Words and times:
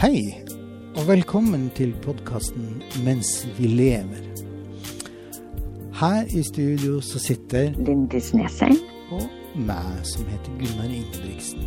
Hei, 0.00 0.32
og 0.96 1.02
velkommen 1.08 1.66
til 1.76 1.90
podkasten 2.00 2.82
'Mens 3.04 3.48
vi 3.58 3.66
lever'. 3.66 4.22
Her 6.00 6.24
i 6.38 6.42
studio 6.42 7.00
så 7.00 7.18
sitter 7.18 7.72
Lindis 7.86 8.34
Nesheim. 8.34 8.76
og 9.10 9.28
meg, 9.56 10.00
som 10.02 10.24
heter 10.24 10.52
Gunnar 10.58 10.88
Ingebrigtsen. 10.88 11.66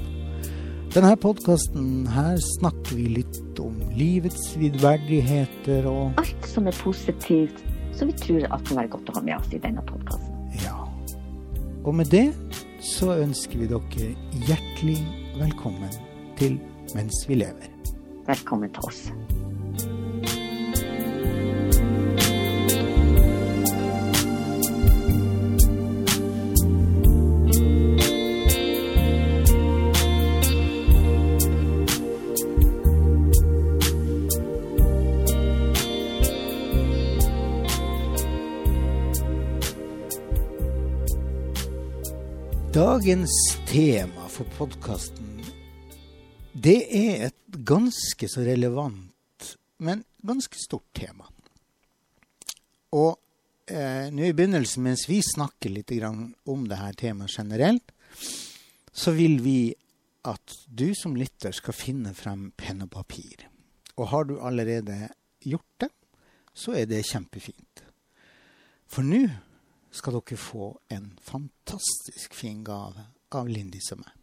Denne 0.96 1.16
podkasten 1.16 2.08
her 2.08 2.38
snakker 2.60 2.96
vi 2.96 3.04
litt 3.04 3.60
om 3.60 3.76
livets 3.98 4.58
vidverdigheter 4.60 5.86
og 5.86 6.12
Alt 6.18 6.48
som 6.48 6.68
er 6.68 6.78
positivt, 6.84 7.66
som 7.92 8.08
vi 8.08 8.14
tror 8.14 8.54
at 8.54 8.66
kan 8.66 8.78
være 8.78 8.88
godt 8.88 9.10
å 9.10 9.14
ha 9.14 9.22
med 9.22 9.36
oss 9.36 9.54
i 9.54 9.58
denne 9.58 9.82
podkasten. 9.86 10.34
ja. 10.66 10.90
Og 11.86 11.96
med 11.96 12.06
det 12.06 12.34
så 12.82 13.14
ønsker 13.14 13.60
vi 13.60 13.68
dere 13.68 14.16
hjertelig 14.48 14.98
velkommen 15.38 15.94
til 16.38 16.60
'Mens 16.96 17.30
vi 17.30 17.36
lever'. 17.36 17.73
Velkommen 18.28 18.70
til 18.72 18.86
oss. 18.88 19.12
Dagens 42.74 43.60
tema 43.68 44.26
for 44.30 44.48
podkasten, 44.58 45.44
det 46.64 46.80
er 46.90 47.28
et 47.28 47.43
ganske 47.66 48.30
så 48.30 48.44
relevant, 48.46 49.58
men 49.78 50.04
ganske 50.22 50.58
stort 50.60 50.90
tema. 50.96 51.28
Og 52.94 53.16
eh, 53.68 54.10
nå 54.14 54.28
i 54.28 54.36
begynnelsen, 54.36 54.84
mens 54.86 55.08
vi 55.10 55.22
snakker 55.26 55.74
litt 55.74 55.92
om 56.46 56.68
det 56.70 56.80
her 56.80 56.94
temaet 57.00 57.38
generelt, 57.38 57.94
så 58.94 59.12
vil 59.18 59.40
vi 59.42 59.74
at 60.24 60.56
du 60.68 60.94
som 60.96 61.18
lytter 61.18 61.52
skal 61.52 61.76
finne 61.76 62.14
frem 62.16 62.52
penn 62.56 62.86
og 62.86 62.92
papir. 62.94 63.48
Og 63.98 64.10
har 64.14 64.30
du 64.30 64.38
allerede 64.40 65.10
gjort 65.44 65.84
det, 65.84 65.90
så 66.54 66.78
er 66.78 66.86
det 66.88 67.04
kjempefint. 67.10 67.84
For 68.88 69.06
nå 69.06 69.26
skal 69.94 70.18
dere 70.20 70.40
få 70.40 70.70
en 70.94 71.12
fantastisk 71.22 72.34
fin 72.38 72.64
gave 72.66 73.10
av 73.34 73.50
Lindis 73.50 73.92
og 73.94 74.04
meg. 74.06 74.23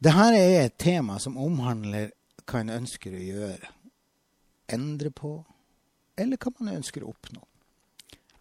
Dette 0.00 0.30
er 0.32 0.62
et 0.64 0.78
tema 0.80 1.18
som 1.20 1.36
omhandler 1.36 2.14
hva 2.48 2.62
en 2.62 2.72
ønsker 2.72 3.12
å 3.12 3.20
gjøre. 3.20 3.68
Endre 4.72 5.10
på, 5.12 5.34
eller 6.16 6.40
hva 6.40 6.52
man 6.56 6.78
ønsker 6.78 7.04
å 7.04 7.10
oppnå. 7.12 7.42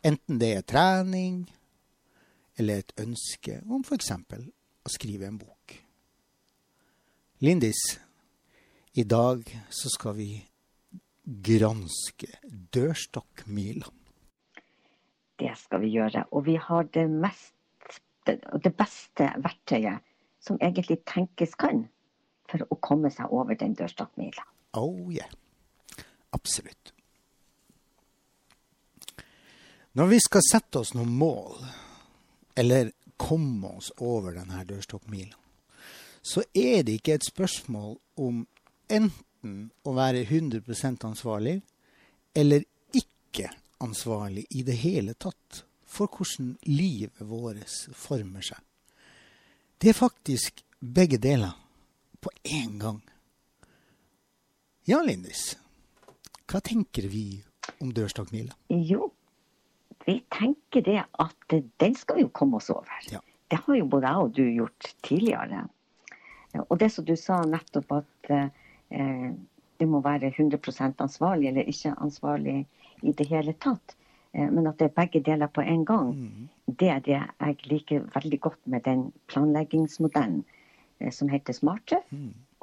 Enten 0.07 0.39
det 0.39 0.53
er 0.55 0.63
trening, 0.63 1.41
eller 2.55 2.79
et 2.79 2.93
ønske 3.03 3.57
om 3.67 3.83
f.eks. 3.83 4.11
å 4.15 4.93
skrive 4.93 5.27
en 5.27 5.41
bok. 5.41 5.75
Lindis, 7.43 7.81
i 8.95 9.03
dag 9.03 9.43
så 9.67 9.91
skal 9.91 10.15
vi 10.15 10.31
granske 11.23 12.31
dørstokkmila. 12.71 13.91
Det 15.39 15.51
skal 15.59 15.83
vi 15.83 15.91
gjøre. 15.97 16.23
Og 16.31 16.47
vi 16.47 16.55
har 16.55 16.87
det, 16.95 17.09
mest, 17.11 17.99
det, 18.27 18.71
beste 18.79 19.33
verktøyet 19.43 20.07
som 20.39 20.59
egentlig 20.61 21.01
tenkes 21.05 21.55
kan 21.59 21.85
for 22.49 22.65
å 22.69 22.79
komme 22.81 23.11
seg 23.13 23.31
over 23.31 23.57
den 23.59 23.75
dørstokkmila. 23.77 24.45
Oh 24.79 25.11
yeah. 25.13 25.29
Absolutt. 26.31 26.93
Når 29.97 30.07
vi 30.13 30.19
skal 30.21 30.45
sette 30.45 30.79
oss 30.79 30.93
noen 30.93 31.11
mål, 31.17 31.57
eller 32.55 32.91
komme 33.17 33.73
oss 33.79 33.89
over 33.97 34.37
denne 34.37 34.61
dørstokkmila, 34.69 35.35
så 36.21 36.43
er 36.53 36.83
det 36.85 36.99
ikke 36.99 37.17
et 37.17 37.27
spørsmål 37.27 37.97
om 38.21 38.43
enten 38.89 39.69
å 39.87 39.95
være 39.95 40.25
100% 40.27 41.05
ansvarlig 41.07 41.59
eller 42.37 42.65
ikke 42.95 43.49
ansvarlig 43.83 44.45
i 44.55 44.63
det 44.67 44.77
hele 44.83 45.15
tatt 45.15 45.63
for 45.89 46.11
hvordan 46.11 46.53
livet 46.69 47.23
vårt 47.25 47.95
former 47.97 48.45
seg. 48.45 48.59
Det 49.79 49.89
er 49.89 49.95
faktisk 49.95 50.59
begge 50.79 51.17
deler 51.17 51.53
på 52.19 52.29
én 52.43 52.73
gang. 52.81 52.99
Ja, 54.83 54.99
Lindis, 54.99 55.53
hva 56.51 56.59
tenker 56.59 57.05
vi 57.07 57.39
om 57.79 57.93
dørstokkmila? 57.95 58.57
Jo, 58.89 59.07
vi 60.03 60.17
tenker 60.35 60.83
det 60.83 60.97
at 60.99 61.55
den 61.79 61.95
skal 61.95 62.19
jo 62.25 62.31
komme 62.35 62.59
oss 62.59 62.67
over. 62.73 62.91
Ja. 63.07 63.21
Det 63.47 63.61
har 63.63 63.79
jo 63.79 63.87
både 63.87 64.11
jeg 64.11 64.25
og 64.25 64.35
du 64.35 64.43
gjort 64.49 64.89
tidligere. 65.07 65.61
Og 66.65 66.75
det 66.81 66.91
som 66.91 67.07
du 67.07 67.15
sa 67.15 67.39
nettopp 67.47 67.95
at 68.01 68.33
eh, 68.35 69.31
du 69.79 69.87
må 69.87 70.03
være 70.03 70.33
100% 70.33 71.05
ansvarlig 71.07 71.53
eller 71.53 71.71
ikke 71.71 71.95
ansvarlig 72.03 72.65
i 72.99 73.15
det 73.15 73.29
hele 73.31 73.55
tatt. 73.63 73.95
Eh, 74.33 74.49
men 74.51 74.67
at 74.69 74.77
det 74.79 74.89
er 74.89 74.95
begge 74.97 75.21
deler 75.25 75.49
på 75.51 75.63
en 75.65 75.85
gang. 75.85 76.13
Det 76.67 76.89
er 76.93 77.01
det 77.05 77.17
jeg 77.17 77.57
liker 77.71 78.05
veldig 78.13 78.39
godt 78.45 78.61
med 78.65 78.85
den 78.85 79.09
planleggingsmodellen 79.31 80.43
eh, 80.99 81.11
som 81.11 81.31
heter 81.31 81.57
SmartTrøff, 81.57 82.13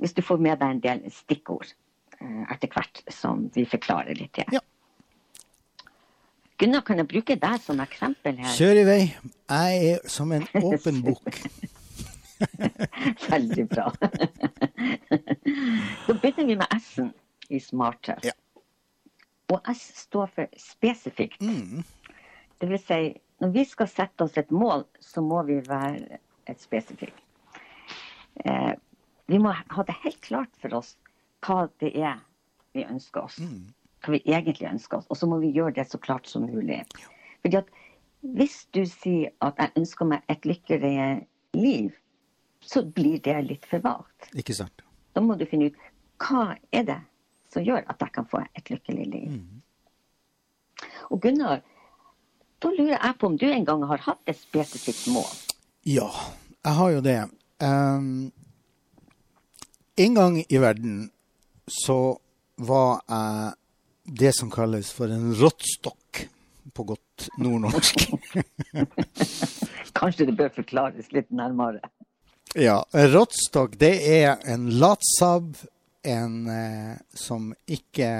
Hvis 0.00 0.16
du 0.16 0.22
får 0.24 0.40
med 0.40 0.60
deg 0.60 0.74
en 0.74 0.82
del 0.84 1.06
stikkord 1.12 1.72
eh, 2.20 2.44
etter 2.52 2.70
hvert 2.72 3.02
som 3.12 3.48
vi 3.54 3.66
forklarer 3.68 4.16
litt 4.16 4.32
til. 4.38 4.56
Ja. 4.56 4.62
Gunnar, 6.60 6.84
kan 6.84 7.00
jeg 7.00 7.08
bruke 7.08 7.36
deg 7.40 7.60
som 7.64 7.80
eksempel 7.80 8.40
her? 8.40 8.52
Kjør 8.52 8.82
i 8.82 8.88
vei. 8.88 9.00
Jeg 9.48 9.92
er 9.92 10.10
som 10.12 10.32
en 10.36 10.44
åpen 10.68 11.00
bok. 11.04 11.40
Veldig 13.30 13.64
bra. 13.68 13.86
da 16.06 16.16
begynner 16.16 16.50
vi 16.50 16.58
med 16.60 16.76
S-en 16.76 17.14
i 17.48 17.60
smarter. 17.64 18.20
Ja. 18.24 18.36
Og 19.50 19.72
S 19.72 19.86
står 20.02 20.28
for 20.34 20.60
spesifikt. 20.60 21.40
Mm. 21.40 21.80
Det 22.60 22.68
vil 22.68 22.82
si, 22.84 23.00
når 23.40 23.56
vi 23.56 23.64
skal 23.64 23.88
sette 23.88 24.24
oss 24.24 24.36
et 24.40 24.52
mål, 24.52 24.84
så 25.00 25.24
må 25.24 25.40
vi 25.48 25.58
være 25.64 26.20
et 26.48 26.60
spesifikt. 26.60 27.24
Eh, 28.44 28.74
vi 29.30 29.38
må 29.38 29.52
ha 29.54 29.84
det 29.86 29.94
helt 30.02 30.20
klart 30.26 30.50
for 30.62 30.80
oss 30.80 30.96
hva 31.46 31.68
det 31.80 31.92
er 31.96 32.18
vi 32.74 32.84
ønsker 32.84 33.26
oss. 33.26 33.38
Hva 34.02 34.14
vi 34.14 34.20
egentlig 34.26 34.68
ønsker 34.70 35.00
oss. 35.00 35.08
Og 35.10 35.18
så 35.18 35.28
må 35.30 35.40
vi 35.42 35.52
gjøre 35.54 35.76
det 35.78 35.86
så 35.90 36.00
klart 36.02 36.28
som 36.28 36.46
mulig. 36.46 36.82
Fordi 37.42 37.60
at 37.60 37.70
hvis 38.20 38.64
du 38.76 38.82
sier 38.88 39.32
at 39.44 39.58
jeg 39.60 39.72
ønsker 39.80 40.08
meg 40.10 40.32
et 40.32 40.46
lykkeligere 40.48 41.22
liv, 41.56 41.94
så 42.60 42.82
blir 42.84 43.22
det 43.24 43.38
litt 43.46 43.64
for 43.68 43.82
vagt. 43.84 44.28
Ikke 44.36 44.56
sant? 44.56 44.84
Da 45.16 45.22
må 45.24 45.38
du 45.38 45.46
finne 45.48 45.70
ut 45.70 45.78
hva 46.20 46.56
er 46.76 46.84
det 46.90 47.00
som 47.50 47.64
gjør 47.64 47.86
at 47.88 48.02
jeg 48.02 48.14
kan 48.14 48.28
få 48.28 48.42
et 48.58 48.70
lykkelig 48.70 49.06
liv. 49.14 49.38
Og 51.10 51.22
Gunnar, 51.22 51.62
da 52.60 52.74
lurer 52.74 52.98
jeg 52.98 53.16
på 53.18 53.30
om 53.30 53.38
du 53.40 53.46
en 53.48 53.64
gang 53.66 53.86
har 53.88 54.04
hatt 54.04 54.20
et 54.30 54.38
spesifikt 54.38 55.08
mål. 55.14 55.30
Ja, 55.88 56.10
jeg 56.60 56.76
har 56.76 56.92
jo 56.92 57.00
det. 57.04 57.18
Ehm, 57.64 58.30
en 60.00 60.14
gang 60.14 60.36
i 60.48 60.58
verden 60.60 61.10
så 61.70 62.18
var 62.60 63.00
jeg 63.08 63.56
det 64.20 64.32
som 64.34 64.50
kalles 64.50 64.90
for 64.96 65.12
en 65.12 65.32
rottstokk 65.38 66.24
på 66.74 66.86
godt 66.88 67.28
nordnorsk. 67.38 68.06
Kanskje 70.00 70.26
det 70.30 70.36
bør 70.38 70.52
forklares 70.54 71.10
litt 71.14 71.30
nærmere. 71.30 71.82
ja, 72.54 72.80
en 72.92 73.12
rottstokk 73.12 73.76
det 73.80 73.94
er 74.08 74.40
en 74.50 74.70
latsabb, 74.80 75.54
en 76.02 76.36
eh, 76.48 76.96
som 77.12 77.52
ikke 77.68 78.10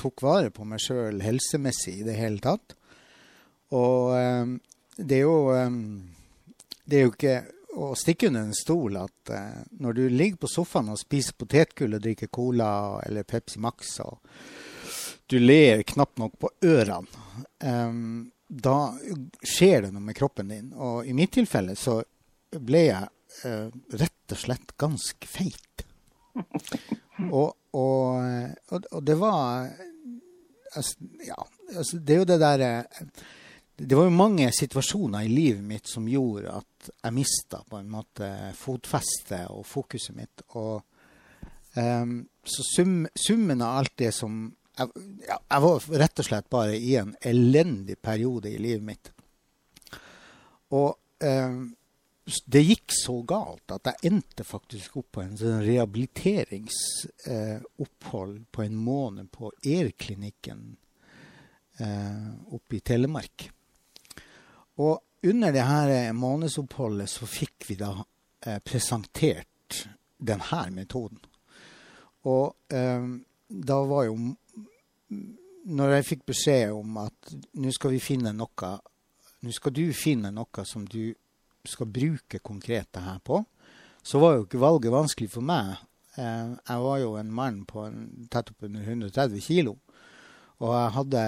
tok 0.00 0.22
vare 0.24 0.50
på 0.54 0.64
meg 0.64 0.80
sjøl 0.80 1.20
helsemessig 1.20 1.98
i 2.00 2.06
det 2.06 2.16
hele 2.16 2.40
tatt. 2.40 2.74
Og 3.76 4.16
eh, 4.16 4.56
det 4.96 5.20
er 5.20 5.26
jo 5.26 5.40
eh, 5.54 5.70
Det 6.84 6.98
er 6.98 7.04
jo 7.06 7.12
ikke 7.12 7.36
å 7.76 7.92
stikke 7.98 8.30
under 8.30 8.48
en 8.48 8.56
stol 8.56 8.96
at 9.00 9.30
eh, 9.34 9.62
når 9.82 9.96
du 9.96 10.02
ligger 10.08 10.42
på 10.42 10.50
sofaen 10.50 10.90
og 10.92 10.98
spiser 11.00 11.36
potetgull 11.38 11.96
og 11.96 12.02
drikker 12.04 12.30
cola 12.32 12.72
eller 13.06 13.26
Pepsi 13.28 13.60
Max, 13.62 13.98
og 14.02 14.18
du 15.30 15.38
ler 15.38 15.84
knapt 15.86 16.18
nok 16.18 16.38
på 16.42 16.50
ørene, 16.66 17.24
eh, 17.62 18.00
da 18.50 18.76
skjer 19.46 19.86
det 19.86 19.92
noe 19.94 20.02
med 20.02 20.18
kroppen 20.18 20.50
din. 20.50 20.72
Og 20.74 21.06
i 21.06 21.14
mitt 21.14 21.30
tilfelle 21.36 21.76
så 21.78 22.00
ble 22.50 22.82
jeg 22.88 23.06
eh, 23.46 23.68
rett 24.02 24.34
og 24.34 24.42
slett 24.44 24.74
ganske 24.80 25.30
feit. 25.30 25.86
Og, 27.20 27.50
og, 27.76 28.22
og, 28.72 28.86
og 28.96 29.02
det 29.04 29.16
var 29.20 29.66
altså, 30.72 31.08
Ja, 31.26 31.36
altså, 31.74 31.98
det 31.98 32.14
er 32.14 32.22
jo 32.22 32.28
det 32.30 32.38
derre 32.40 32.70
Det 33.82 33.96
var 33.96 34.04
jo 34.04 34.10
mange 34.12 34.52
situasjoner 34.52 35.22
i 35.24 35.28
livet 35.32 35.64
mitt 35.64 35.86
som 35.88 36.08
gjorde 36.08 36.52
at 36.52 36.90
jeg 36.92 37.12
mista 37.16 37.62
på 37.64 37.76
en 37.78 37.88
måte 37.88 38.52
fotfestet 38.58 39.46
og 39.48 39.64
fokuset 39.64 40.16
mitt. 40.16 40.42
Og 40.60 40.82
um, 41.76 42.28
så 42.44 42.62
sum, 42.66 43.06
summen 43.16 43.62
av 43.64 43.78
alt 43.78 43.98
det 44.02 44.12
som 44.12 44.56
jeg, 44.76 44.88
ja, 45.24 45.38
jeg 45.38 45.60
var 45.64 45.80
rett 46.02 46.18
og 46.20 46.24
slett 46.28 46.48
bare 46.52 46.76
i 46.76 46.96
en 47.00 47.16
elendig 47.24 47.96
periode 48.02 48.50
i 48.52 48.58
livet 48.60 48.84
mitt. 48.84 49.12
Og 50.76 50.96
um, 51.24 51.76
det 52.46 52.62
gikk 52.62 52.92
så 52.94 53.22
galt 53.28 53.72
at 53.74 53.86
jeg 53.88 53.96
endte 54.12 54.44
faktisk 54.46 54.96
opp 55.00 55.12
på 55.16 55.22
en 55.24 55.36
sånn 55.40 55.64
rehabiliteringsopphold 55.64 58.38
uh, 58.38 58.44
på 58.52 58.62
en 58.66 58.76
måned 58.76 59.26
på 59.32 59.52
ER-klinikken 59.64 60.76
eh, 61.80 62.28
oppe 62.54 62.76
i 62.76 62.80
Telemark. 62.84 63.50
Og 64.78 65.00
under 65.26 65.52
det 65.52 65.64
her 65.66 66.12
månedsoppholdet 66.16 67.10
så 67.10 67.26
fikk 67.28 67.66
vi 67.68 67.76
da 67.80 67.92
eh, 68.46 68.60
presentert 68.64 69.84
denne 70.20 70.62
metoden. 70.74 71.18
Og 72.28 72.72
eh, 72.72 73.08
da 73.48 73.80
var 73.88 74.04
jo 74.04 74.16
Når 75.70 75.92
jeg 75.92 76.04
fikk 76.04 76.22
beskjed 76.26 76.72
om 76.72 76.96
at 77.02 77.32
nå 77.60 77.72
skal 77.72 77.94
vi 77.94 78.00
finne 78.00 78.32
noe 78.36 78.70
Nå 79.40 79.52
skal 79.56 79.72
du 79.72 79.86
finne 79.96 80.30
noe 80.32 80.64
som 80.68 80.84
du 80.86 81.14
skal 81.66 81.88
bruke 81.92 82.38
konkret 82.38 82.88
det 82.92 83.02
her 83.04 83.18
på, 83.20 83.42
så 84.02 84.18
var 84.18 84.34
jo 84.34 84.44
ikke 84.46 84.60
valget 84.60 84.92
vanskelig 84.92 85.28
for 85.28 85.44
meg. 85.44 85.74
Eh, 86.16 86.52
jeg 86.56 86.84
var 86.84 86.98
jo 87.02 87.10
en 87.20 87.32
mann 87.32 87.58
på 87.68 87.84
en, 87.84 88.28
tett 88.32 88.48
oppunder 88.52 88.84
130 88.84 89.42
kilo. 89.44 89.74
Og 90.60 90.72
jeg 90.72 90.94
hadde 90.96 91.24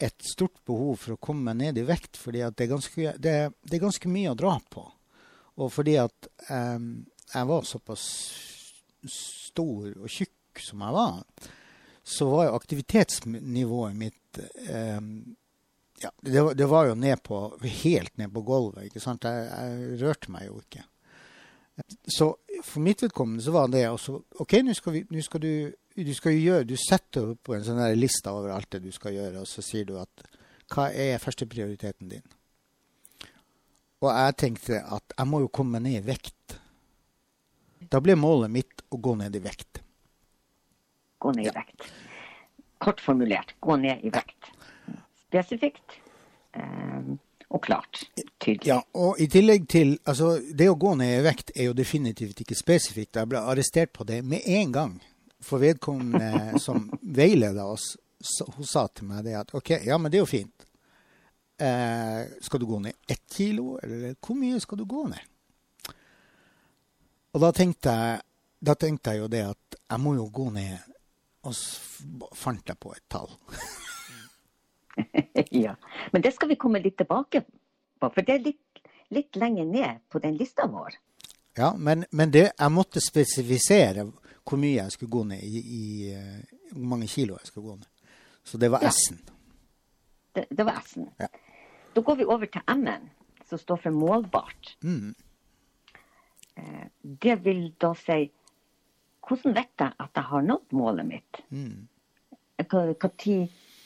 et 0.00 0.24
stort 0.24 0.56
behov 0.66 0.96
for 1.02 1.14
å 1.14 1.20
komme 1.20 1.50
meg 1.50 1.58
ned 1.60 1.78
i 1.82 1.86
vekt, 1.88 2.16
fordi 2.20 2.40
det 2.56 2.64
er 2.66 2.70
ganske, 2.72 3.14
det, 3.20 3.34
det 3.68 3.76
er 3.78 3.82
ganske 3.84 4.08
mye 4.12 4.32
å 4.32 4.38
dra 4.38 4.54
på. 4.72 4.84
Og 5.60 5.72
fordi 5.74 5.96
at 6.00 6.28
eh, 6.48 6.78
jeg 7.34 7.48
var 7.50 7.66
såpass 7.68 8.04
stor 9.10 9.92
og 9.96 10.08
tjukk 10.10 10.60
som 10.64 10.82
jeg 10.84 10.96
var, 10.96 11.20
så 12.10 12.26
var 12.30 12.46
jo 12.48 12.56
aktivitetsnivået 12.58 13.96
mitt 13.96 14.40
eh, 14.68 15.00
ja, 16.00 16.10
det, 16.24 16.40
var- 16.40 16.54
det 16.56 16.66
var 16.70 16.86
jo 16.88 16.94
ned 16.96 17.20
på, 17.26 17.42
helt 17.84 18.16
ned 18.16 18.32
på 18.32 18.42
gulvet. 18.48 18.86
ikke 18.88 19.02
sant? 19.04 19.24
Jeg, 19.28 19.50
jeg 19.52 20.00
rørte 20.00 20.32
meg 20.32 20.46
jo 20.48 20.60
ikke. 20.62 20.86
Så 22.12 22.30
for 22.64 22.80
mitt 22.84 23.02
vedkommende 23.04 23.44
så 23.44 23.52
var 23.54 23.68
det 23.72 23.86
også 23.88 24.18
OK, 24.42 24.56
nå 24.64 24.74
skal, 24.76 24.98
nå 25.08 25.22
skal 25.24 25.40
du 25.44 25.52
du 25.94 26.12
gjøre, 26.12 26.64
du 26.64 26.76
setter 26.78 27.32
opp 27.32 27.50
en 27.54 27.64
sånn 27.66 27.80
liste 27.98 28.30
over 28.32 28.54
alt 28.54 28.70
det 28.72 28.82
du 28.84 28.92
skal 28.94 29.16
gjøre, 29.16 29.42
og 29.42 29.48
så 29.48 29.64
sier 29.64 29.88
du 29.88 29.96
at 30.00 30.28
hva 30.70 30.90
er 30.94 31.18
førsteprioriteten 31.18 32.12
din? 32.12 32.26
Og 34.00 34.08
jeg 34.14 34.36
tenkte 34.40 34.80
at 34.80 35.16
jeg 35.16 35.28
må 35.28 35.42
jo 35.42 35.50
komme 35.52 35.80
ned 35.82 35.98
i 35.98 36.04
vekt. 36.06 36.56
Da 37.90 38.00
ble 38.00 38.14
målet 38.16 38.52
mitt 38.52 38.84
å 38.88 39.00
gå 39.02 39.16
ned 39.18 39.34
i 39.36 39.42
vekt. 39.44 39.82
Gå 41.20 41.32
ned 41.36 41.50
i 41.50 41.52
vekt. 41.52 41.88
Kort 42.80 43.02
formulert, 43.04 43.52
gå 43.60 43.76
ned 43.76 44.06
i 44.06 44.12
vekt. 44.14 44.52
Spesifikt 45.26 45.98
eh, 46.56 47.10
og 47.50 47.62
klart. 47.66 48.06
Tydelig. 48.40 48.70
Ja, 48.70 48.78
og 48.96 49.20
i 49.20 49.26
tillegg 49.30 49.66
til 49.68 49.98
Altså, 50.08 50.38
det 50.40 50.70
å 50.70 50.78
gå 50.80 50.94
ned 50.96 51.18
i 51.18 51.24
vekt 51.26 51.52
er 51.56 51.68
jo 51.68 51.76
definitivt 51.76 52.40
ikke 52.40 52.56
spesifikt. 52.56 53.18
Jeg 53.18 53.28
ble 53.28 53.42
arrestert 53.42 53.92
på 53.92 54.06
det 54.08 54.22
med 54.24 54.46
en 54.46 54.72
gang. 54.72 54.96
For 55.40 55.62
vedkommende 55.62 56.58
som 56.60 56.90
veileda 57.00 57.64
oss, 57.64 57.94
hun 58.56 58.66
sa 58.66 58.86
til 58.92 59.08
meg 59.08 59.24
det 59.24 59.38
at 59.38 59.54
OK, 59.56 59.70
ja, 59.86 59.96
men 59.98 60.12
det 60.12 60.20
er 60.20 60.24
jo 60.24 60.28
fint. 60.28 60.66
Eh, 61.60 62.26
skal 62.40 62.60
du 62.60 62.66
gå 62.66 62.78
ned 62.84 62.92
ett 63.08 63.24
kilo, 63.36 63.78
eller 63.82 64.14
hvor 64.20 64.36
mye 64.36 64.60
skal 64.60 64.80
du 64.80 64.84
gå 64.88 65.06
ned? 65.08 65.26
Og 67.32 67.42
da 67.44 67.50
tenkte 67.54 67.92
jeg, 67.94 68.22
da 68.60 68.74
tenkte 68.76 69.14
jeg 69.14 69.22
jo 69.22 69.28
det 69.32 69.42
at 69.52 69.76
jeg 69.78 70.02
må 70.02 70.14
jo 70.16 70.26
gå 70.32 70.48
ned, 70.54 70.78
og 71.46 71.54
så 71.56 72.30
fant 72.36 72.68
jeg 72.68 72.80
på 72.80 72.92
et 72.96 73.04
tall. 73.12 73.30
ja. 75.64 75.76
Men 76.12 76.24
det 76.24 76.34
skal 76.36 76.50
vi 76.50 76.58
komme 76.60 76.82
litt 76.82 76.98
tilbake 77.00 77.44
på, 77.44 78.08
for 78.08 78.24
det 78.24 78.34
er 78.34 78.44
litt, 78.50 78.82
litt 79.14 79.36
lenger 79.40 79.68
ned 79.68 80.02
på 80.12 80.20
den 80.24 80.36
lista 80.40 80.68
vår. 80.68 80.96
Ja, 81.58 81.72
men, 81.76 82.04
men 82.10 82.32
det, 82.32 82.50
jeg 82.52 82.72
måtte 82.72 83.02
spesifisere 83.04 84.06
hvor 84.50 84.58
mye 84.60 84.76
jeg 84.80 84.92
skulle 84.94 85.12
gå 85.14 85.22
ned 85.30 85.42
i, 85.46 85.60
i 85.62 85.82
eh, 86.12 86.56
hvor 86.74 86.88
mange 86.94 87.06
kilo 87.10 87.36
jeg 87.38 87.46
skulle 87.50 87.68
gå 87.70 87.76
ned. 87.78 87.88
Så 88.44 88.58
det 88.58 88.70
var 88.72 88.82
Ja. 88.82 88.90
S-en. 88.90 89.20
Det, 90.34 90.44
det 90.50 90.66
var 90.66 90.80
S-en. 90.82 91.08
Ja. 91.20 91.28
Da 91.94 92.02
går 92.06 92.18
vi 92.20 92.24
over 92.26 92.46
til 92.50 92.62
M-en, 92.74 93.08
som 93.48 93.58
står 93.58 93.80
for 93.84 93.90
målbart. 93.94 94.74
Mm. 94.82 95.14
Eh, 96.56 96.86
Det 97.02 97.38
vil 97.44 97.70
da 97.80 97.92
si 97.98 98.30
hvordan 99.30 99.54
vet 99.54 99.70
jeg 99.78 99.92
at 100.00 100.10
jeg 100.16 100.24
har 100.26 100.42
nådd 100.42 100.72
målet 100.74 101.06
mitt? 101.06 101.40
Mm. 101.50 101.86
Når 102.58 102.94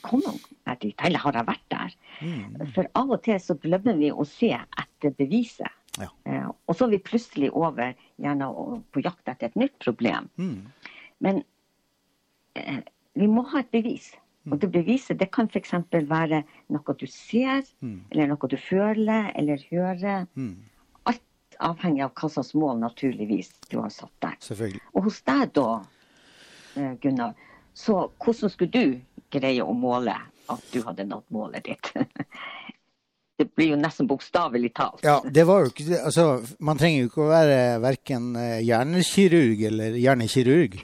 kom 0.05 0.21
jeg 0.65 0.79
dit? 0.81 1.01
Eller 1.05 1.19
har 1.19 1.33
jeg 1.33 1.47
vært 1.47 1.65
der? 1.71 1.95
Mm. 2.21 2.67
For 2.73 2.89
av 2.95 3.11
og 3.15 3.21
til 3.25 3.39
så 3.41 3.55
glemmer 3.61 3.97
vi 3.99 4.11
å 4.11 4.25
se 4.25 4.51
etter 4.53 5.13
beviset. 5.17 5.71
Ja. 6.01 6.09
Eh, 6.25 6.47
Og 6.67 6.75
så 6.75 6.85
er 6.87 6.95
vi 6.95 6.99
plutselig 7.05 7.51
over 7.53 7.93
gjerne 8.21 8.47
på 8.91 9.03
jakt 9.05 9.27
etter 9.31 9.47
et 9.51 9.55
nytt 9.55 9.77
problem. 9.79 10.29
Mm. 10.37 10.65
Men 11.21 11.43
eh, 12.55 12.81
vi 13.15 13.27
må 13.31 13.43
ha 13.51 13.59
et 13.63 13.71
bevis. 13.71 14.11
Og 14.51 14.59
det 14.61 14.69
beviset 14.73 15.17
det 15.17 15.31
kan 15.33 15.47
f.eks. 15.49 15.71
være 16.09 16.43
noe 16.69 16.93
du 16.99 17.07
ser, 17.09 17.63
Mm. 17.81 18.01
eller 18.11 18.27
noe 18.27 18.47
du 18.51 18.57
føler 18.57 19.31
eller 19.35 19.57
hører. 19.71 20.27
Mm. 20.35 20.55
Alt 21.05 21.23
avhengig 21.59 22.03
av 22.05 22.13
hva 22.13 22.29
slags 22.29 22.53
mål 22.53 22.77
naturligvis 22.83 23.49
du 23.71 23.79
har 23.81 23.89
satt. 23.89 24.27
Selvfølgelig. 24.45 24.81
Og 24.93 25.03
hos 25.07 25.21
deg 25.25 25.53
da, 25.53 25.81
eh, 26.75 26.93
Gunnar, 27.01 27.33
så 27.73 28.11
hvordan 28.19 28.49
skulle 28.53 28.71
du 28.71 29.01
greie 29.31 29.63
å 29.65 29.73
måle 29.73 30.13
at 30.49 30.61
du 30.71 30.81
hadde 30.85 31.07
nådd 31.09 31.23
målet 31.33 31.63
ditt. 31.65 31.91
Det 33.35 33.49
blir 33.55 33.73
jo 33.73 33.77
nesten 33.79 34.07
bokstavelig 34.07 34.73
talt. 34.73 35.03
Ja, 35.03 35.17
det 35.31 35.43
var 35.43 35.65
jo 35.65 35.71
ikke 35.71 35.97
Altså, 35.99 36.25
man 36.63 36.79
trenger 36.79 37.03
jo 37.03 37.09
ikke 37.09 37.23
å 37.25 37.31
være 37.33 37.57
verken 37.83 38.29
eh, 38.39 38.61
hjernekirurg 38.63 39.63
eller 39.69 39.97
hjernekirurg 39.99 40.77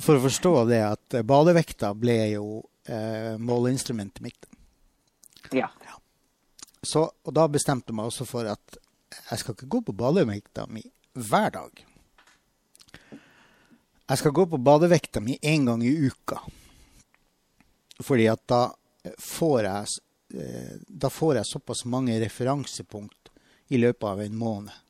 for 0.00 0.16
å 0.16 0.22
forstå 0.24 0.54
det 0.70 0.80
at 0.86 1.18
badevekta 1.28 1.92
ble 1.98 2.16
jo 2.32 2.46
eh, 2.88 3.34
måleinstrumentet 3.36 4.24
mitt. 4.24 4.48
Ja. 5.52 5.68
Så, 6.84 7.04
og 7.04 7.36
da 7.36 7.44
bestemte 7.52 7.92
jeg 7.92 7.98
meg 7.98 8.08
også 8.08 8.26
for 8.28 8.48
at 8.48 8.78
jeg 9.14 9.42
skal 9.42 9.56
ikke 9.56 9.70
gå 9.76 9.82
på 9.84 9.96
badevekta 9.96 10.64
mi 10.72 10.82
hver 11.14 11.52
dag. 11.54 11.84
Jeg 14.04 14.20
skal 14.20 14.34
gå 14.36 14.48
på 14.52 14.60
badevekta 14.60 15.20
mi 15.24 15.36
én 15.40 15.68
gang 15.68 15.84
i 15.84 15.92
uka. 16.08 16.40
Fordi 18.04 18.26
at 18.28 18.42
da 18.50 18.64
får 19.20 19.68
jeg 19.68 19.92
Eh, 19.94 20.13
da 20.88 21.10
får 21.10 21.38
jeg 21.40 21.46
såpass 21.46 21.84
mange 21.84 22.16
referansepunkt 22.20 23.30
i 23.72 23.78
løpet 23.78 24.08
av 24.08 24.22
en 24.24 24.36
måned 24.38 24.80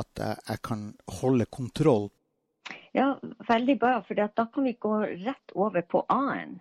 at 0.00 0.08
jeg, 0.18 0.36
jeg 0.48 0.62
kan 0.64 0.84
holde 1.20 1.46
kontroll. 1.52 2.08
Ja, 2.96 3.18
veldig 3.48 3.78
bra. 3.80 3.98
For 4.06 4.16
da 4.16 4.46
kan 4.46 4.64
vi 4.64 4.72
gå 4.80 4.94
rett 5.04 5.54
over 5.54 5.82
på 5.82 6.04
A-en, 6.08 6.58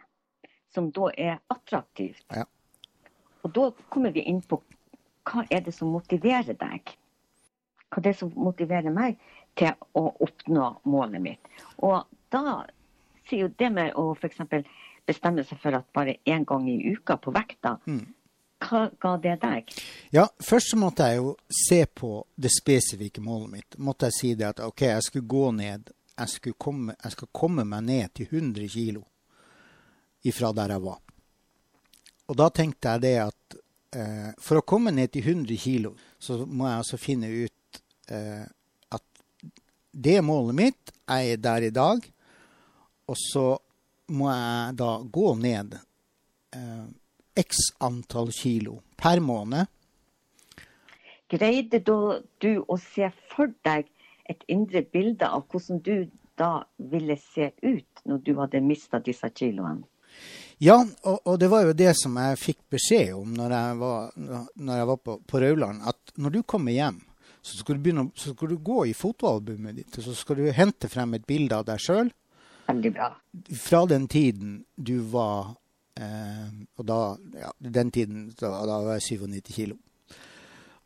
som 0.74 0.90
da 0.96 1.12
er 1.18 1.40
attraktivt. 1.52 2.26
Ja. 2.36 2.46
Og 3.42 3.54
da 3.56 3.70
kommer 3.90 4.12
vi 4.16 4.26
inn 4.28 4.42
på 4.42 4.62
hva 5.30 5.46
er 5.54 5.64
det 5.66 5.74
som 5.76 5.92
motiverer 5.94 6.58
deg? 6.58 6.94
Hva 7.92 8.00
er 8.00 8.08
det 8.10 8.18
som 8.20 8.32
motiverer 8.36 8.94
meg 8.94 9.20
til 9.60 9.74
å 9.98 10.08
oppnå 10.24 10.68
målet 10.90 11.24
mitt? 11.24 11.52
Og 11.78 12.08
da 12.34 12.64
sier 13.28 13.46
jo 13.46 13.52
det 13.60 13.70
med 13.74 13.96
å 14.00 14.12
f.eks 14.16 14.42
bestemme 15.12 15.46
seg 15.48 15.62
for 15.62 15.78
at 15.78 15.88
bare 15.94 16.18
én 16.26 16.48
gang 16.48 16.68
i 16.72 16.80
uka 16.96 17.20
på 17.22 17.34
vekta, 17.36 17.76
mm. 17.86 18.04
hva 18.66 18.84
ga 19.02 19.14
det 19.22 19.38
deg? 19.44 19.72
Ja, 20.16 20.28
Først 20.44 20.74
så 20.74 20.80
måtte 20.82 21.08
jeg 21.10 21.22
jo 21.22 21.36
se 21.68 21.84
på 21.86 22.14
det 22.36 22.54
spesifikke 22.56 23.24
målet 23.24 23.56
mitt. 23.56 23.80
Måtte 23.80 24.10
jeg 24.10 24.18
si 24.18 24.34
det 24.40 24.50
at 24.54 24.64
OK, 24.66 24.88
jeg 24.90 25.08
skulle 25.08 25.28
gå 25.28 25.48
ned. 25.60 25.94
Jeg, 26.22 26.54
komme, 26.58 26.96
jeg 26.98 27.16
skal 27.16 27.32
komme 27.34 27.66
meg 27.66 27.88
ned 27.88 28.14
til 28.18 28.28
100 28.30 28.68
kg 28.70 29.02
ifra 30.28 30.52
der 30.54 30.76
jeg 30.76 30.84
var. 30.84 31.00
Og 32.30 32.38
da 32.38 32.48
tenkte 32.54 32.94
jeg 32.94 33.04
det 33.04 33.16
at 33.24 33.56
eh, 33.98 34.30
for 34.40 34.62
å 34.62 34.66
komme 34.68 34.94
ned 34.94 35.12
til 35.12 35.26
100 35.26 35.58
kg, 35.60 35.90
så 36.22 36.44
må 36.46 36.68
jeg 36.70 36.84
altså 36.84 37.00
finne 37.02 37.32
ut 37.32 37.82
eh, 38.14 38.46
at 38.94 39.50
det 39.92 40.18
er 40.20 40.26
målet 40.26 40.58
mitt. 40.58 40.94
Jeg 41.10 41.36
er 41.36 41.42
der 41.44 41.68
i 41.68 41.74
dag. 41.76 42.06
Og 43.12 43.18
så 43.20 43.46
må 44.12 44.30
jeg 44.32 44.76
da 44.80 44.92
gå 45.04 45.36
ned 45.40 45.78
eh, 46.56 46.88
x 47.42 47.72
antall 47.80 48.32
kilo 48.36 48.82
per 49.00 49.22
måned. 49.24 49.70
Greide 51.32 51.80
du 51.80 52.52
å 52.68 52.78
se 52.82 53.08
for 53.32 53.54
deg 53.64 53.88
et 54.30 54.44
indre 54.52 54.84
bilde 54.84 55.28
av 55.28 55.48
hvordan 55.52 55.80
du 55.84 56.10
da 56.40 56.62
ville 56.92 57.16
se 57.20 57.52
ut 57.62 58.04
når 58.08 58.22
du 58.26 58.34
hadde 58.40 58.64
mista 58.66 59.00
disse 59.04 59.30
kiloene? 59.36 59.86
Ja, 60.62 60.76
og, 61.08 61.22
og, 61.24 61.38
det 61.40 61.48
var 61.50 61.64
jo 61.66 61.78
det 61.78 61.94
som 61.98 62.18
jeg 62.20 62.40
fikk 62.40 62.60
beskjed 62.76 63.14
om 63.16 63.32
når 63.34 63.54
jeg 63.56 63.78
var, 63.80 64.10
når 64.20 64.82
jeg 64.82 64.90
var 64.92 65.00
på, 65.00 65.16
på 65.26 65.42
Rauland. 65.42 65.82
At 65.88 66.14
når 66.22 66.36
du 66.36 66.42
kommer 66.44 66.76
hjem, 66.76 67.00
så 67.42 67.58
skal 67.58 67.78
du, 67.78 67.84
begynne, 67.86 68.10
så 68.14 68.36
skal 68.36 68.52
du 68.52 68.60
gå 68.62 68.84
i 68.92 68.94
fotoalbumet 68.94 69.80
ditt. 69.80 69.98
og 69.98 70.06
Så 70.06 70.14
skal 70.20 70.38
du 70.38 70.52
hente 70.54 70.92
frem 70.92 71.16
et 71.18 71.26
bilde 71.26 71.58
av 71.58 71.66
deg 71.70 71.82
sjøl 71.82 72.12
veldig 72.72 72.94
bra. 72.96 73.12
Fra 73.62 73.86
den 73.90 74.08
tiden 74.12 74.58
du 74.76 74.98
var 75.14 75.56
eh, 76.00 76.50
Og 76.80 76.86
da 76.88 77.00
ja, 77.38 77.52
den 77.60 77.92
tiden 77.92 78.28
da, 78.40 78.52
da 78.68 78.82
var 78.88 79.00
jeg 79.00 79.22
97 79.22 79.56
kilo. 79.56 79.78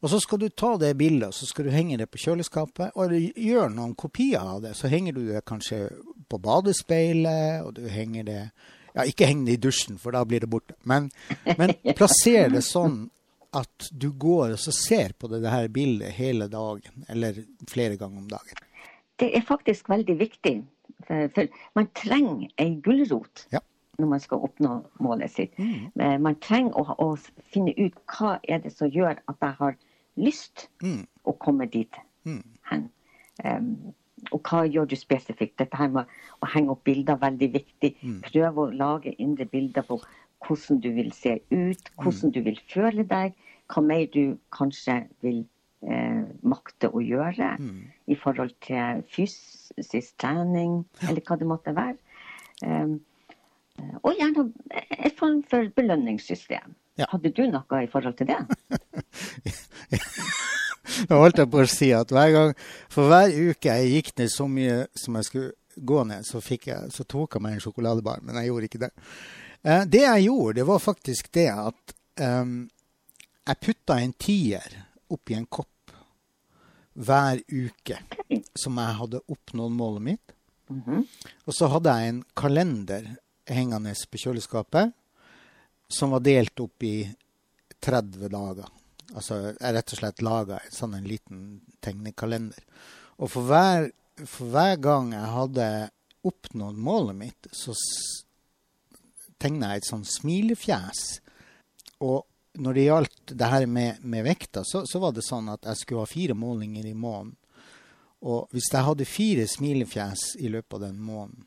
Og 0.04 0.12
så 0.12 0.20
skal 0.22 0.40
du 0.44 0.50
ta 0.54 0.76
det 0.78 0.92
bildet 1.00 1.34
så 1.34 1.48
skal 1.50 1.66
du 1.66 1.74
henge 1.74 1.98
det 1.98 2.06
på 2.12 2.20
kjøleskapet. 2.22 2.94
Og 2.94 3.14
gjør 3.16 3.72
noen 3.74 3.96
kopier 3.98 4.44
av 4.44 4.62
det. 4.62 4.76
Så 4.78 4.92
henger 4.92 5.16
du 5.16 5.24
det 5.32 5.42
kanskje 5.50 5.88
på 6.30 6.38
badespeilet, 6.42 7.66
og 7.66 7.74
du 7.80 7.88
henger 7.90 8.28
det 8.28 8.42
Ja, 8.96 9.04
ikke 9.04 9.28
heng 9.28 9.42
det 9.44 9.58
i 9.58 9.60
dusjen, 9.60 9.98
for 10.00 10.16
da 10.16 10.22
blir 10.24 10.40
det 10.46 10.48
borte. 10.48 10.78
Men, 10.88 11.10
men 11.58 11.74
plasser 12.00 12.48
det 12.54 12.62
sånn 12.64 13.10
at 13.56 13.90
du 13.92 14.08
går 14.16 14.54
og 14.54 14.62
ser 14.62 15.12
på 15.20 15.28
det, 15.28 15.42
det 15.44 15.52
her 15.52 15.68
bildet 15.68 16.16
hele 16.16 16.48
dagen, 16.52 17.04
eller 17.12 17.42
flere 17.68 17.98
ganger 18.00 18.22
om 18.22 18.30
dagen. 18.32 18.62
Det 19.20 19.34
er 19.36 19.44
faktisk 19.48 19.90
veldig 19.92 20.16
viktig. 20.20 20.56
For 21.08 21.48
man 21.78 21.90
trenger 21.98 22.48
ei 22.62 22.76
gulrot 22.84 23.46
ja. 23.54 23.62
når 24.00 24.12
man 24.16 24.24
skal 24.24 24.46
oppnå 24.48 24.80
målet 25.04 25.32
sitt. 25.32 25.58
Mm. 25.60 25.92
Eh, 26.02 26.18
man 26.22 26.40
trenger 26.42 26.80
å, 26.80 26.96
å, 26.98 27.10
finne 27.54 27.76
ut 27.78 27.98
hva 28.16 28.38
er 28.44 28.64
det 28.64 28.74
som 28.76 28.92
gjør 28.92 29.20
at 29.20 29.46
jeg 29.46 29.60
har 29.60 29.78
lyst 30.16 30.68
mm. 30.84 31.04
å 31.28 31.36
komme 31.46 31.68
dit 31.72 32.02
mm. 32.26 32.42
hen. 32.72 32.90
Um, 33.44 33.72
og 34.34 34.48
hva 34.48 34.64
gjør 34.66 34.88
du 34.90 34.96
spesifikt? 34.98 35.58
Dette 35.60 35.78
her 35.78 35.92
med 35.92 36.12
å 36.42 36.50
henge 36.50 36.74
opp 36.74 36.86
bilder 36.88 37.18
er 37.18 37.26
veldig 37.28 37.50
viktig. 37.54 37.92
Mm. 38.02 38.22
Prøve 38.26 38.64
å 38.64 38.78
lage 38.84 39.14
indre 39.22 39.46
bilder 39.50 39.86
på 39.86 40.00
hvordan 40.46 40.80
du 40.82 40.92
vil 40.96 41.12
se 41.16 41.38
ut, 41.52 41.92
hvordan 42.02 42.32
mm. 42.32 42.34
du 42.36 42.40
vil 42.46 42.62
føle 42.72 43.06
deg, 43.10 43.36
hva 43.74 43.84
mer 43.86 44.08
du 44.14 44.38
kanskje 44.56 45.02
vil 45.26 45.44
eh, 45.86 46.24
makte 46.46 46.92
å 46.92 47.02
gjøre 47.04 47.56
mm. 47.60 47.80
i 48.14 48.18
forhold 48.20 48.54
til 48.66 49.04
fysisk 49.14 49.65
trening, 50.20 50.84
eller 51.08 51.22
hva 51.26 51.38
det 51.40 51.50
måtte 51.50 51.76
være. 51.76 51.98
Um, 52.66 53.00
og 54.04 54.16
gjerne 54.16 54.52
et 55.04 55.16
form 55.20 55.42
for 55.50 55.68
belønningssystem. 55.76 56.76
Ja. 56.96 57.10
Hadde 57.12 57.34
du 57.36 57.44
noe 57.52 57.82
i 57.84 57.90
forhold 57.92 58.16
til 58.16 58.30
det? 58.30 58.40
Nå 61.10 61.18
holdt 61.20 61.42
jeg 61.42 61.52
på 61.52 61.60
å 61.60 61.68
si 61.68 61.90
at 61.96 62.12
hver 62.14 62.30
gang, 62.32 62.54
For 62.94 63.10
hver 63.12 63.34
uke 63.34 63.74
jeg 63.74 63.92
gikk 63.98 64.14
ned 64.22 64.32
så 64.32 64.46
mye 64.48 64.86
som 64.96 65.18
jeg 65.20 65.28
skulle 65.28 65.52
gå 65.76 66.04
ned, 66.08 66.24
så, 66.24 66.40
jeg, 66.40 66.88
så 66.96 67.04
tok 67.04 67.36
jeg 67.36 67.44
meg 67.44 67.58
en 67.58 67.64
sjokoladebar. 67.66 68.24
Men 68.24 68.40
jeg 68.40 68.48
gjorde 68.48 68.70
ikke 68.70 68.84
det. 68.86 68.92
Eh, 69.66 69.84
det 69.92 70.04
jeg 70.06 70.28
gjorde, 70.30 70.56
det 70.62 70.68
var 70.70 70.80
faktisk 70.80 71.28
det 71.36 71.50
at 71.52 71.96
um, 72.22 72.70
jeg 73.46 73.62
putta 73.68 74.00
en 74.00 74.16
tier 74.16 74.70
oppi 75.12 75.36
en 75.36 75.52
kopp 75.52 75.92
hver 76.96 77.44
uke 77.52 78.00
som 78.56 78.78
jeg 78.80 79.00
hadde 79.00 79.24
oppnådd 79.32 79.72
målet 79.72 80.02
mitt. 80.02 80.32
Mm 80.70 80.82
-hmm. 80.82 81.08
Og 81.46 81.54
så 81.54 81.68
hadde 81.68 81.90
jeg 81.90 82.10
en 82.10 82.24
kalender 82.34 83.16
hengende 83.46 83.94
på 84.12 84.18
kjøleskapet 84.18 84.94
som 85.88 86.10
var 86.10 86.20
delt 86.20 86.60
opp 86.60 86.84
i 86.84 87.16
30 87.80 88.30
dager. 88.30 88.68
Altså 89.14 89.38
jeg 89.60 89.74
rett 89.74 89.94
og 89.94 90.00
slett 90.00 90.22
laga 90.22 90.60
en 90.60 90.72
sånn 90.72 90.96
en 90.98 91.08
liten 91.08 91.62
tegnekalender. 91.80 92.64
Og 93.18 93.30
for 93.32 93.42
hver, 93.42 93.92
for 94.26 94.50
hver 94.54 94.76
gang 94.82 95.14
jeg 95.14 95.34
hadde 95.38 95.90
oppnådd 96.26 96.78
målet 96.82 97.16
mitt, 97.16 97.48
så 97.54 97.76
tegna 99.38 99.74
jeg 99.74 99.84
et 99.84 99.90
sånn 99.92 100.06
smilefjes. 100.10 101.04
Og 102.06 102.26
når 102.62 102.78
det 102.78 102.86
gjaldt 102.88 103.34
det 103.38 103.50
her 103.52 103.66
med, 103.70 104.04
med 104.04 104.26
vekta, 104.26 104.64
så, 104.66 104.86
så, 104.90 105.00
var 105.04 105.14
det 105.16 105.26
sånn 105.26 105.52
at 105.54 105.68
jeg 105.70 105.82
skulle 105.82 106.06
ha 106.06 106.10
fire 106.10 106.38
målinger 106.38 106.88
i 106.88 106.96
måneden. 106.96 107.36
Og 108.26 108.48
hvis 108.56 108.72
jeg 108.72 108.88
hadde 108.88 109.08
fire 109.10 109.48
smilefjes 109.50 110.36
i 110.40 110.50
løpet 110.50 110.78
av 110.78 110.86
den 110.88 111.02
måneden, 111.02 111.46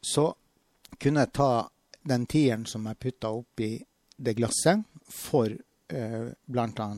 så 0.00 0.30
kunne 0.98 1.26
jeg 1.26 1.34
ta 1.36 1.68
den 2.08 2.24
tieren 2.30 2.64
som 2.66 2.86
jeg 2.88 3.00
putta 3.02 3.30
oppi 3.34 3.76
det 4.16 4.34
glasset, 4.38 4.82
for 5.08 5.50
eh, 5.52 6.24
bl.a. 6.46 6.88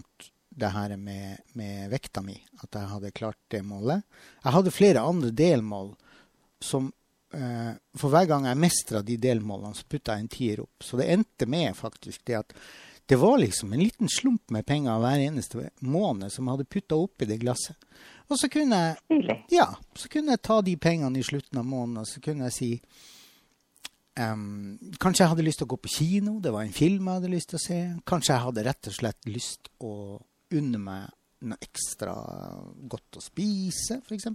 det 0.48 0.70
her 0.74 0.96
med, 0.96 1.42
med, 1.52 1.90
vekta 1.90 2.22
mi. 2.24 2.36
At 2.62 2.74
jeg 2.74 2.92
hadde 2.94 3.12
klart 3.16 3.38
det 3.52 3.62
målet. 3.66 4.06
Jeg 4.42 4.54
hadde 4.56 4.74
flere 4.74 5.04
andre 5.04 5.30
delmål 5.30 5.92
som 6.60 6.90
eh, 7.32 7.72
For 7.96 8.12
hver 8.12 8.28
gang 8.28 8.48
jeg 8.48 8.60
mestra 8.60 9.02
de 9.02 9.16
delmålene, 9.20 9.76
så 9.76 9.88
putta 9.88 10.16
jeg 10.16 10.24
en 10.24 10.32
tier 10.32 10.64
opp. 10.64 10.84
Så 10.84 11.00
det 11.00 11.10
endte 11.12 11.48
med 11.50 11.76
faktisk 11.76 12.24
det 12.28 12.40
at 12.40 12.56
det 13.10 13.18
var 13.18 13.40
liksom 13.42 13.72
en 13.72 13.82
liten 13.82 14.08
slump 14.08 14.52
med 14.54 14.66
penger 14.66 15.00
hver 15.02 15.18
eneste 15.18 15.64
måned 15.82 16.30
som 16.30 16.46
jeg 16.46 16.54
hadde 16.54 16.70
putta 16.70 16.98
oppi 16.98 17.26
det 17.26 17.40
glasset. 17.42 17.74
Og 18.30 18.38
så 18.38 18.48
kunne 18.52 18.78
jeg 18.78 19.36
ja, 19.50 19.66
så 19.98 20.08
kunne 20.10 20.36
jeg 20.36 20.42
ta 20.46 20.60
de 20.62 20.76
pengene 20.80 21.18
i 21.18 21.26
slutten 21.26 21.58
av 21.58 21.66
måneden 21.66 22.04
og 22.04 22.08
så 22.08 22.22
kunne 22.22 22.46
jeg 22.48 22.56
si 22.56 22.70
um, 24.22 24.76
Kanskje 25.02 25.24
jeg 25.24 25.32
hadde 25.32 25.46
lyst 25.46 25.62
til 25.62 25.68
å 25.68 25.72
gå 25.74 25.80
på 25.82 25.94
kino, 25.96 26.36
det 26.42 26.52
var 26.54 26.66
en 26.66 26.76
film 26.76 27.08
jeg 27.08 27.20
hadde 27.20 27.32
lyst 27.32 27.52
til 27.52 27.58
å 27.58 27.64
se. 27.64 27.78
Kanskje 28.06 28.36
jeg 28.36 28.46
hadde 28.46 28.66
rett 28.66 28.90
og 28.90 28.96
slett 28.96 29.30
lyst 29.30 29.72
å 29.82 29.94
unne 30.56 30.82
meg 30.82 31.08
noe 31.48 31.56
ekstra 31.64 32.14
godt 32.90 33.16
å 33.16 33.24
spise, 33.24 34.00
f.eks. 34.04 34.28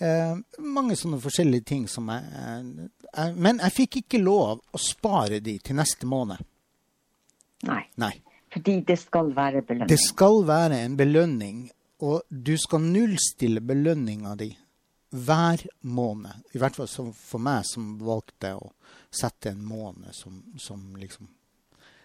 Uh, 0.00 0.38
mange 0.64 0.96
sånne 0.96 1.18
forskjellige 1.20 1.66
ting 1.68 1.82
som 1.90 2.06
jeg, 2.08 2.86
uh, 3.10 3.32
Men 3.36 3.60
jeg 3.60 3.76
fikk 3.76 3.98
ikke 4.00 4.22
lov 4.22 4.62
å 4.72 4.80
spare 4.80 5.42
de 5.44 5.58
til 5.60 5.76
neste 5.76 6.08
måned. 6.08 6.40
Nei. 7.68 7.82
Nei. 8.00 8.14
Fordi 8.50 8.78
det 8.86 8.96
skal 8.98 9.34
være 9.36 9.62
belønning. 9.66 9.90
Det 9.90 10.00
skal 10.00 10.40
være 10.48 10.80
en 10.86 10.96
belønning, 10.98 11.58
og 12.00 12.22
du 12.28 12.56
skal 12.58 12.84
nullstille 12.84 13.62
belønninga 13.64 14.34
di 14.40 14.50
hver 15.10 15.64
måned. 15.80 16.46
I 16.54 16.60
hvert 16.62 16.78
fall 16.78 17.12
for 17.16 17.42
meg 17.42 17.66
som 17.66 17.96
valgte 18.02 18.54
å 18.56 18.70
sette 19.10 19.50
en 19.50 19.62
måned 19.66 20.14
som, 20.14 20.38
som 20.58 20.94
liksom 20.96 21.28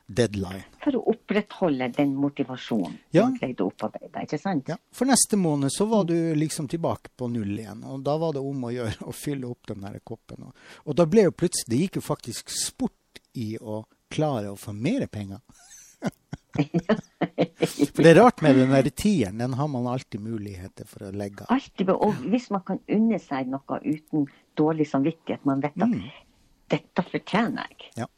deadline. 0.06 0.66
For 0.84 0.98
å 0.98 1.02
opprettholde 1.14 1.88
den 1.96 2.14
motivasjonen 2.18 2.98
ja. 3.16 3.25
du 3.25 3.40
greide 3.40 3.66
å 3.66 3.72
opparbeide, 3.72 4.25
ikke 4.25 4.40
sant? 4.42 4.70
Ja. 4.70 4.78
For 4.94 5.10
neste 5.10 5.38
måned 5.40 5.74
så 5.74 5.88
var 5.90 6.06
du 6.10 6.16
liksom 6.38 6.70
tilbake 6.72 7.14
på 7.18 7.30
null 7.34 7.56
igjen. 7.58 7.84
Og 7.90 8.04
da 8.06 8.18
var 8.22 8.36
det 8.36 8.44
om 8.46 8.68
å 8.68 8.74
gjøre 8.74 9.10
å 9.10 9.16
fylle 9.16 9.50
opp 9.50 9.72
den 9.72 9.86
der 9.86 10.00
koppen. 10.06 10.50
Og, 10.86 10.94
da 10.98 11.08
ble 11.10 11.28
jo 11.28 11.36
plutselig 11.36 11.72
Det 11.72 11.82
gikk 11.82 12.00
jo 12.00 12.06
faktisk 12.06 12.54
sport 12.54 13.22
i 13.34 13.56
å 13.58 13.84
klare 14.14 14.54
å 14.54 14.60
få 14.60 14.74
mer 14.78 15.08
penger. 15.12 15.42
for 17.94 18.02
det 18.04 18.12
er 18.12 18.20
rart 18.22 18.44
med 18.46 18.60
den 18.60 18.74
der 18.74 18.90
tieren. 18.92 19.40
Den 19.42 19.56
har 19.60 19.70
man 19.72 19.88
alltid 19.92 20.24
muligheter 20.24 20.88
for 20.90 21.08
å 21.10 21.14
legge 21.16 21.46
av. 21.46 21.56
Alltid, 21.56 21.92
og 21.96 22.22
hvis 22.32 22.50
man 22.54 22.64
kan 22.68 22.82
unne 22.92 23.20
seg 23.22 23.52
noe 23.52 23.82
uten 23.84 24.30
dårlig 24.58 24.88
samvittighet, 24.92 25.44
man 25.48 25.64
vet 25.64 25.76
at 25.78 25.92
mm. 25.92 26.06
dette 26.74 27.08
fortjener 27.12 27.68
jeg. 27.72 27.92
Ja 28.04 28.12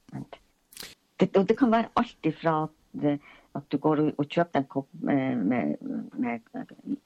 det, 1.20 1.38
og 1.38 1.48
det 1.50 1.58
kan 1.58 1.72
være 1.74 1.90
alt 1.98 2.30
ifra 2.30 2.56
at, 2.68 3.20
at 3.58 3.66
du 3.72 3.78
går 3.82 4.04
og, 4.04 4.12
og 4.18 4.30
kjøper 4.30 4.62
en 4.62 4.70
kopp 4.70 4.90
med, 5.02 5.44
med, 5.50 5.76
med 6.14 6.40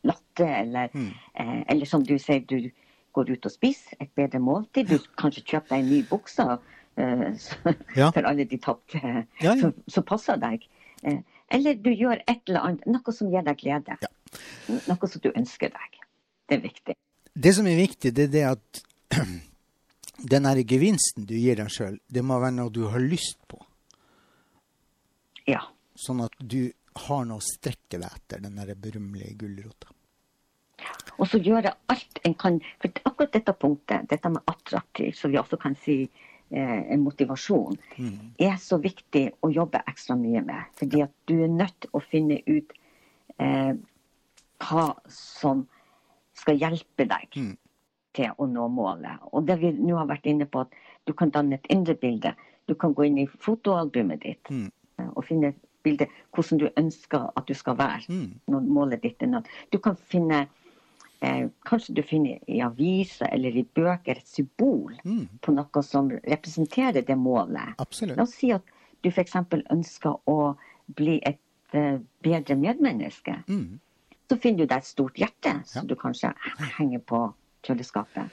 latte, 0.08 0.48
eller, 0.48 0.92
mm. 0.94 1.10
eh, 1.40 1.62
eller, 1.72 1.86
som 1.86 2.04
du 2.06 2.18
sier, 2.20 2.44
du 2.50 2.70
går 3.16 3.32
ut 3.32 3.48
og 3.48 3.54
spiser 3.54 4.00
et 4.00 4.12
bedre 4.16 4.40
måltid. 4.40 4.92
Du 4.92 5.00
kanskje 5.20 5.46
kjøper 5.46 5.76
deg 5.76 5.84
en 5.84 5.92
ny 5.92 6.02
bukse 6.10 6.48
eh, 6.48 7.26
ja. 8.00 8.12
for 8.12 8.28
alle 8.28 8.48
de 8.48 8.60
tapte 8.62 9.02
ja, 9.02 9.24
ja. 9.56 9.72
som, 9.88 10.08
passer 10.08 10.40
deg. 10.42 10.68
Eh, 11.01 11.22
eller 11.51 11.79
du 11.79 11.91
gjør 11.91 12.22
et 12.25 12.41
eller 12.48 12.67
annet, 12.67 12.86
noe 12.88 13.15
som 13.15 13.31
gir 13.31 13.46
deg 13.46 13.60
glede. 13.60 13.98
Noe 14.88 15.10
som 15.12 15.24
du 15.24 15.31
ønsker 15.34 15.74
deg. 15.74 16.01
Det 16.48 16.58
er 16.58 16.63
viktig. 16.63 16.98
Det 17.34 17.53
som 17.55 17.67
er 17.67 17.79
viktig, 17.79 18.13
det 18.15 18.27
er 18.27 18.34
det 18.36 18.46
at 18.50 18.84
den 20.34 20.50
gevinsten 20.67 21.27
du 21.27 21.36
gir 21.38 21.60
deg 21.60 21.72
sjøl, 21.72 21.98
det 22.08 22.24
må 22.24 22.39
være 22.39 22.58
noe 22.60 22.74
du 22.74 22.86
har 22.91 23.03
lyst 23.03 23.39
på. 23.51 23.60
Ja. 25.50 25.63
Sånn 25.98 26.22
at 26.24 26.36
du 26.39 26.72
har 27.08 27.25
noe 27.25 27.39
å 27.39 27.46
strekke 27.46 28.00
deg 28.00 28.08
etter, 28.08 28.43
den 28.43 28.60
der 28.60 28.75
berømmelige 28.75 29.38
gulrota. 29.39 29.91
Og 31.22 31.27
så 31.29 31.38
gjøre 31.43 31.74
alt 31.93 32.20
en 32.25 32.34
kan 32.34 32.55
For 32.81 33.03
akkurat 33.05 33.36
dette 33.36 33.53
punktet, 33.53 34.08
dette 34.10 34.29
med 34.34 34.41
attraktiv, 34.50 35.13
som 35.17 35.31
vi 35.31 35.38
også 35.38 35.60
kan 35.62 35.75
si 35.84 36.03
en 36.51 37.03
motivasjon, 37.05 37.77
mm. 37.98 38.15
er 38.43 38.58
så 38.60 38.79
viktig 38.81 39.24
å 39.43 39.51
jobbe 39.53 39.84
ekstra 39.88 40.17
mye 40.20 40.43
med. 40.46 40.67
Fordi 40.79 41.05
at 41.05 41.13
du 41.31 41.38
er 41.46 41.51
nødt 41.51 41.77
til 41.86 41.96
å 41.96 42.03
finne 42.03 42.41
ut 42.48 42.75
eh, 43.39 43.74
hva 44.62 44.88
som 45.12 45.65
skal 46.38 46.60
hjelpe 46.60 47.08
deg 47.08 47.39
mm. 47.39 47.55
til 48.17 48.36
å 48.36 48.50
nå 48.50 48.67
målet. 48.74 49.24
Og 49.31 49.48
det 49.48 49.62
vi 49.62 49.72
nå 49.77 49.96
har 50.00 50.12
vært 50.12 50.27
inne 50.27 50.50
på, 50.50 50.65
at 50.65 51.08
du 51.08 51.15
kan 51.17 51.31
danne 51.34 51.58
et 51.58 51.72
indre 51.74 51.96
bilde. 51.96 52.36
Du 52.67 52.75
kan 52.75 52.93
gå 52.93 53.08
inn 53.08 53.24
i 53.24 53.29
fotoalbumet 53.31 54.24
ditt. 54.27 54.51
Mm 54.51 54.70
og 55.15 55.25
finne 55.25 55.51
et 55.51 55.62
bilde 55.84 56.08
hvordan 56.36 56.62
du 56.62 56.67
ønsker 56.77 57.29
at 57.38 57.48
du 57.48 57.53
skal 57.58 57.77
være 57.79 58.01
mm. 58.08 58.27
når 58.53 58.67
målet 58.77 59.03
ditt 59.03 59.24
er 59.24 59.31
nådd. 59.31 59.50
Du 59.74 59.79
kan 59.79 59.96
finne 59.96 60.46
eh, 61.22 61.48
Kanskje 61.68 61.96
du 61.98 62.04
finner 62.06 62.42
i 62.50 62.62
aviser 62.66 63.30
eller 63.32 63.58
i 63.58 63.66
bøker 63.66 64.20
et 64.20 64.28
symbol 64.28 64.96
mm. 65.04 65.42
på 65.42 65.56
noe 65.56 65.84
som 65.86 66.12
representerer 66.12 67.06
det 67.08 67.18
målet. 67.18 67.78
Absolutt. 67.84 68.18
La 68.18 68.28
oss 68.28 68.36
si 68.38 68.51
at 68.56 68.66
du 69.01 69.10
f.eks. 69.10 69.38
ønsker 69.74 70.18
å 70.30 70.40
bli 70.98 71.20
et 71.25 71.78
eh, 71.78 72.01
bedre 72.25 72.58
medmenneske. 72.60 73.38
Mm. 73.48 73.80
Så 74.32 74.38
finner 74.40 74.63
du 74.63 74.72
deg 74.72 74.80
et 74.80 74.88
stort 74.88 75.18
hjerte 75.20 75.58
som 75.68 75.84
ja. 75.84 75.88
du 75.90 75.98
kanskje 76.00 76.34
henger 76.78 77.01
på 77.04 77.24
kjøleskapet. 77.68 78.30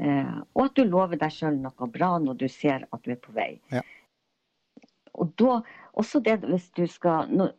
Eh, 0.00 0.36
og 0.54 0.68
at 0.68 0.76
du 0.78 0.84
lover 0.88 1.18
deg 1.20 1.32
sjøl 1.34 1.58
noe 1.60 1.88
bra 1.92 2.14
når 2.22 2.38
du 2.40 2.46
ser 2.48 2.86
at 2.88 3.02
du 3.04 3.12
er 3.12 3.20
på 3.20 3.34
vei. 3.36 3.50
Ja. 3.72 3.82
Og 5.20 5.32
da, 5.40 5.58
også 5.98 6.22
det 6.24 6.38
hvis 6.46 6.70
du 6.76 6.84
skal 6.88 7.28
Når, 7.34 7.50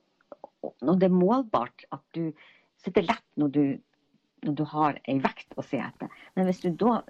når 0.81 0.99
det 1.01 1.09
er 1.09 1.13
målbart 1.13 1.83
at 1.91 2.01
du 2.15 2.31
Så 2.79 2.93
det 2.95 3.03
er 3.03 3.09
lett 3.09 3.25
når 3.35 3.49
du, 3.51 3.63
når 4.45 4.55
du 4.57 4.63
har 4.71 4.99
ei 5.09 5.17
vekt 5.21 5.57
å 5.57 5.65
se 5.65 5.79
etter. 5.81 6.11
Men 6.35 6.47
hvis 6.49 6.61
du 6.63 6.71
da 6.73 7.01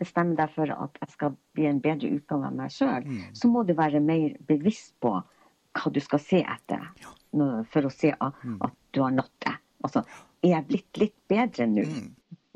bestemmer 0.00 0.38
deg 0.38 0.54
for 0.54 0.72
at 0.72 0.96
jeg 1.02 1.14
skal 1.14 1.36
bli 1.56 1.66
en 1.68 1.82
bedre 1.84 2.10
utgave 2.16 2.48
av 2.48 2.56
meg 2.56 2.72
sjøl, 2.74 3.04
mm. 3.04 3.22
så 3.36 3.50
må 3.52 3.64
du 3.68 3.74
være 3.78 4.00
mer 4.02 4.34
bevisst 4.48 4.94
på 5.02 5.12
hva 5.20 5.92
du 5.94 6.00
skal 6.02 6.22
se 6.22 6.40
etter 6.40 6.86
ja. 7.02 7.12
for 7.70 7.86
å 7.86 7.92
se 7.94 8.10
at, 8.16 8.40
mm. 8.42 8.58
at 8.66 8.76
du 8.96 9.02
har 9.04 9.14
nådd 9.14 9.34
det. 9.44 9.54
Altså, 9.86 10.02
er 10.42 10.56
jeg 10.56 10.68
blitt 10.70 11.00
litt 11.02 11.16
bedre 11.30 11.68
nå? 11.70 11.84
Mm. 11.86 12.08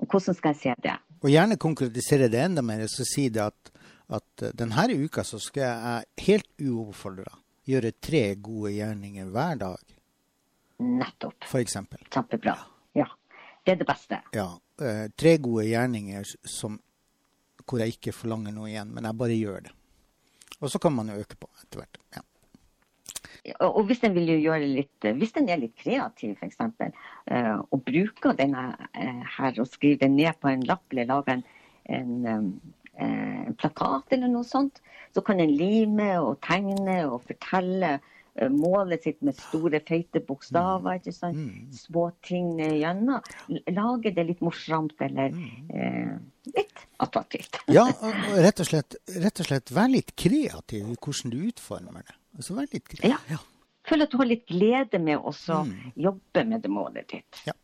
Og 0.02 0.08
hvordan 0.08 0.36
skal 0.36 0.54
jeg 0.54 0.62
se 0.62 0.74
det? 0.88 0.96
Og 1.24 1.30
gjerne 1.32 1.60
konkretisere 1.60 2.28
det 2.32 2.42
enda 2.42 2.64
mer, 2.64 2.82
så 2.90 3.06
si 3.08 3.28
det 3.32 3.44
at, 3.44 3.70
at 4.12 4.48
denne 4.56 4.88
uka 5.04 5.24
så 5.24 5.38
skal 5.40 5.64
jeg 5.64 6.26
helt 6.26 6.50
uoppfordra 6.60 7.38
gjøre 7.64 7.94
tre 7.96 8.26
gode 8.44 8.74
gjerninger 8.74 9.30
hver 9.32 9.60
dag. 9.62 9.94
Nettopp. 10.84 11.46
For 11.48 11.62
eksempel. 11.62 12.02
Kjempebra. 12.12 12.56
Ja. 12.58 12.73
Det 13.64 13.74
er 13.74 13.80
det 13.80 13.88
beste. 13.88 14.20
Ja. 14.36 14.50
Eh, 14.82 15.06
tre 15.16 15.36
gode 15.42 15.64
gjerninger 15.68 16.28
som, 16.48 16.76
hvor 17.64 17.80
jeg 17.80 17.96
ikke 17.96 18.14
forlanger 18.16 18.54
noe 18.54 18.68
igjen, 18.70 18.92
men 18.92 19.08
jeg 19.08 19.20
bare 19.20 19.38
gjør 19.38 19.66
det. 19.68 19.74
Og 20.60 20.70
så 20.72 20.80
kan 20.82 20.94
man 20.94 21.10
jo 21.10 21.18
øke 21.22 21.38
på 21.40 21.50
etter 21.62 21.80
hvert. 21.80 22.00
Ja. 22.16 22.24
Og 23.66 23.82
hvis 23.88 24.00
en 24.06 24.14
vil 24.16 24.30
gjøre 24.40 24.64
litt, 24.64 25.04
hvis 25.18 25.34
den 25.36 25.50
er 25.52 25.60
litt 25.60 25.74
kreativ, 25.76 26.38
f.eks., 26.40 26.60
uh, 26.64 27.58
og 27.60 27.82
bruker 27.84 28.36
denne 28.38 28.62
her 28.94 29.58
og 29.60 29.68
skriver 29.68 30.06
den 30.06 30.16
ned 30.16 30.38
på 30.40 30.48
en 30.48 30.64
lapp 30.64 30.84
eller 30.94 31.10
lager 31.10 31.34
en, 31.36 31.44
en 31.92 32.46
eh, 32.96 33.52
plakat 33.60 34.14
eller 34.16 34.30
noe 34.32 34.46
sånt, 34.48 34.80
så 35.14 35.22
kan 35.24 35.40
en 35.40 35.52
lime 35.52 36.08
og 36.22 36.40
tegne 36.44 37.02
og 37.08 37.22
fortelle 37.28 37.96
eh, 37.98 38.10
målet 38.50 39.04
sitt 39.06 39.20
med 39.22 39.36
store, 39.38 39.80
feite 39.86 40.20
bokstaver. 40.24 40.98
ikke 40.98 41.14
sant? 41.14 41.38
Mm. 41.38 41.70
Små 41.76 42.08
ting 42.26 42.58
gjennom. 42.58 43.22
Lage 43.70 44.14
det 44.14 44.26
litt 44.26 44.42
morsomt 44.44 44.98
eller 45.04 45.30
mm. 45.30 45.70
eh, 45.70 46.14
litt 46.56 46.84
attraktivt. 47.04 47.60
ja, 47.70 47.86
og 48.06 48.36
rett 48.42 48.60
og, 48.60 48.68
slett, 48.68 48.98
rett 49.22 49.40
og 49.40 49.50
slett 49.50 49.74
vær 49.74 49.90
litt 49.92 50.14
kreativ 50.18 50.90
i 50.90 50.98
hvordan 50.98 51.34
du 51.34 51.40
utformer 51.48 52.02
det. 52.02 52.16
Altså 52.38 52.58
vær 52.58 52.70
litt 52.70 52.88
kreativ. 52.88 53.10
Ja. 53.14 53.20
ja. 53.30 53.42
Føl 53.84 54.06
at 54.06 54.12
du 54.12 54.18
har 54.18 54.28
litt 54.30 54.46
glede 54.48 54.98
med 54.98 55.20
å 55.20 55.30
mm. 55.30 55.74
jobbe 56.06 56.44
med 56.48 56.64
det 56.64 56.72
målet 56.72 57.10
ditt. 57.12 57.42
Ja. 57.46 57.54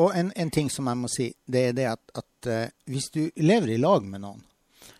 Og 0.00 0.14
en, 0.16 0.32
en, 0.36 0.50
ting 0.50 0.70
som 0.72 0.88
jeg 0.90 0.98
må 0.98 1.10
si, 1.12 1.28
det 1.46 1.66
er 1.70 1.76
det 1.76 1.86
at, 1.90 2.02
at 2.16 2.48
uh, 2.48 2.64
hvis 2.90 3.10
du 3.14 3.22
lever 3.38 3.74
i 3.74 3.80
lag 3.80 4.06
med 4.06 4.24
noen, 4.24 4.42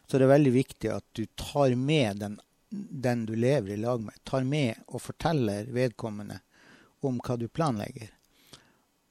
så 0.06 0.18
det 0.18 0.26
er 0.26 0.34
veldig 0.34 0.52
viktig 0.54 0.90
at 0.92 1.06
du 1.14 1.24
tar 1.38 1.74
med 1.78 2.20
den, 2.22 2.38
den 2.70 3.26
du 3.26 3.34
lever 3.36 3.74
i 3.74 3.76
lag 3.76 4.02
med, 4.02 4.14
tar 4.24 4.44
med 4.46 4.84
og 4.86 5.02
forteller 5.02 5.70
vedkommende 5.74 6.40
om 7.06 7.18
hva 7.24 7.36
du 7.40 7.48
planlegger. 7.48 8.10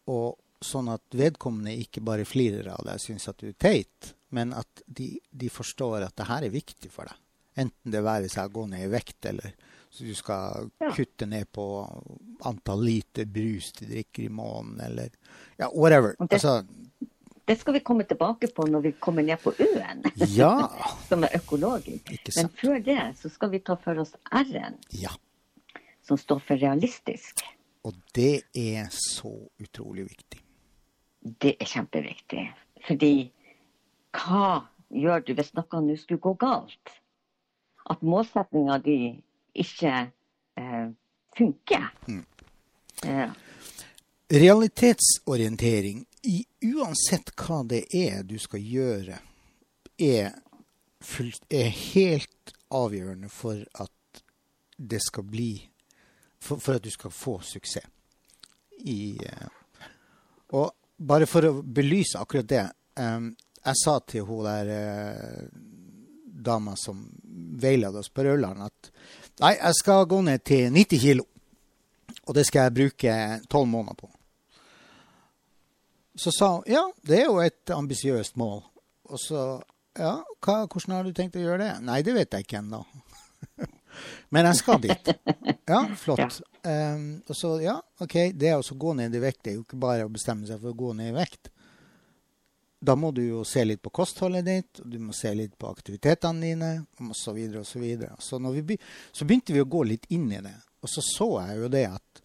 Og 0.10 0.38
sånn 0.63 0.91
at 0.91 1.15
vedkommende 1.15 1.76
ikke 1.80 2.04
bare 2.04 2.28
flirer 2.28 2.72
av 2.74 2.86
deg 2.86 3.00
og 3.00 3.04
syns 3.04 3.30
at 3.32 3.39
du 3.39 3.50
er 3.52 3.58
teit, 3.60 4.13
men 4.36 4.54
at 4.54 4.84
de, 4.86 5.13
de, 5.32 5.50
forstår 5.52 6.06
at 6.06 6.15
det 6.19 6.28
her 6.30 6.45
er 6.45 6.54
viktig 6.54 6.91
for 6.93 7.10
deg. 7.10 7.19
Enten 7.60 7.91
det 7.91 8.06
være 8.06 8.30
seg 8.32 8.50
å 8.50 8.56
gå 8.60 8.65
ned 8.72 8.86
i 8.86 8.91
vekt, 8.91 9.26
eller 9.32 9.56
så 9.89 10.06
du 10.06 10.13
skal 10.15 10.69
ja. 10.80 10.91
kutte 10.93 11.26
ned 11.26 11.50
på 11.52 11.65
antall 12.45 12.84
liter 12.86 13.26
brus 13.26 13.72
du 13.80 13.88
drikker 13.89 14.28
i 14.28 14.30
måneden, 14.32 14.84
eller 14.86 15.10
ja, 15.58 15.72
whatever. 15.74 16.13
Okay. 16.19 16.38
altså, 16.38 16.62
det 17.49 17.55
skal 17.55 17.73
vi 17.73 17.79
komme 17.79 18.03
tilbake 18.03 18.47
på 18.47 18.63
når 18.69 18.81
vi 18.81 18.91
kommer 19.01 19.23
ned 19.25 19.39
på 19.41 19.49
U-en, 19.57 20.03
ja. 20.15 20.69
som 21.09 21.23
er 21.25 21.33
økologisk. 21.33 22.12
Men 22.35 22.49
før 22.53 22.75
det 22.85 22.99
så 23.17 23.31
skal 23.33 23.49
vi 23.49 23.59
ta 23.65 23.73
for 23.81 23.97
oss 24.03 24.12
R-en, 24.29 24.75
ja. 24.93 25.09
som 26.05 26.19
står 26.21 26.43
for 26.45 26.62
realistisk. 26.62 27.41
Og 27.89 27.97
det 28.13 28.43
er 28.53 28.91
så 28.93 29.31
utrolig 29.57 30.05
viktig. 30.12 30.43
Det 31.41 31.55
er 31.57 31.71
kjempeviktig. 31.71 32.43
Fordi 32.85 33.13
hva 34.13 34.51
gjør 34.93 35.25
du 35.25 35.33
hvis 35.39 35.49
noe 35.57 35.81
nå 35.88 35.97
skulle 35.97 36.21
gå 36.21 36.35
galt? 36.45 36.93
At 37.89 38.05
målsettinga 38.05 38.77
di 38.85 38.99
ikke 39.57 39.95
eh, 40.53 40.93
funker. 41.33 41.89
Mm. 42.05 42.21
Ja. 43.09 43.31
Realitetsorientering 44.38 46.05
i, 46.21 46.43
uansett 46.62 47.32
hva 47.39 47.62
det 47.63 47.86
er 47.95 48.23
du 48.27 48.38
skal 48.41 48.63
gjøre, 48.63 49.19
er, 49.99 50.34
fullt, 51.03 51.45
er 51.49 51.69
helt 51.69 52.53
avgjørende 52.75 53.29
for 53.32 53.62
at 53.79 54.23
det 54.77 55.01
skal 55.03 55.27
bli 55.27 55.51
For, 56.39 56.55
for 56.55 56.77
at 56.77 56.84
du 56.84 56.91
skal 56.91 57.12
få 57.12 57.34
suksess. 57.43 57.88
I, 58.88 59.19
uh, 59.19 59.49
og 60.55 60.71
bare 60.95 61.27
for 61.27 61.43
å 61.43 61.58
belyse 61.63 62.15
akkurat 62.15 62.47
det 62.47 62.62
um, 62.95 63.25
Jeg 63.36 63.75
sa 63.75 63.97
til 64.08 64.23
hun 64.23 64.45
der 64.47 64.69
uh, 64.71 65.49
dama 66.39 66.77
som 66.79 67.01
veiledet 67.60 67.99
oss 67.99 68.08
på 68.10 68.23
Rauland, 68.23 68.63
at 68.63 68.91
nei, 69.43 69.58
jeg 69.58 69.75
skal 69.82 70.08
gå 70.08 70.21
ned 70.23 70.45
til 70.47 70.71
90 70.71 71.03
kilo. 71.03 71.25
Og 72.29 72.36
det 72.38 72.45
skal 72.47 72.69
jeg 72.69 72.77
bruke 72.77 73.17
tolv 73.51 73.67
måneder 73.67 73.99
på. 73.99 74.08
Så 76.19 76.32
sa 76.36 76.49
hun 76.55 76.63
ja, 76.67 76.84
det 77.08 77.21
er 77.21 77.29
jo 77.29 77.38
et 77.39 77.71
ambisiøst 77.71 78.36
mål. 78.39 78.63
Og 79.10 79.19
så 79.21 79.43
Ja, 79.99 80.19
hva, 80.45 80.63
hvordan 80.69 80.93
har 80.95 81.08
du 81.08 81.13
tenkt 81.15 81.36
å 81.36 81.41
gjøre 81.41 81.63
det? 81.63 81.71
Nei, 81.84 82.01
det 82.05 82.13
vet 82.15 82.36
jeg 82.36 82.45
ikke 82.45 82.60
ennå. 82.60 82.84
Men 84.34 84.47
jeg 84.47 84.60
skal 84.60 84.82
dit. 84.84 85.13
Ja, 85.67 85.84
flott. 85.99 86.39
Ja. 86.60 86.93
Um, 86.93 87.21
og 87.23 87.38
så, 87.39 87.53
ja, 87.63 87.77
OK, 88.03 88.34
det 88.36 88.49
å 88.51 88.75
gå 88.84 88.91
ned 88.99 89.13
i 89.15 89.21
vekt 89.23 89.45
det 89.45 89.51
er 89.53 89.53
jo 89.55 89.62
ikke 89.63 89.77
bare 89.79 90.03
å 90.03 90.12
bestemme 90.12 90.43
seg 90.43 90.60
for 90.60 90.73
å 90.73 90.75
gå 90.75 90.89
ned 90.97 91.13
i 91.13 91.15
vekt. 91.15 91.47
Da 92.84 92.97
må 92.99 93.13
du 93.15 93.21
jo 93.23 93.45
se 93.47 93.63
litt 93.63 93.79
på 93.79 93.93
kostholdet 93.95 94.43
ditt, 94.43 94.82
du 94.84 94.97
må 94.99 95.15
se 95.15 95.32
litt 95.36 95.55
på 95.60 95.71
aktivitetene 95.71 96.43
dine 96.43 96.71
osv. 96.99 97.15
Så, 97.15 97.34
videre, 97.38 97.63
og 97.63 97.69
så, 97.69 97.79
videre. 97.79 98.12
så, 98.19 98.41
vi, 98.60 98.75
så 99.15 99.27
begynte 99.27 99.55
vi 99.55 99.63
å 99.63 99.71
gå 99.71 99.86
litt 99.88 100.10
inn 100.12 100.27
i 100.36 100.41
det. 100.43 100.58
Og 100.84 100.91
så 100.91 101.03
så 101.03 101.29
jeg 101.45 101.62
jo 101.63 101.71
det 101.71 101.86
at 101.88 102.21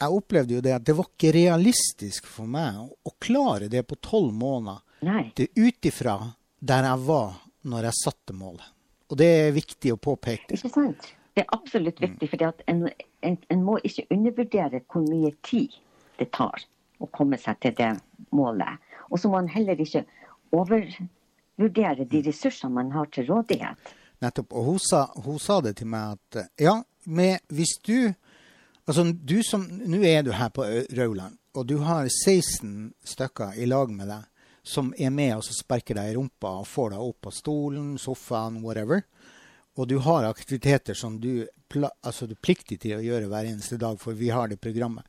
Jeg 0.00 0.16
opplevde 0.16 0.56
jo 0.56 0.64
det 0.64 0.72
at 0.72 0.84
det 0.86 0.96
var 0.96 1.10
ikke 1.10 1.32
realistisk 1.36 2.28
for 2.28 2.48
meg 2.48 2.78
å, 2.80 2.88
å 3.04 3.12
klare 3.20 3.68
det 3.72 3.82
på 3.88 3.98
tolv 4.00 4.32
måneder. 4.32 4.80
Nei. 5.04 5.30
Det 5.36 5.50
ut 5.56 5.88
ifra 5.88 6.16
der 6.60 6.88
jeg 6.88 7.04
var 7.06 7.38
når 7.68 7.88
jeg 7.88 7.98
satte 8.00 8.36
målet. 8.36 8.66
Og 9.10 9.18
det 9.20 9.28
er 9.28 9.54
viktig 9.54 9.92
å 9.94 9.98
påpeke. 10.00 10.54
Ikke 10.54 10.70
sant? 10.72 11.08
Det 11.34 11.44
er 11.44 11.54
absolutt 11.54 12.00
viktig. 12.02 12.28
For 12.30 12.44
en, 12.70 12.84
en, 13.26 13.38
en 13.52 13.64
må 13.64 13.78
ikke 13.86 14.06
undervurdere 14.14 14.82
hvor 14.90 15.04
mye 15.06 15.32
tid 15.46 15.76
det 16.20 16.30
tar 16.36 16.64
å 17.00 17.08
komme 17.14 17.38
seg 17.40 17.58
til 17.64 17.74
det 17.78 17.90
målet. 18.36 18.80
Og 19.10 19.20
så 19.20 19.30
må 19.30 19.40
man 19.40 19.50
heller 19.50 19.80
ikke 19.80 20.04
overvurdere 20.54 22.06
de 22.10 22.22
ressursene 22.26 22.76
man 22.76 22.92
har 22.94 23.10
til 23.14 23.28
rådighet. 23.30 23.94
Nettopp. 24.20 24.52
Og 24.52 24.72
hun 24.72 24.80
sa, 24.84 25.06
hun 25.24 25.40
sa 25.40 25.60
det 25.64 25.78
til 25.80 25.88
meg 25.90 26.18
at 26.18 26.60
ja, 26.60 26.76
med, 27.08 27.40
hvis 27.48 27.78
du 27.86 28.12
Altså, 28.90 29.04
du 29.12 29.36
som 29.46 29.62
Nå 29.86 30.00
er 30.02 30.24
du 30.26 30.32
her 30.34 30.48
på 30.50 30.64
Rauland, 30.98 31.36
og 31.54 31.66
du 31.70 31.76
har 31.86 32.08
16 32.10 32.90
stykker 33.06 33.54
i 33.62 33.68
lag 33.70 33.92
med 33.94 34.10
deg 34.10 34.26
som 34.66 34.90
er 34.98 35.12
med 35.14 35.36
og 35.36 35.46
sparker 35.46 35.96
deg 35.96 36.10
i 36.10 36.16
rumpa 36.16 36.56
og 36.60 36.68
får 36.68 36.92
deg 36.94 37.04
opp 37.04 37.20
på 37.26 37.32
stolen, 37.34 37.92
sofaen, 37.98 38.60
whatever. 38.64 39.04
Og 39.78 39.88
du 39.88 39.96
har 40.04 40.26
aktiviteter 40.28 40.98
som 40.98 41.20
du, 41.20 41.46
altså, 42.02 42.26
du 42.26 42.34
er 42.34 42.42
pliktig 42.42 42.80
til 42.82 42.98
å 42.98 43.04
gjøre 43.04 43.30
hver 43.30 43.48
eneste 43.48 43.78
dag, 43.80 43.98
for 44.02 44.18
vi 44.18 44.32
har 44.34 44.50
det 44.50 44.60
programmet. 44.60 45.06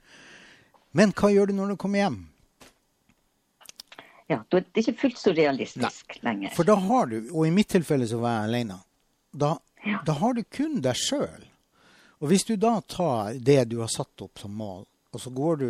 Men 0.95 1.13
hva 1.17 1.31
gjør 1.33 1.51
du 1.51 1.57
når 1.57 1.73
du 1.73 1.79
kommer 1.81 2.03
hjem? 2.03 2.19
Ja, 4.31 4.39
da 4.47 4.61
er 4.61 4.67
det 4.69 4.85
ikke 4.85 4.99
fullt 5.07 5.19
så 5.19 5.33
realistisk 5.35 6.15
Nei. 6.21 6.23
lenger. 6.29 6.53
For 6.55 6.67
da 6.67 6.77
har 6.79 7.09
du, 7.11 7.17
og 7.33 7.47
i 7.49 7.55
mitt 7.55 7.73
tilfelle 7.73 8.07
så 8.07 8.21
var 8.21 8.37
jeg 8.37 8.51
alene, 8.51 8.77
da, 9.33 9.55
ja. 9.83 9.99
da 10.07 10.15
har 10.21 10.37
du 10.37 10.45
kun 10.47 10.79
deg 10.85 11.01
sjøl. 11.01 11.49
Og 12.21 12.29
hvis 12.29 12.45
du 12.45 12.55
da 12.55 12.75
tar 12.85 13.33
det 13.41 13.63
du 13.71 13.79
har 13.81 13.89
satt 13.89 14.21
opp 14.21 14.39
som 14.39 14.53
mål, 14.53 14.85
og 15.11 15.21
så 15.21 15.29
går 15.33 15.57
du 15.57 15.69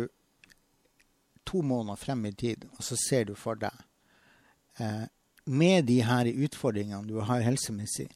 to 1.48 1.62
måneder 1.62 1.96
frem 1.96 2.26
i 2.28 2.32
tid, 2.32 2.68
og 2.76 2.84
så 2.84 2.96
ser 3.00 3.24
du 3.30 3.34
for 3.34 3.58
deg 3.58 3.74
eh, 4.78 5.04
Med 5.44 5.88
de 5.88 5.98
her 6.06 6.28
utfordringene 6.30 7.08
du 7.08 7.16
har 7.18 7.42
helsemessig, 7.42 8.06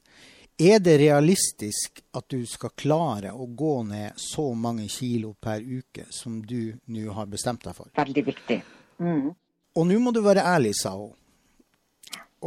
er 0.57 0.79
det 0.79 0.95
realistisk 0.97 1.99
at 2.17 2.29
du 2.29 2.45
skal 2.49 2.71
klare 2.73 3.33
å 3.33 3.45
gå 3.45 3.73
ned 3.85 4.15
så 4.17 4.47
mange 4.57 4.87
kilo 4.89 5.33
per 5.33 5.61
uke 5.61 6.07
som 6.09 6.39
du 6.41 6.71
nå 6.85 7.11
har 7.13 7.27
bestemt 7.29 7.65
deg 7.67 7.75
for? 7.77 7.91
Veldig 7.97 8.23
viktig. 8.25 8.57
Mm. 8.97 9.35
Og 9.77 9.85
nå 9.85 9.99
må 10.01 10.13
du 10.15 10.23
være 10.25 10.45
ærlig, 10.47 10.71
sa 10.79 10.95
hun. 10.97 11.11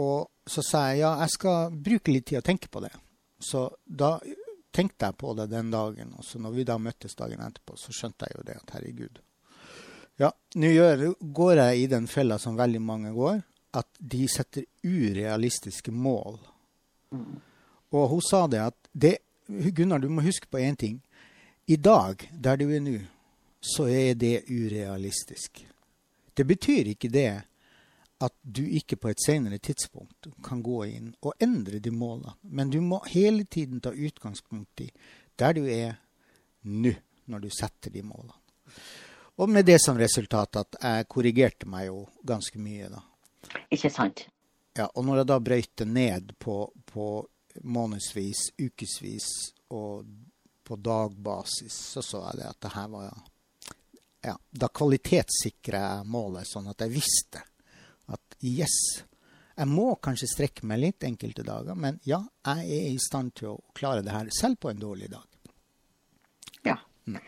Og 0.00 0.30
så 0.46 0.64
sa 0.66 0.88
jeg 0.90 1.04
ja, 1.04 1.12
jeg 1.22 1.34
skal 1.36 1.76
bruke 1.76 2.10
litt 2.10 2.26
tid 2.30 2.40
å 2.40 2.46
tenke 2.46 2.70
på 2.72 2.82
det. 2.82 2.90
Så 3.38 3.68
da 3.84 4.16
tenkte 4.70 5.10
jeg 5.10 5.18
på 5.20 5.34
det 5.38 5.50
den 5.50 5.70
dagen. 5.72 6.14
Og 6.18 6.24
så 6.24 6.38
når 6.38 6.54
vi 6.56 6.66
da 6.68 6.78
møttes 6.78 7.16
dagen 7.18 7.42
etterpå, 7.44 7.76
så 7.78 7.94
skjønte 7.94 8.28
jeg 8.28 8.38
jo 8.38 8.46
det 8.46 8.56
at 8.60 8.74
herregud. 8.76 9.20
Ja, 10.20 10.32
nå 10.60 11.14
går 11.20 11.62
jeg 11.62 11.78
i 11.80 11.86
den 11.88 12.06
fella 12.10 12.38
som 12.38 12.58
veldig 12.58 12.80
mange 12.84 13.12
går, 13.16 13.40
at 13.72 13.88
de 13.98 14.26
setter 14.28 14.66
urealistiske 14.84 15.92
mål. 15.94 16.36
Og 17.90 18.08
hun 18.10 18.22
sa 18.22 18.44
det 18.50 18.60
at 18.62 18.76
det, 18.92 19.16
Gunnar, 19.48 19.98
du 19.98 20.10
må 20.12 20.22
huske 20.22 20.50
på 20.50 20.60
én 20.60 20.76
ting. 20.76 21.00
I 21.66 21.76
dag, 21.76 22.28
der 22.32 22.58
du 22.60 22.68
er 22.68 22.82
nå, 22.84 22.98
så 23.60 23.86
er 23.88 24.14
det 24.14 24.44
urealistisk. 24.50 25.64
Det 26.34 26.46
betyr 26.46 26.92
ikke 26.92 27.10
det 27.12 27.42
at 28.20 28.34
du 28.42 28.62
ikke 28.68 28.98
på 29.00 29.08
et 29.08 29.22
senere 29.24 29.58
tidspunkt 29.58 30.28
kan 30.44 30.60
gå 30.62 30.82
inn 30.90 31.12
og 31.24 31.40
endre 31.40 31.80
de 31.80 31.92
målene. 31.94 32.34
Men 32.42 32.70
du 32.70 32.80
må 32.84 33.00
hele 33.08 33.46
tiden 33.48 33.80
ta 33.80 33.92
utgangspunkt 33.92 34.84
i 34.84 34.90
der 35.40 35.56
du 35.56 35.62
er 35.64 35.96
nå, 36.68 36.92
når 37.24 37.46
du 37.46 37.48
setter 37.54 37.92
de 37.94 38.02
målene. 38.04 38.36
Og 39.40 39.48
med 39.48 39.64
det 39.64 39.78
som 39.80 39.96
resultat 39.96 40.60
at 40.60 40.76
jeg 40.82 41.08
korrigerte 41.08 41.68
meg 41.70 41.86
jo 41.88 42.02
ganske 42.28 42.60
mye, 42.60 42.90
da. 42.92 43.00
Ikke 43.72 43.88
sant. 43.88 44.26
Ja, 44.76 44.90
Og 44.94 45.04
når 45.06 45.22
jeg 45.22 45.28
da 45.30 45.38
brøyte 45.40 45.86
ned 45.88 46.34
på, 46.38 46.56
på 46.84 47.06
månedsvis, 47.64 48.50
ukevis 48.60 49.30
og 49.72 50.04
på 50.64 50.76
dagbasis, 50.76 51.72
så 51.94 52.04
så 52.04 52.20
jeg 52.28 52.42
det 52.42 52.50
at 52.50 52.60
det 52.60 52.74
her 52.74 52.88
var 52.92 53.08
ja, 54.20 54.36
Da 54.52 54.68
kvalitetssikra 54.68 55.80
jeg 55.80 56.06
målet, 56.12 56.44
sånn 56.44 56.68
at 56.68 56.84
jeg 56.84 56.92
visste 56.92 57.40
yes, 58.44 58.76
jeg 59.60 59.68
må 59.68 59.92
kanskje 60.00 60.30
strekke 60.30 60.66
meg 60.68 60.80
litt 60.80 61.04
enkelte 61.04 61.44
dager, 61.44 61.76
men 61.76 61.98
ja, 62.08 62.22
jeg 62.46 62.64
er 62.64 62.90
i 62.94 63.00
stand 63.02 63.34
til 63.36 63.54
å 63.54 63.60
klare 63.76 64.04
det 64.06 64.14
her 64.14 64.30
selv 64.32 64.60
på 64.62 64.70
en 64.70 64.80
dårlig 64.80 65.10
dag. 65.12 65.26
Ja. 66.64 66.78
Mm. 67.04 67.18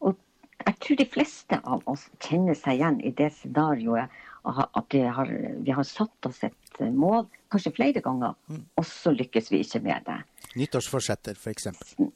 Og 0.00 0.16
jeg 0.64 0.78
tror 0.84 1.00
de 1.02 1.08
fleste 1.12 1.58
av 1.62 1.82
oss 1.90 2.06
kjenner 2.22 2.56
seg 2.56 2.80
igjen 2.80 3.00
i 3.04 3.12
det 3.18 3.32
scenarioet 3.36 4.20
at 4.42 4.86
vi 4.94 5.02
har, 5.06 5.28
vi 5.62 5.70
har 5.70 5.86
satt 5.86 6.26
oss 6.26 6.40
et 6.42 6.80
eh, 6.80 6.90
mål, 6.90 7.28
kanskje 7.52 7.74
flere 7.76 8.00
ganger, 8.02 8.34
mm. 8.48 8.64
og 8.80 8.86
så 8.88 9.12
lykkes 9.14 9.52
vi 9.52 9.60
ikke 9.62 9.82
med 9.84 10.08
det. 10.08 10.16
Nyttårsforsetter, 10.58 11.38
f.eks. 11.38 11.68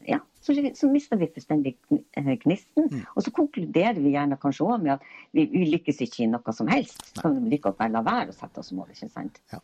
Ja, 0.09 0.19
så, 0.47 0.55
så, 0.79 0.89
mister 0.91 1.19
vi 1.19 1.29
fullstendig 1.35 1.75
eh, 1.91 2.33
gnisten. 2.45 2.89
Mm. 2.93 3.05
Og 3.15 3.25
så 3.27 3.33
konkluderer 3.35 3.99
vi 3.99 4.15
gjerne 4.15 4.39
kanskje 4.41 4.67
òg 4.67 4.85
med 4.85 4.95
at 4.97 5.07
vi, 5.35 5.47
vi, 5.51 5.67
lykkes 5.75 6.03
ikke 6.07 6.25
i 6.25 6.31
noe 6.31 6.55
som 6.55 6.71
helst. 6.71 7.03
Så 7.11 7.25
kan 7.25 7.39
vi 7.41 7.55
like 7.57 7.67
godt 7.67 7.83
la 7.93 8.05
være 8.07 8.33
å 8.33 8.37
sette 8.37 8.63
oss 8.63 8.73
mål, 8.77 8.93
ikke 8.95 9.11
sant. 9.13 9.41
Ja. 9.53 9.61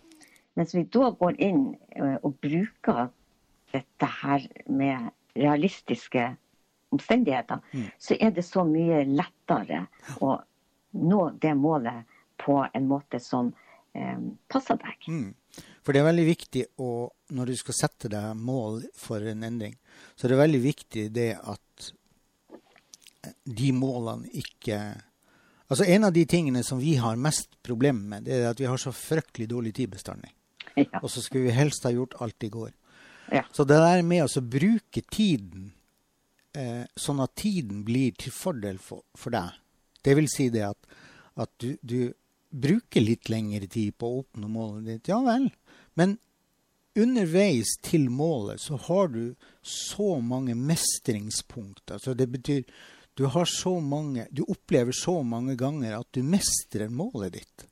Mens 0.59 0.75
vi 0.77 0.85
da 0.93 1.11
går 1.17 1.39
inn 1.41 1.65
eh, 1.97 2.17
og 2.21 2.37
bruker 2.43 3.11
dette 3.73 4.09
her 4.21 4.47
med 4.69 5.13
realistiske 5.39 6.27
omstendigheter, 6.93 7.63
mm. 7.73 7.87
så 7.97 8.19
er 8.21 8.35
det 8.37 8.45
så 8.45 8.67
mye 8.69 9.05
lettere 9.09 9.87
å 10.21 10.37
nå 10.93 11.23
det 11.41 11.55
målet 11.57 12.19
på 12.43 12.59
en 12.69 12.89
måte 12.91 13.21
som 13.23 13.55
passer 14.49 14.79
deg. 14.81 15.09
Mm. 15.09 15.63
For 15.83 15.93
det 15.93 16.03
er 16.03 16.09
veldig 16.09 16.27
viktig 16.27 16.65
å, 16.81 16.91
når 17.37 17.53
du 17.53 17.57
skal 17.59 17.77
sette 17.77 18.11
deg 18.13 18.37
mål 18.39 18.83
for 18.97 19.25
en 19.29 19.45
endring, 19.47 19.75
så 20.15 20.27
er 20.27 20.35
det 20.35 20.43
veldig 20.43 20.61
viktig 20.63 21.07
det 21.13 21.31
at 21.37 21.89
eh, 23.23 23.35
de 23.45 23.73
målene 23.77 24.31
ikke 24.43 24.83
Altså 25.73 25.87
En 25.89 26.05
av 26.05 26.13
de 26.13 26.27
tingene 26.29 26.61
som 26.61 26.77
vi 26.77 26.99
har 27.01 27.17
mest 27.17 27.55
problemer 27.65 28.03
med, 28.05 28.27
det 28.27 28.35
er 28.35 28.51
at 28.51 28.59
vi 28.61 28.67
har 28.69 28.77
så 28.77 28.91
fryktelig 28.93 29.47
dårlig 29.49 29.71
tid 29.79 29.89
bestandig. 29.95 30.29
Ja. 30.77 31.01
Og 31.01 31.09
så 31.09 31.23
skulle 31.25 31.47
vi 31.47 31.55
helst 31.57 31.87
ha 31.89 31.93
gjort 31.95 32.19
alt 32.21 32.45
i 32.45 32.51
går. 32.53 32.75
Ja. 33.33 33.41
Så 33.57 33.65
det 33.65 33.79
der 33.81 34.03
med 34.05 34.27
å 34.27 34.43
bruke 34.45 35.01
tiden 35.09 35.71
eh, 36.53 36.85
sånn 36.93 37.23
at 37.25 37.33
tiden 37.41 37.87
blir 37.89 38.13
til 38.21 38.35
fordel 38.37 38.77
for, 38.85 39.07
for 39.17 39.33
deg, 39.33 39.57
det 40.05 40.19
vil 40.19 40.29
si 40.29 40.51
det 40.53 40.67
at, 40.69 40.93
at 41.41 41.53
du, 41.57 41.71
du 41.81 42.13
bruke 42.53 43.01
litt 43.01 43.31
lengre 43.33 43.67
tid 43.67 43.97
på 43.99 44.09
å 44.09 44.21
oppnå 44.23 44.51
målet 44.53 44.87
ditt, 44.89 45.11
ja 45.13 45.19
vel. 45.25 45.49
Men 45.99 46.17
underveis 46.99 47.75
til 47.85 48.09
målet 48.13 48.61
så 48.61 48.77
har 48.89 49.09
du 49.13 49.35
så 49.63 50.19
mange 50.21 50.55
mestringspunkter. 50.55 51.99
Så 51.99 52.15
det 52.15 52.29
betyr 52.33 52.65
du 53.15 53.27
har 53.29 53.45
så 53.45 53.81
mange 53.81 54.27
Du 54.31 54.43
opplever 54.49 54.93
så 54.93 55.23
mange 55.23 55.55
ganger 55.57 55.99
at 55.99 56.09
du 56.11 56.23
mestrer 56.25 56.89
målet 56.89 57.33
ditt. 57.33 57.67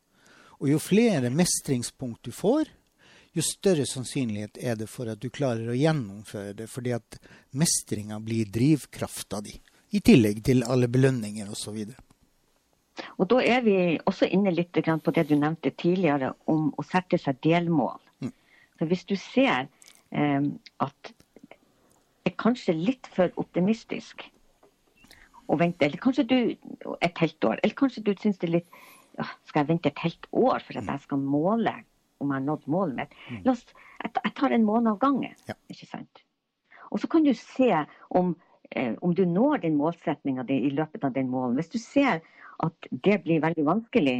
Og 0.60 0.68
jo 0.68 0.78
flere 0.78 1.30
mestringspunkt 1.32 2.28
du 2.28 2.32
får, 2.32 2.68
jo 3.32 3.42
større 3.42 3.86
sannsynlighet 3.86 4.58
er 4.60 4.76
det 4.76 4.90
for 4.90 5.08
at 5.08 5.20
du 5.22 5.30
klarer 5.32 5.70
å 5.70 5.78
gjennomføre 5.78 6.52
det, 6.58 6.66
fordi 6.68 6.92
at 6.92 7.16
mestringa 7.56 8.18
blir 8.20 8.50
drivkrafta 8.52 9.40
di. 9.40 9.54
I 9.96 10.02
tillegg 10.04 10.42
til 10.44 10.64
alle 10.66 10.90
belønninger 10.90 11.48
osv. 11.50 11.78
Og 13.18 13.28
Da 13.30 13.40
er 13.44 13.62
vi 13.64 13.76
også 14.06 14.28
inne 14.28 14.52
litt 14.54 14.72
på 14.72 15.14
det 15.16 15.28
du 15.28 15.36
nevnte 15.36 15.70
tidligere 15.70 16.32
om 16.46 16.70
å 16.76 16.84
sette 16.86 17.18
seg 17.18 17.40
delmål. 17.44 17.98
Mm. 18.20 18.32
For 18.78 18.86
Hvis 18.90 19.04
du 19.04 19.16
ser 19.16 19.68
eh, 20.10 20.42
at 20.80 21.12
det 22.20 22.32
er 22.32 22.36
kanskje 22.36 22.76
litt 22.76 23.08
for 23.10 23.32
optimistisk 23.40 24.26
å 25.50 25.56
vente, 25.58 25.86
eller 25.86 25.98
kanskje 25.98 26.26
du 26.28 26.38
et 27.00 27.22
helt 27.22 27.44
år, 27.44 27.60
eller 27.62 27.76
kanskje 27.76 28.04
du 28.06 28.12
syns 28.20 28.38
det 28.38 28.50
er 28.50 28.58
litt 28.60 28.80
ja, 29.18 29.26
Skal 29.48 29.64
jeg 29.64 29.68
vente 29.72 29.90
et 29.90 30.02
helt 30.04 30.26
år 30.30 30.62
for 30.62 30.78
at 30.78 30.86
jeg 30.86 31.02
skal 31.02 31.18
måle 31.18 31.72
om 32.20 32.30
jeg 32.30 32.36
har 32.36 32.44
nådd 32.44 32.68
målet 32.70 32.98
mitt? 33.00 33.16
Mm. 33.28 33.40
La 33.44 33.54
oss, 33.56 33.64
jeg 34.04 34.32
tar 34.38 34.54
en 34.54 34.64
måned 34.64 34.92
av 34.92 35.00
gangen. 35.02 35.34
Ja. 35.48 35.56
ikke 35.72 35.88
sant? 35.88 36.22
Og 36.90 37.02
så 37.02 37.10
kan 37.10 37.26
du 37.26 37.32
se 37.34 37.70
om, 38.08 38.36
eh, 38.70 38.94
om 39.02 39.14
du 39.14 39.24
når 39.26 39.64
den 39.64 39.76
målsettinga 39.80 40.44
di 40.46 40.60
i 40.68 40.70
løpet 40.70 41.04
av 41.04 41.12
den 41.12 41.28
målen. 41.30 41.56
Hvis 41.58 41.72
du 41.74 41.78
ser 41.78 42.22
at 42.66 42.90
det 42.90 43.20
blir 43.24 43.42
veldig 43.42 43.64
vanskelig, 43.66 44.18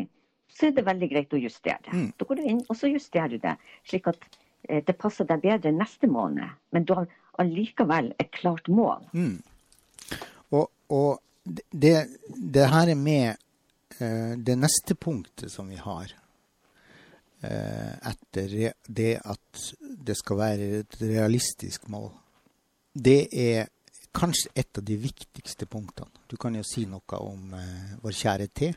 så 0.51 0.69
er 0.69 0.77
det 0.77 0.87
veldig 0.87 1.09
greit 1.13 1.35
å 1.35 1.41
justere 1.41 1.79
det. 1.87 1.97
Mm. 1.97 2.07
Da 2.19 2.27
går 2.29 2.41
du 2.41 2.47
inn, 2.53 2.63
og 2.69 2.79
så 2.79 2.91
justerer 2.91 3.35
du 3.35 3.43
det, 3.43 3.57
slik 3.89 4.09
at 4.11 4.25
eh, 4.69 4.83
det 4.87 4.97
passer 4.99 5.29
deg 5.29 5.45
bedre 5.45 5.73
neste 5.75 6.11
måned. 6.11 6.57
Men 6.75 6.87
du 6.89 6.95
har 6.99 7.11
allikevel 7.41 8.13
et 8.19 8.33
klart 8.37 8.69
mål. 8.69 9.07
Mm. 9.15 9.39
Og, 10.57 10.67
og 10.91 11.21
det, 11.45 11.95
det 12.27 12.67
her 12.73 12.91
er 12.93 12.99
med 12.99 13.29
eh, 14.01 14.35
det 14.37 14.59
neste 14.59 14.97
punktet 14.99 15.53
som 15.53 15.71
vi 15.71 15.79
har 15.81 16.11
eh, 17.43 17.95
etter 18.11 18.75
det 18.87 19.15
at 19.23 19.67
det 19.81 20.17
skal 20.19 20.41
være 20.41 20.71
et 20.83 20.99
realistisk 21.03 21.89
mål. 21.93 22.11
Det 22.93 23.29
er 23.31 23.71
kanskje 24.13 24.51
et 24.55 24.79
av 24.79 24.85
de 24.85 24.97
viktigste 24.97 25.67
punktene. 25.71 26.11
Du 26.29 26.37
kan 26.37 26.55
jo 26.55 26.63
si 26.67 26.87
noe 26.91 27.19
om 27.23 27.55
eh, 27.55 27.97
vår 28.03 28.17
kjære 28.23 28.49
T. 28.55 28.71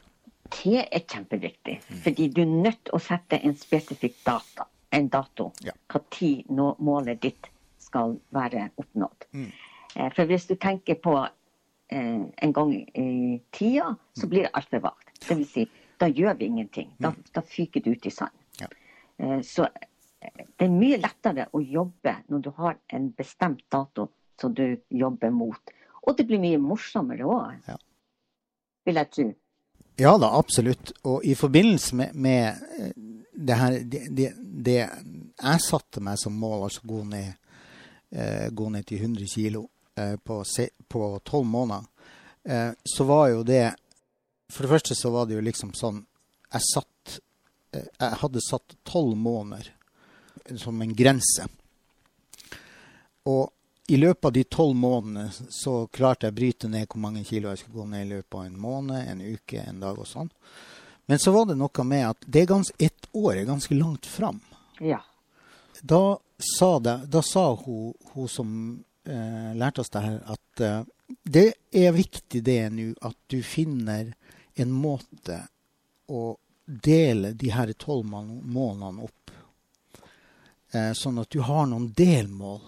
Te 0.53 0.75
er 0.83 1.05
kjempeviktig, 1.09 1.79
fordi 2.03 2.27
du 2.29 2.41
er 2.43 2.51
nødt 2.51 2.83
til 2.85 2.93
å 2.97 3.01
sette 3.01 3.39
en 3.41 3.55
spesifikk 3.57 4.19
data, 4.25 4.67
en 4.93 5.07
dato. 5.09 5.51
Ja. 5.65 5.73
Tid 6.13 6.49
målet 6.53 7.21
ditt 7.23 7.47
skal 7.81 8.17
være 8.35 8.67
oppnådd. 8.77 9.25
Mm. 9.33 9.47
Eh, 9.95 10.11
For 10.13 10.29
hvis 10.29 10.45
du 10.49 10.55
tenker 10.55 10.99
på 11.01 11.15
eh, 11.23 12.21
en 12.37 12.53
gang 12.53 12.73
i 12.75 13.39
tida, 13.51 13.95
så 14.13 14.27
blir 14.29 14.45
det 14.47 14.53
altfor 14.53 14.83
vagt. 14.85 15.15
Det 15.27 15.37
vil 15.39 15.47
si, 15.49 15.65
da 15.99 16.09
gjør 16.11 16.37
vi 16.37 16.45
ingenting. 16.51 16.93
Da, 17.01 17.13
da 17.33 17.41
fyker 17.41 17.81
det 17.81 17.97
ut 17.97 18.05
i 18.05 18.13
sand. 18.13 18.35
Ja. 18.61 18.67
Eh, 19.17 19.39
Så 19.41 19.65
eh, 19.65 20.45
det 20.59 20.67
er 20.67 20.75
mye 20.75 20.99
lettere 21.01 21.47
å 21.53 21.61
jobbe 21.61 22.19
når 22.29 22.43
du 22.45 22.51
har 22.59 22.77
en 22.93 23.09
bestemt 23.17 23.63
dato 23.71 24.09
som 24.41 24.53
du 24.53 24.77
jobber 24.89 25.31
mot. 25.31 25.73
Og 26.03 26.17
det 26.17 26.25
blir 26.27 26.39
mye 26.41 26.59
morsommere 26.59 27.23
òg, 27.25 27.59
Ja. 27.67 27.77
vil 28.85 28.95
jeg 28.95 29.09
tro. 29.11 29.33
Ja 29.97 30.17
da, 30.17 30.31
absolutt. 30.39 30.91
Og 31.05 31.23
i 31.25 31.35
forbindelse 31.37 31.95
med, 31.95 32.15
med 32.15 32.57
eh, 32.79 32.91
det 33.33 33.55
her 33.59 33.71
det, 33.83 34.01
det, 34.15 34.31
det 34.39 34.77
jeg 34.81 35.61
satte 35.61 36.01
meg 36.01 36.17
som 36.17 36.33
mål, 36.33 36.63
altså 36.65 36.81
gå 36.89 37.03
ned, 37.05 37.33
eh, 38.11 38.49
gå 38.49 38.69
ned 38.73 38.85
til 38.89 38.97
100 39.05 39.27
kilo 39.29 39.67
eh, 39.95 40.15
på 40.17 41.03
tolv 41.23 41.45
måneder, 41.45 41.85
eh, 42.43 42.71
så 42.83 43.03
var 43.05 43.29
jo 43.29 43.43
det 43.43 43.75
For 44.53 44.63
det 44.63 44.69
første 44.73 44.95
så 44.95 45.09
var 45.09 45.25
det 45.25 45.35
jo 45.35 45.41
liksom 45.41 45.71
sånn 45.73 46.03
Jeg 46.53 46.61
satt 46.61 47.19
eh, 47.73 47.85
Jeg 47.99 48.17
hadde 48.21 48.41
satt 48.49 48.75
tolv 48.85 49.15
måneder 49.17 49.69
som 50.59 50.81
en 50.81 50.91
grense. 50.93 51.45
Og 53.29 53.47
i 53.87 53.97
løpet 53.97 54.25
av 54.25 54.33
de 54.33 54.43
tolv 54.43 54.75
månedene 54.79 55.49
så 55.51 55.87
klarte 55.91 56.27
jeg 56.27 56.33
å 56.33 56.37
bryte 56.37 56.69
ned 56.71 56.87
hvor 56.87 57.01
mange 57.03 57.23
kilo 57.27 57.51
jeg 57.51 57.63
skulle 57.63 57.81
gå 57.81 57.87
ned 57.91 58.05
i 58.05 58.11
løpet 58.13 58.37
av 58.39 58.45
en 58.45 58.59
måned, 58.59 59.07
en 59.11 59.21
uke, 59.21 59.59
en 59.59 59.81
dag 59.83 59.99
og 59.99 60.07
sånn. 60.07 60.29
Men 61.05 61.19
så 61.19 61.33
var 61.35 61.49
det 61.49 61.57
noe 61.59 61.83
med 61.87 62.05
at 62.13 62.23
det 62.25 62.45
er 62.45 62.53
ganske, 62.53 62.75
ett 62.79 63.09
år 63.11 63.41
er 63.41 63.49
ganske 63.49 63.75
langt 63.75 64.07
fram. 64.07 64.39
Ja. 64.79 65.01
Da 65.81 66.17
sa, 66.37 66.79
det, 66.79 66.95
da 67.11 67.21
sa 67.21 67.49
hun, 67.65 67.91
hun 68.13 68.29
som 68.31 68.53
eh, 69.03 69.51
lærte 69.59 69.83
oss 69.83 69.91
det 69.91 70.03
her, 70.05 70.21
at 70.31 70.63
eh, 70.63 70.79
det 71.23 71.47
er 71.75 71.91
viktig 71.95 72.39
det 72.43 72.61
nå 72.71 72.93
at 73.03 73.17
du 73.27 73.41
finner 73.43 74.13
en 74.55 74.71
måte 74.71 75.41
å 76.07 76.23
dele 76.65 77.33
de 77.35 77.51
her 77.51 77.73
tolv 77.75 78.07
månedene 78.07 79.03
opp. 79.03 79.33
Eh, 80.71 80.93
sånn 80.95 81.19
at 81.19 81.29
du 81.35 81.41
har 81.43 81.67
noen 81.67 81.91
delmål. 81.97 82.61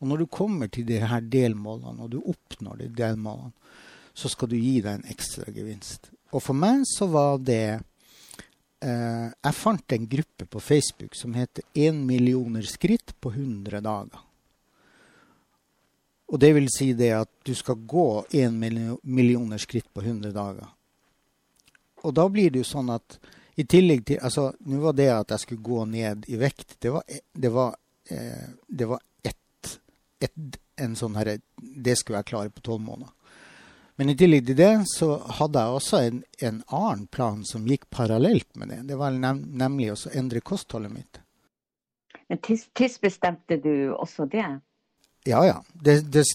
Og 0.00 0.08
når 0.10 0.22
du 0.22 0.26
kommer 0.26 0.68
til 0.72 0.86
de 0.88 1.00
her 1.00 1.24
delmålene, 1.24 2.04
og 2.04 2.12
du 2.12 2.20
oppnår 2.20 2.82
de 2.82 2.90
delmålene, 2.98 3.52
så 4.16 4.30
skal 4.32 4.48
du 4.48 4.56
gi 4.56 4.78
deg 4.80 4.96
en 4.96 5.10
ekstra 5.12 5.52
gevinst. 5.52 6.10
Og 6.32 6.42
for 6.42 6.56
meg 6.56 6.84
så 6.88 7.08
var 7.08 7.36
det 7.44 7.78
eh, 8.82 9.26
Jeg 9.28 9.56
fant 9.56 9.92
en 9.92 10.06
gruppe 10.08 10.46
på 10.48 10.60
Facebook 10.60 11.16
som 11.16 11.36
heter 11.36 11.64
1 11.74 12.00
millioner 12.08 12.64
skritt 12.68 13.14
på 13.20 13.32
100 13.32 13.80
dager. 13.84 14.22
Og 16.26 16.40
det 16.42 16.52
vil 16.56 16.66
si 16.72 16.90
det 16.98 17.12
at 17.14 17.30
du 17.46 17.54
skal 17.54 17.84
gå 17.86 18.24
1 18.34 18.56
millioner 18.56 19.62
skritt 19.62 19.86
på 19.94 20.02
100 20.02 20.32
dager. 20.34 20.72
Og 22.02 22.14
da 22.14 22.26
blir 22.28 22.50
det 22.50 22.64
jo 22.64 22.70
sånn 22.72 22.90
at 22.94 23.18
i 23.56 23.64
tillegg 23.64 24.04
til 24.04 24.20
Altså, 24.20 24.50
nå 24.68 24.80
var 24.82 24.96
det 24.96 25.08
at 25.12 25.32
jeg 25.32 25.44
skulle 25.44 25.64
gå 25.64 25.84
ned 25.88 26.26
i 26.28 26.40
vekt, 26.40 26.76
det 26.82 26.92
var, 26.92 27.04
det 27.32 27.52
var, 27.52 27.76
eh, 28.10 28.48
det 28.66 28.88
var 28.90 29.00
ett 30.20 30.58
en 30.76 30.96
sånn 30.96 31.16
herre 31.16 31.38
Det 31.56 31.96
skulle 31.96 32.20
jeg 32.20 32.30
klare 32.32 32.52
på 32.52 32.60
tolv 32.60 32.82
måneder. 32.84 33.12
Men 33.96 34.12
i 34.12 34.16
tillegg 34.18 34.44
til 34.46 34.58
det 34.58 34.72
så 34.90 35.14
hadde 35.38 35.60
jeg 35.62 35.76
også 35.78 36.00
en, 36.04 36.18
en 36.44 36.58
annen 36.66 37.06
plan 37.08 37.40
som 37.48 37.64
gikk 37.68 37.86
parallelt 37.90 38.48
med 38.60 38.68
det. 38.68 38.82
Det 38.90 38.98
var 39.00 39.14
nem 39.16 39.40
nemlig 39.56 39.94
å 39.94 39.96
endre 40.12 40.42
kostholdet 40.44 40.92
mitt. 40.92 41.20
Men 42.28 42.42
tidsbestemte 42.44 43.56
du 43.62 43.94
også 43.94 44.26
det? 44.28 44.48
Ja, 45.24 45.40
ja. 45.46 45.56
Det, 45.72 46.00
det, 46.12 46.26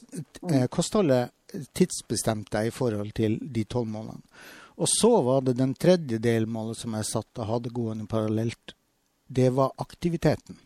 eh, 0.49 0.65
kostholdet 0.73 1.29
tidsbestemte 1.77 2.63
jeg 2.63 2.71
i 2.71 2.75
forhold 2.75 3.13
til 3.15 3.37
de 3.41 3.67
tolv 3.69 3.91
månedene. 3.93 4.41
Og 4.81 4.89
så 4.89 5.11
var 5.21 5.43
det 5.45 5.59
den 5.59 5.75
tredje 5.77 6.17
delmålet 6.17 6.79
som 6.79 6.95
jeg 6.97 7.09
satt 7.11 7.41
og 7.43 7.49
hadde 7.49 7.73
gående 7.75 8.07
parallelt. 8.09 8.73
Det 9.27 9.51
var 9.53 9.75
aktiviteten. 9.83 10.57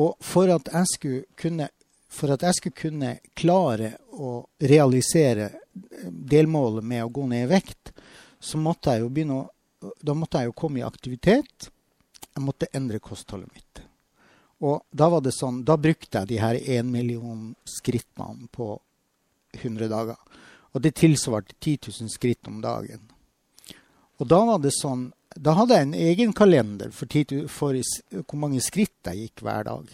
Og 0.00 0.16
for 0.24 0.50
at 0.50 0.70
jeg 0.72 0.88
skulle 0.94 1.22
kunne, 1.38 1.68
for 2.10 2.34
at 2.34 2.42
jeg 2.42 2.58
skulle 2.58 2.82
kunne 2.82 3.12
klare 3.38 3.94
å 4.18 4.40
realisere 4.58 5.46
eh, 5.50 6.08
delmålet 6.10 6.84
med 6.84 7.04
å 7.04 7.12
gå 7.14 7.26
ned 7.30 7.46
i 7.46 7.50
vekt, 7.54 7.92
så 8.40 8.58
måtte 8.58 8.94
jeg 8.94 9.04
jo 9.04 9.14
begynne 9.14 9.40
å 9.44 9.48
Da 9.80 10.12
måtte 10.12 10.36
jeg 10.36 10.50
jo 10.50 10.52
komme 10.60 10.76
i 10.76 10.82
aktivitet. 10.84 11.70
Jeg 12.20 12.42
måtte 12.44 12.66
endre 12.76 12.98
kostholdet 13.00 13.48
mitt. 13.54 13.80
Og 14.60 14.82
da 14.92 15.06
var 15.08 15.22
det 15.24 15.32
sånn, 15.32 15.62
da 15.64 15.78
brukte 15.80 16.20
jeg 16.20 16.28
de 16.28 16.40
her 16.42 16.58
én 16.60 16.90
million 16.92 17.54
skrittene 17.64 18.50
på 18.52 18.74
100 19.56 19.88
dager. 19.88 20.18
Og 20.76 20.84
det 20.84 20.98
tilsvarte 21.00 21.56
10 21.56 21.88
000 21.88 22.12
skritt 22.12 22.50
om 22.50 22.60
dagen. 22.60 23.08
Og 24.20 24.28
da 24.28 24.42
var 24.50 24.60
det 24.60 24.74
sånn, 24.76 25.08
da 25.32 25.56
hadde 25.56 25.78
jeg 25.78 25.88
en 25.88 25.96
egen 25.96 26.36
kalender 26.36 26.92
for, 26.92 27.08
10 27.08 27.46
000 27.46 27.48
for 27.48 27.80
hvor 28.20 28.40
mange 28.42 28.60
skritt 28.60 29.08
jeg 29.08 29.24
gikk 29.24 29.46
hver 29.46 29.64
dag. 29.70 29.88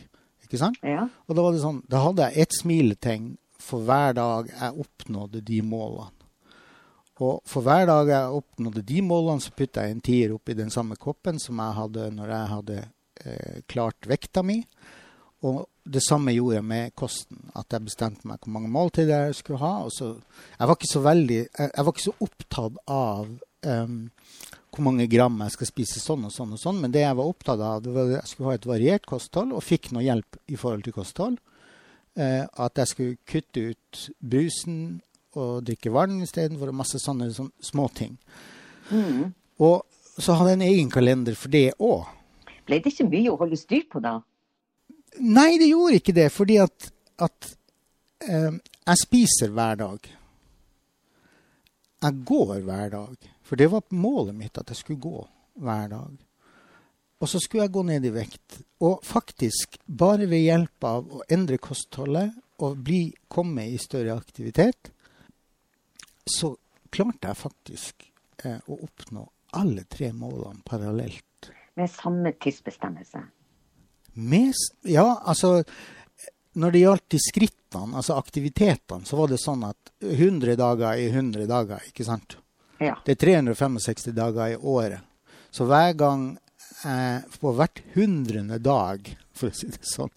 Ikke 0.46 0.60
sant? 0.60 0.78
Ja. 0.86 1.08
Og 1.26 1.36
da 1.36 1.44
var 1.44 1.54
det 1.54 1.62
sånn, 1.64 1.82
da 1.90 2.04
hadde 2.04 2.28
jeg 2.30 2.46
et 2.46 2.58
smiletegn 2.60 3.32
for 3.66 3.86
hver 3.86 4.14
dag 4.16 4.50
jeg 4.52 4.84
oppnådde 4.84 5.42
de 5.46 5.62
målene. 5.66 6.12
Og 7.24 7.40
for 7.48 7.64
hver 7.64 7.86
dag 7.88 8.10
jeg 8.12 8.36
oppnådde 8.38 8.82
de 8.84 9.00
målene, 9.04 9.40
så 9.40 9.54
putta 9.56 9.86
jeg 9.86 9.96
en 9.96 10.04
tier 10.04 10.34
oppi 10.36 10.56
den 10.56 10.70
samme 10.72 10.98
koppen 11.00 11.40
som 11.40 11.62
jeg 11.64 11.78
hadde 11.78 12.10
når 12.12 12.32
jeg 12.34 12.50
hadde 12.52 12.76
eh, 12.82 13.58
klart 13.72 14.08
vekta 14.08 14.44
mi. 14.44 14.60
Og 15.48 15.64
det 15.86 16.02
samme 16.04 16.34
gjorde 16.34 16.58
jeg 16.58 16.66
med 16.66 16.94
kosten. 16.98 17.40
At 17.56 17.72
jeg 17.72 17.86
bestemte 17.88 18.28
meg 18.28 18.42
hvor 18.42 18.52
mange 18.58 18.70
måltider 18.72 19.28
jeg 19.28 19.38
skulle 19.40 19.62
ha. 19.62 19.86
Og 19.88 19.94
så, 19.94 20.12
jeg, 20.58 20.68
var 20.68 20.76
ikke 20.76 20.92
så 20.92 21.02
veldig, 21.06 21.40
jeg, 21.46 21.70
jeg 21.72 21.86
var 21.86 21.96
ikke 21.96 22.06
så 22.06 22.16
opptatt 22.28 22.80
av 22.98 23.32
em, 23.72 23.98
hvor 24.76 24.86
mange 24.86 25.08
gram 25.10 25.40
jeg 25.44 25.54
skal 25.54 25.68
spise 25.70 26.02
sånn 26.02 26.26
og 26.28 26.32
sånn 26.34 26.54
og 26.54 26.60
sånn. 26.60 26.78
Men 26.82 26.92
det 26.94 27.02
jeg 27.02 27.16
var 27.18 27.30
opptatt 27.32 27.62
av, 27.64 27.82
det 27.84 27.94
var 27.94 28.10
at 28.10 28.18
jeg 28.18 28.32
skulle 28.32 28.52
ha 28.52 28.58
et 28.58 28.68
variert 28.68 29.08
kosthold, 29.08 29.54
og 29.56 29.64
fikk 29.64 29.90
noe 29.96 30.04
hjelp 30.04 30.38
i 30.52 30.58
forhold 30.60 30.86
til 30.86 30.96
kosthold. 30.96 31.40
Eh, 32.16 32.44
at 32.44 32.80
jeg 32.80 32.92
skulle 32.92 33.18
kutte 33.28 33.64
ut 33.72 34.04
brusen 34.20 34.78
og 35.36 35.66
drikke 35.68 35.92
vann 35.92 36.22
istedenfor 36.24 36.72
og 36.72 36.78
masse 36.78 37.00
sånne 37.02 37.28
sånn, 37.34 37.50
småting. 37.60 38.14
Mm. 38.88 39.34
Og 39.64 39.84
så 40.16 40.36
hadde 40.36 40.54
jeg 40.54 40.60
en 40.60 40.68
egen 40.70 40.92
kalender 40.92 41.36
for 41.36 41.52
det 41.52 41.68
òg. 41.76 42.06
Ble 42.66 42.80
det 42.82 42.92
ikke 42.94 43.08
mye 43.10 43.32
å 43.32 43.38
holde 43.40 43.58
styr 43.60 43.84
på 43.90 44.00
da? 44.02 44.18
Nei, 45.20 45.56
det 45.60 45.70
gjorde 45.70 46.00
ikke 46.00 46.16
det, 46.16 46.28
fordi 46.32 46.58
at, 46.64 46.88
at 47.24 47.52
eh, 48.24 48.56
jeg 48.56 49.02
spiser 49.02 49.52
hver 49.56 49.80
dag. 49.80 50.10
Jeg 52.06 52.24
går 52.28 52.58
hver 52.64 52.92
dag. 52.92 53.30
For 53.46 53.58
det 53.58 53.68
var 53.70 53.86
målet 53.94 54.34
mitt, 54.34 54.58
at 54.58 54.72
jeg 54.72 54.80
skulle 54.80 55.02
gå 55.02 55.20
hver 55.62 55.90
dag. 55.92 56.16
Og 57.16 57.30
så 57.30 57.40
skulle 57.40 57.64
jeg 57.64 57.74
gå 57.76 57.84
ned 57.86 58.04
i 58.04 58.12
vekt. 58.12 58.58
Og 58.84 59.00
faktisk, 59.06 59.78
bare 59.86 60.26
ved 60.28 60.44
hjelp 60.44 60.86
av 60.88 61.06
å 61.06 61.22
endre 61.32 61.60
kostholdet 61.62 62.34
og 62.64 62.80
bli, 62.84 63.08
komme 63.28 63.68
i 63.70 63.78
større 63.80 64.16
aktivitet, 64.16 64.90
så 66.26 66.54
klarte 66.92 67.30
jeg 67.30 67.38
faktisk 67.38 68.06
eh, 68.44 68.58
å 68.66 68.78
oppnå 68.82 69.24
alle 69.56 69.86
tre 69.88 70.10
målene 70.12 70.64
parallelt. 70.66 71.50
Med 71.76 71.92
samme 71.92 72.32
tidsbestemmelse? 72.40 73.22
Med, 74.16 74.56
ja, 74.88 75.20
altså 75.28 75.60
Når 76.56 76.72
det 76.72 76.80
gjaldt 76.80 77.10
de 77.12 77.18
skrittene, 77.20 77.98
altså 78.00 78.14
aktivitetene, 78.16 79.04
så 79.04 79.18
var 79.18 79.28
det 79.28 79.36
sånn 79.42 79.66
at 79.68 79.90
100 80.00 80.56
dager 80.56 80.96
i 80.96 81.10
100 81.10 81.44
dager, 81.50 81.82
ikke 81.90 82.06
sant? 82.06 82.38
Ja. 82.78 82.98
Det 83.04 83.16
er 83.16 83.22
365 83.24 84.12
dager 84.16 84.52
i 84.52 84.56
året. 84.56 85.00
Så 85.50 85.64
hver 85.64 85.94
gang 85.96 86.26
eh, 86.84 87.24
På 87.40 87.54
hvert 87.56 87.80
hundrende 87.94 88.58
dag, 88.60 89.06
for 89.32 89.48
å 89.48 89.56
si 89.56 89.70
det 89.72 89.84
sånn 89.88 90.12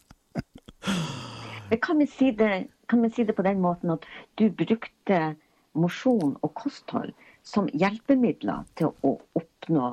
kan 1.78 1.98
vi 2.00 2.08
si 2.08 2.32
det, 2.32 2.68
kan 2.86 3.02
vi 3.02 3.10
si 3.10 3.24
det 3.24 3.34
på 3.34 3.42
den 3.42 3.62
måten 3.62 3.92
at 3.94 4.06
du 4.36 4.50
brukte 4.50 5.36
mosjon 5.78 6.36
og 6.42 6.54
kosthold 6.58 7.14
som 7.46 7.70
hjelpemidler 7.74 8.66
til 8.80 8.92
å 9.06 9.16
oppnå 9.38 9.92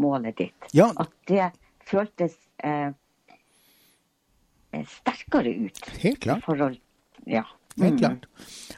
målet 0.00 0.38
ditt. 0.38 0.70
Ja. 0.72 0.90
At 0.96 1.12
det 1.28 1.50
føltes 1.88 2.36
eh, 2.64 2.90
eh 4.72 4.86
sterkere 4.88 5.52
ut. 5.66 5.80
Helt 6.02 6.20
klart. 6.24 6.44
Forhold, 6.44 6.78
ja. 7.26 7.44
Helt 7.78 7.94
Mm. 7.94 7.98
klart. 7.98 8.26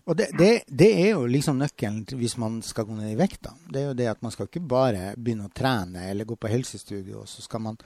Og 0.06 0.16
det, 0.16 0.26
det, 0.38 0.62
det 0.68 0.88
er 1.04 1.10
jo 1.14 1.26
liksom 1.26 1.58
nøkkelen 1.58 2.04
hvis 2.18 2.36
man 2.38 2.60
skal 2.62 2.84
gå 2.84 2.94
ned 2.98 3.12
i 3.12 3.18
vekt. 3.18 3.42
da. 3.42 3.52
Det 3.70 3.80
er 3.80 3.86
jo 3.88 3.94
det 3.94 4.08
at 4.10 4.22
man 4.22 4.30
skal 4.34 4.46
ikke 4.48 4.60
bare 4.68 5.14
begynne 5.16 5.46
å 5.48 5.52
trene 5.54 6.08
eller 6.10 6.24
gå 6.28 6.36
på 6.36 6.48
helsestudio, 6.50 7.20
og 7.22 7.28
så 7.28 7.42
skal 7.42 7.60
man 7.60 7.78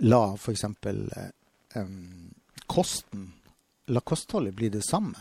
la 0.00 0.34
f.eks. 0.36 0.64
Eh, 0.64 1.84
kosten 2.66 3.32
La 3.88 4.00
kostholdet 4.04 4.52
bli 4.54 4.68
det 4.68 4.82
samme. 4.84 5.16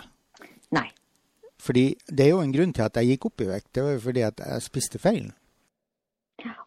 Nei. 0.76 0.90
Fordi 1.64 1.86
det 2.08 2.26
er 2.26 2.34
jo 2.34 2.42
en 2.44 2.52
grunn 2.52 2.74
til 2.76 2.84
at 2.84 2.98
jeg 3.00 3.14
gikk 3.14 3.26
opp 3.30 3.42
i 3.42 3.48
vekt. 3.48 3.70
Det 3.74 3.84
var 3.86 3.94
jo 3.96 4.02
fordi 4.04 4.24
at 4.28 4.42
jeg 4.44 4.62
spiste 4.66 5.00
feil. 5.00 5.30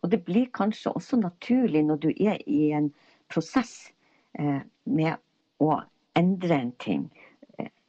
Og 0.03 0.09
det 0.11 0.23
blir 0.25 0.49
kanskje 0.57 0.95
også 0.97 1.19
naturlig 1.21 1.83
når 1.85 2.01
du 2.01 2.09
er 2.25 2.41
i 2.49 2.71
en 2.73 2.89
prosess 3.29 3.91
eh, 4.39 4.63
med 4.89 5.21
å 5.61 5.77
endre 6.17 6.57
en 6.57 6.73
ting, 6.81 7.05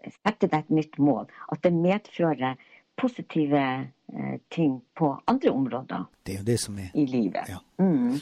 sette 0.09 0.47
deg 0.47 0.59
et 0.59 0.73
nytt 0.73 0.97
mål, 1.01 1.29
at 1.51 1.61
det 1.65 1.73
medfører 1.75 2.59
positive 2.99 3.61
eh, 3.61 4.39
ting 4.53 4.81
på 4.97 5.11
andre 5.25 5.51
områder 5.51 6.05
Det 6.23 6.33
er 6.35 6.41
jo 6.41 6.47
det 6.51 6.57
som 6.61 6.79
er 6.79 6.91
i 6.93 7.05
livet. 7.09 7.49
Ja. 7.49 7.61
Mm. 7.81 8.19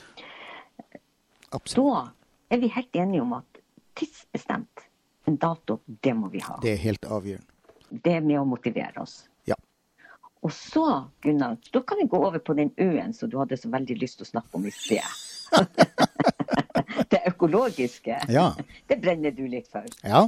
absolutt. 1.50 2.14
Da 2.50 2.56
er 2.56 2.62
vi 2.62 2.70
helt 2.76 2.96
enige 2.96 3.22
om 3.22 3.34
at 3.40 3.64
tidsbestemt, 4.00 4.86
en 5.28 5.36
dato, 5.38 5.80
det 5.86 6.14
må 6.16 6.30
vi 6.30 6.40
ha. 6.46 6.60
Det 6.64 6.74
er 6.74 6.84
helt 6.84 7.06
avgjørende. 7.06 7.58
Det 7.90 8.14
er 8.14 8.22
med 8.22 8.40
å 8.40 8.46
motivere 8.46 9.02
oss. 9.02 9.24
Ja. 9.50 9.58
Og 10.46 10.54
så, 10.54 10.86
Gunnar, 11.22 11.58
da 11.74 11.82
kan 11.82 12.00
vi 12.00 12.08
gå 12.08 12.22
over 12.22 12.40
på 12.40 12.54
den 12.58 12.72
øen 12.78 13.14
som 13.14 13.30
du 13.30 13.38
hadde 13.42 13.58
så 13.58 13.70
veldig 13.74 13.98
lyst 14.00 14.22
til 14.22 14.28
å 14.28 14.32
snakke 14.32 14.60
om 14.60 14.68
i 14.70 14.74
sted. 14.74 15.04
det 17.12 17.22
økologiske. 17.28 18.20
Ja. 18.30 18.54
Det 18.88 19.00
brenner 19.02 19.32
du 19.32 19.48
litt 19.48 19.68
for. 19.72 19.86
Ja. 20.04 20.28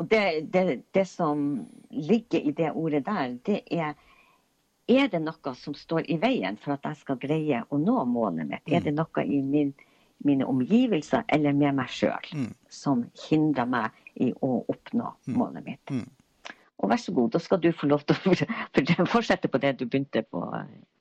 Og 0.00 0.08
det, 0.08 0.52
det, 0.52 0.82
det 0.94 1.04
som 1.08 1.66
ligger 1.90 2.40
i 2.40 2.52
det 2.56 2.70
ordet 2.72 3.04
der, 3.06 3.36
det 3.46 3.60
er 3.70 3.94
Er 4.88 5.06
det 5.08 5.20
noe 5.22 5.52
som 5.54 5.74
står 5.78 6.08
i 6.10 6.16
veien 6.18 6.56
for 6.58 6.74
at 6.74 6.84
jeg 6.84 6.96
skal 7.04 7.18
greie 7.22 7.60
å 7.70 7.78
nå 7.78 8.04
målet 8.04 8.48
mitt? 8.48 8.64
Er 8.66 8.80
det 8.82 8.92
noe 8.96 9.22
i 9.24 9.38
min, 9.40 9.70
mine 10.26 10.44
omgivelser 10.50 11.22
eller 11.28 11.52
med 11.54 11.76
meg 11.78 11.88
sjøl 11.88 12.26
som 12.68 13.04
hindrer 13.28 13.66
meg 13.70 13.90
i 14.18 14.32
å 14.42 14.64
oppnå 14.68 15.12
målet 15.38 15.64
mitt? 15.64 15.92
Og 16.82 16.90
vær 16.90 16.98
så 16.98 17.12
god, 17.14 17.30
da 17.30 17.38
skal 17.38 17.60
du 17.62 17.70
få 17.72 17.86
lov 17.86 18.02
til 18.04 18.16
å 18.16 18.34
for- 18.74 19.06
fortsette 19.14 19.48
på 19.48 19.58
det 19.62 19.76
du 19.78 19.86
begynte 19.86 20.24
på 20.26 20.42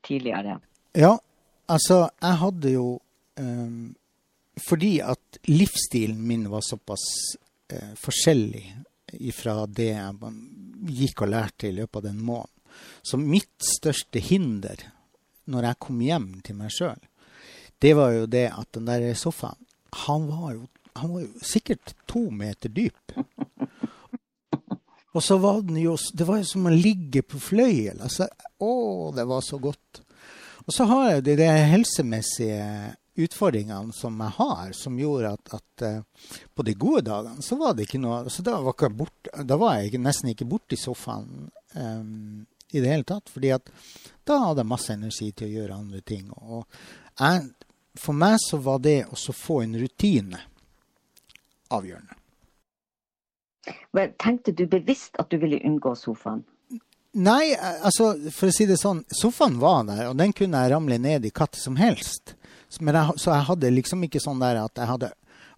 tidligere. 0.05 0.59
Ja, 0.93 1.15
altså, 1.67 2.03
jeg 2.21 2.37
hadde 2.37 2.75
jo 2.75 2.99
um, 3.39 3.95
Fordi 4.67 4.99
at 5.01 5.39
livsstilen 5.47 6.21
min 6.27 6.49
var 6.51 6.61
såpass 6.61 7.01
eh, 7.75 7.93
forskjellig 7.99 8.65
fra 9.35 9.65
det 9.67 9.91
jeg 9.91 10.33
gikk 11.01 11.25
og 11.25 11.31
lærte 11.33 11.67
i 11.67 11.75
løpet 11.75 11.99
av 11.99 12.05
den 12.09 12.19
måneden. 12.23 12.57
Så 13.03 13.19
mitt 13.19 13.65
største 13.65 14.21
hinder 14.23 14.85
når 15.51 15.67
jeg 15.67 15.81
kom 15.83 16.03
hjem 16.05 16.27
til 16.45 16.57
meg 16.59 16.71
sjøl, 16.71 17.01
det 17.81 17.95
var 17.97 18.13
jo 18.13 18.29
det 18.29 18.45
at 18.53 18.69
den 18.77 18.87
der 18.87 19.09
sofaen, 19.17 19.57
han 20.05 20.27
var 20.29 20.53
jo, 20.55 20.67
han 20.95 21.11
var 21.11 21.25
jo 21.25 21.45
sikkert 21.45 21.95
to 22.07 22.29
meter 22.31 22.71
dyp. 22.71 23.17
Og 25.11 25.23
så 25.23 25.35
var 25.43 25.59
den 25.67 25.75
jo 25.81 25.97
Det 26.13 26.23
var 26.23 26.39
jo 26.39 26.47
som 26.47 26.69
å 26.69 26.71
ligge 26.71 27.19
på 27.27 27.39
fløyel. 27.41 27.99
Altså, 27.99 28.29
å, 28.63 29.11
det 29.11 29.25
var 29.27 29.41
så 29.43 29.59
godt. 29.59 30.03
Og 30.63 30.71
så 30.71 30.87
har 30.87 31.09
jeg 31.09 31.25
de 31.25 31.35
der 31.41 31.65
helsemessige 31.71 32.67
utfordringene 33.25 33.93
som 33.95 34.19
jeg 34.21 34.35
har, 34.37 34.71
som 34.77 34.99
gjorde 34.99 35.33
at, 35.37 35.53
at 35.57 35.85
eh, 35.87 36.37
på 36.55 36.65
de 36.67 36.75
gode 36.79 37.03
dagene 37.07 37.45
så 37.45 37.57
var 37.59 37.75
det 37.75 37.87
ikke 37.87 38.01
noe 38.01 38.23
så 38.31 38.45
da 38.45 38.59
var, 38.61 38.75
ikke 38.75 38.91
bort, 39.01 39.31
da 39.47 39.57
var 39.59 39.77
jeg 39.77 39.91
ikke, 39.91 40.03
nesten 40.05 40.31
ikke 40.33 40.49
borte 40.49 40.77
i 40.77 40.81
sofaen 40.81 41.49
um, 41.75 42.45
i 42.71 42.79
det 42.79 42.87
hele 42.87 43.07
tatt. 43.07 43.29
fordi 43.29 43.51
at 43.55 43.69
da 44.27 44.39
hadde 44.45 44.63
jeg 44.63 44.71
masse 44.71 44.93
energi 44.93 45.31
til 45.31 45.49
å 45.49 45.55
gjøre 45.57 45.81
andre 45.81 46.01
ting. 46.05 46.31
Og 46.31 46.65
jeg, 47.19 47.51
for 47.99 48.17
meg 48.17 48.37
så 48.43 48.61
var 48.63 48.79
det 48.83 49.03
å 49.09 49.35
få 49.35 49.61
en 49.65 49.77
rutine 49.81 50.39
avgjørende. 51.71 52.17
Tenkte 54.19 54.53
du 54.55 54.65
bevisst 54.67 55.19
at 55.19 55.29
du 55.31 55.37
ville 55.41 55.59
unngå 55.67 55.93
sofaen? 55.95 56.43
Nei, 57.11 57.51
eh, 57.53 57.83
altså, 57.83 58.13
for 58.31 58.47
å 58.47 58.55
si 58.55 58.65
det 58.69 58.79
sånn, 58.79 59.03
sofaen 59.11 59.59
var 59.59 59.83
der, 59.89 60.05
og 60.09 60.15
den 60.19 60.31
kunne 60.35 60.61
jeg 60.63 60.71
ramle 60.71 60.97
ned 61.01 61.27
i 61.27 61.33
katt 61.35 61.59
som 61.59 61.75
helst. 61.75 62.37
Jeg, 62.71 63.17
så 63.19 63.33
jeg 63.33 63.47
hadde 63.49 63.73
liksom 63.75 64.05
ikke 64.07 64.21
sånn 64.23 64.39
der 64.41 64.61
at 64.63 64.79
jeg 64.79 64.87
hadde 64.87 65.11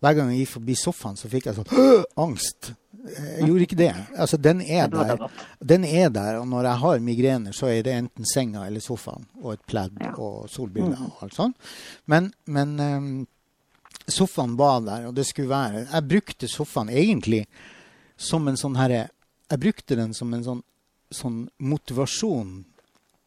Hver 0.04 0.15
gang 0.17 0.32
jeg 0.34 0.43
gikk 0.43 0.56
forbi 0.58 0.73
sofaen, 0.76 1.15
så 1.15 1.30
fikk 1.32 1.45
jeg 1.47 1.56
sånn 1.56 2.08
angst. 2.26 2.73
Jeg 3.04 3.47
gjorde 3.47 3.65
ikke 3.65 3.78
det. 3.80 3.91
Altså, 4.19 4.39
den 4.39 4.60
er 4.62 4.89
der. 4.91 5.21
Den 5.63 5.86
er 5.88 6.10
der, 6.12 6.39
og 6.41 6.47
når 6.52 6.67
jeg 6.67 6.82
har 6.82 7.06
migrener, 7.06 7.56
så 7.56 7.69
er 7.71 7.86
det 7.86 7.93
enten 7.95 8.28
senga 8.28 8.65
eller 8.67 8.84
sofaen 8.84 9.23
og 9.39 9.54
et 9.54 9.63
pledd 9.69 10.02
og 10.13 10.49
solbriller 10.52 10.99
og 11.08 11.23
alt 11.23 11.38
sånt. 11.38 11.71
Men, 12.12 12.34
men 12.52 12.76
um, 12.80 13.08
sofaen 14.08 14.58
var 14.60 14.84
der, 14.84 15.08
og 15.08 15.15
det 15.15 15.26
skulle 15.28 15.52
være 15.52 15.86
Jeg 15.86 16.08
brukte 16.10 16.52
sofaen 16.52 16.91
egentlig 16.91 17.45
som 18.19 18.47
en 18.47 18.60
sånn 18.60 18.78
herre 18.80 19.08
Jeg 19.52 19.63
brukte 19.63 19.97
den 19.99 20.13
som 20.15 20.34
en 20.34 20.45
sånn, 20.45 20.63
sånn 21.12 21.43
motivasjon 21.60 22.63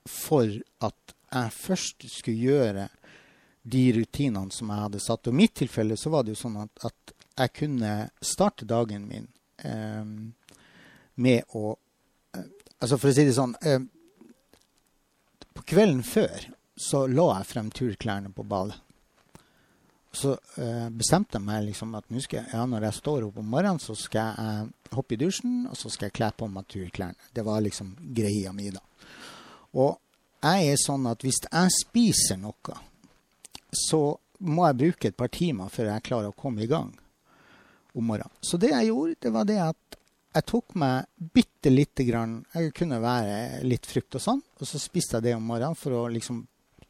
for 0.06 0.50
at 0.84 1.14
jeg 1.32 1.52
først 1.52 2.06
skulle 2.10 2.52
gjøre 2.52 2.88
de 3.66 3.82
rutinene 3.92 4.54
som 4.54 4.70
jeg 4.70 4.84
hadde 4.84 5.02
satt. 5.02 5.26
Og 5.26 5.34
i 5.34 5.40
mitt 5.42 5.56
tilfelle 5.58 5.96
så 5.98 6.12
var 6.12 6.24
det 6.24 6.36
jo 6.36 6.42
sånn 6.44 6.60
at, 6.62 6.86
at 6.86 7.14
jeg 7.42 7.54
kunne 7.60 7.92
starte 8.22 8.68
dagen 8.68 9.08
min 9.10 9.26
eh, 9.58 10.04
med 11.16 11.56
å 11.56 11.74
eh, 12.36 12.46
Altså 12.76 12.98
for 13.00 13.08
å 13.08 13.16
si 13.16 13.24
det 13.24 13.32
sånn 13.32 13.54
eh, 13.64 13.80
På 15.56 15.62
kvelden 15.64 16.02
før 16.04 16.50
så 16.76 17.06
la 17.08 17.30
jeg 17.38 17.48
frem 17.48 17.70
turklærne 17.72 18.28
på 18.36 18.44
ballet. 18.44 18.76
Så 20.12 20.34
eh, 20.60 20.90
bestemte 20.92 21.38
jeg 21.38 21.46
meg 21.46 21.62
liksom 21.70 21.94
at 21.96 22.04
nå 22.12 22.20
skal 22.20 22.42
jeg, 22.42 22.50
ja, 22.52 22.66
når 22.68 22.84
jeg 22.84 22.98
står 22.98 23.24
opp 23.24 23.38
om 23.40 23.48
morgenen, 23.48 23.80
så 23.80 23.96
skal 23.96 24.36
jeg 24.36 24.92
hoppe 24.92 25.16
i 25.16 25.18
dusjen, 25.22 25.62
og 25.70 25.78
så 25.80 25.88
skal 25.92 26.10
jeg 26.10 26.16
kle 26.18 26.28
på 26.36 26.50
meg 26.52 26.68
turklærne. 26.68 27.30
Det 27.32 27.44
var 27.48 27.64
liksom 27.64 27.94
greia 28.16 28.52
mi, 28.52 28.68
da. 28.76 28.84
Og 29.80 29.96
jeg 30.44 30.68
er 30.74 30.84
sånn 30.84 31.08
at 31.08 31.24
hvis 31.24 31.40
jeg 31.46 31.72
spiser 31.80 32.40
noe, 32.44 32.76
så 33.76 34.16
må 34.46 34.66
jeg 34.66 34.80
bruke 34.80 35.10
et 35.10 35.16
par 35.16 35.30
timer 35.32 35.70
før 35.72 35.90
jeg 35.92 36.06
klarer 36.08 36.32
å 36.32 36.36
komme 36.36 36.64
i 36.64 36.70
gang 36.70 36.90
om 37.96 38.04
morgenen. 38.04 38.32
Så 38.44 38.58
det 38.60 38.72
jeg 38.72 38.90
gjorde, 38.90 39.20
det 39.24 39.32
var 39.32 39.48
det 39.48 39.60
at 39.64 39.98
jeg 40.36 40.44
tok 40.50 40.74
meg 40.76 41.06
bitte 41.32 41.70
lite 41.72 42.04
grann 42.04 42.42
Jeg 42.52 42.74
kunne 42.76 42.98
være 43.00 43.62
litt 43.64 43.86
frukt 43.88 44.18
og 44.18 44.22
sånn, 44.22 44.42
og 44.60 44.68
så 44.68 44.80
spiste 44.80 45.16
jeg 45.16 45.30
det 45.30 45.36
om 45.36 45.46
morgenen 45.48 45.78
for 45.78 45.96
å 45.96 46.02
liksom 46.12 46.42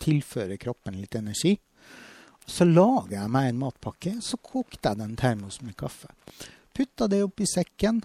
tilføre 0.03 0.59
kroppen 0.61 0.99
litt 0.99 1.15
energi. 1.15 1.55
Så 2.47 2.67
lager 2.67 3.17
jeg 3.17 3.33
meg 3.33 3.51
en 3.51 3.61
matpakke, 3.63 4.17
så 4.23 4.39
kokte 4.43 4.91
jeg 4.91 5.01
den 5.01 5.15
termos 5.19 5.61
med 5.63 5.77
kaffe. 5.79 6.11
Putta 6.75 7.09
det 7.11 7.23
oppi 7.25 7.47
sekken, 7.49 8.03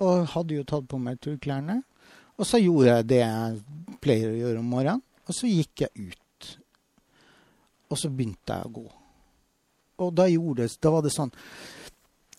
og 0.00 0.28
hadde 0.34 0.58
jo 0.58 0.66
tatt 0.66 0.86
på 0.90 0.98
meg 1.00 1.20
turklærne. 1.22 1.80
Og 2.40 2.48
så 2.48 2.60
gjorde 2.60 2.96
jeg 2.96 3.08
det 3.10 3.22
jeg 3.22 3.96
pleier 4.02 4.32
å 4.32 4.38
gjøre 4.38 4.62
om 4.62 4.74
morgenen, 4.74 5.02
og 5.26 5.36
så 5.36 5.50
gikk 5.50 5.84
jeg 5.84 6.10
ut. 6.10 6.20
Og 7.90 7.98
så 7.98 8.10
begynte 8.10 8.54
jeg 8.56 8.68
å 8.68 8.74
gå. 8.78 8.86
Og 10.00 10.14
da, 10.16 10.28
gjorde, 10.30 10.64
det- 10.68 10.78
da 10.80 10.90
var 10.94 11.02
det 11.04 11.12
sånn 11.12 11.32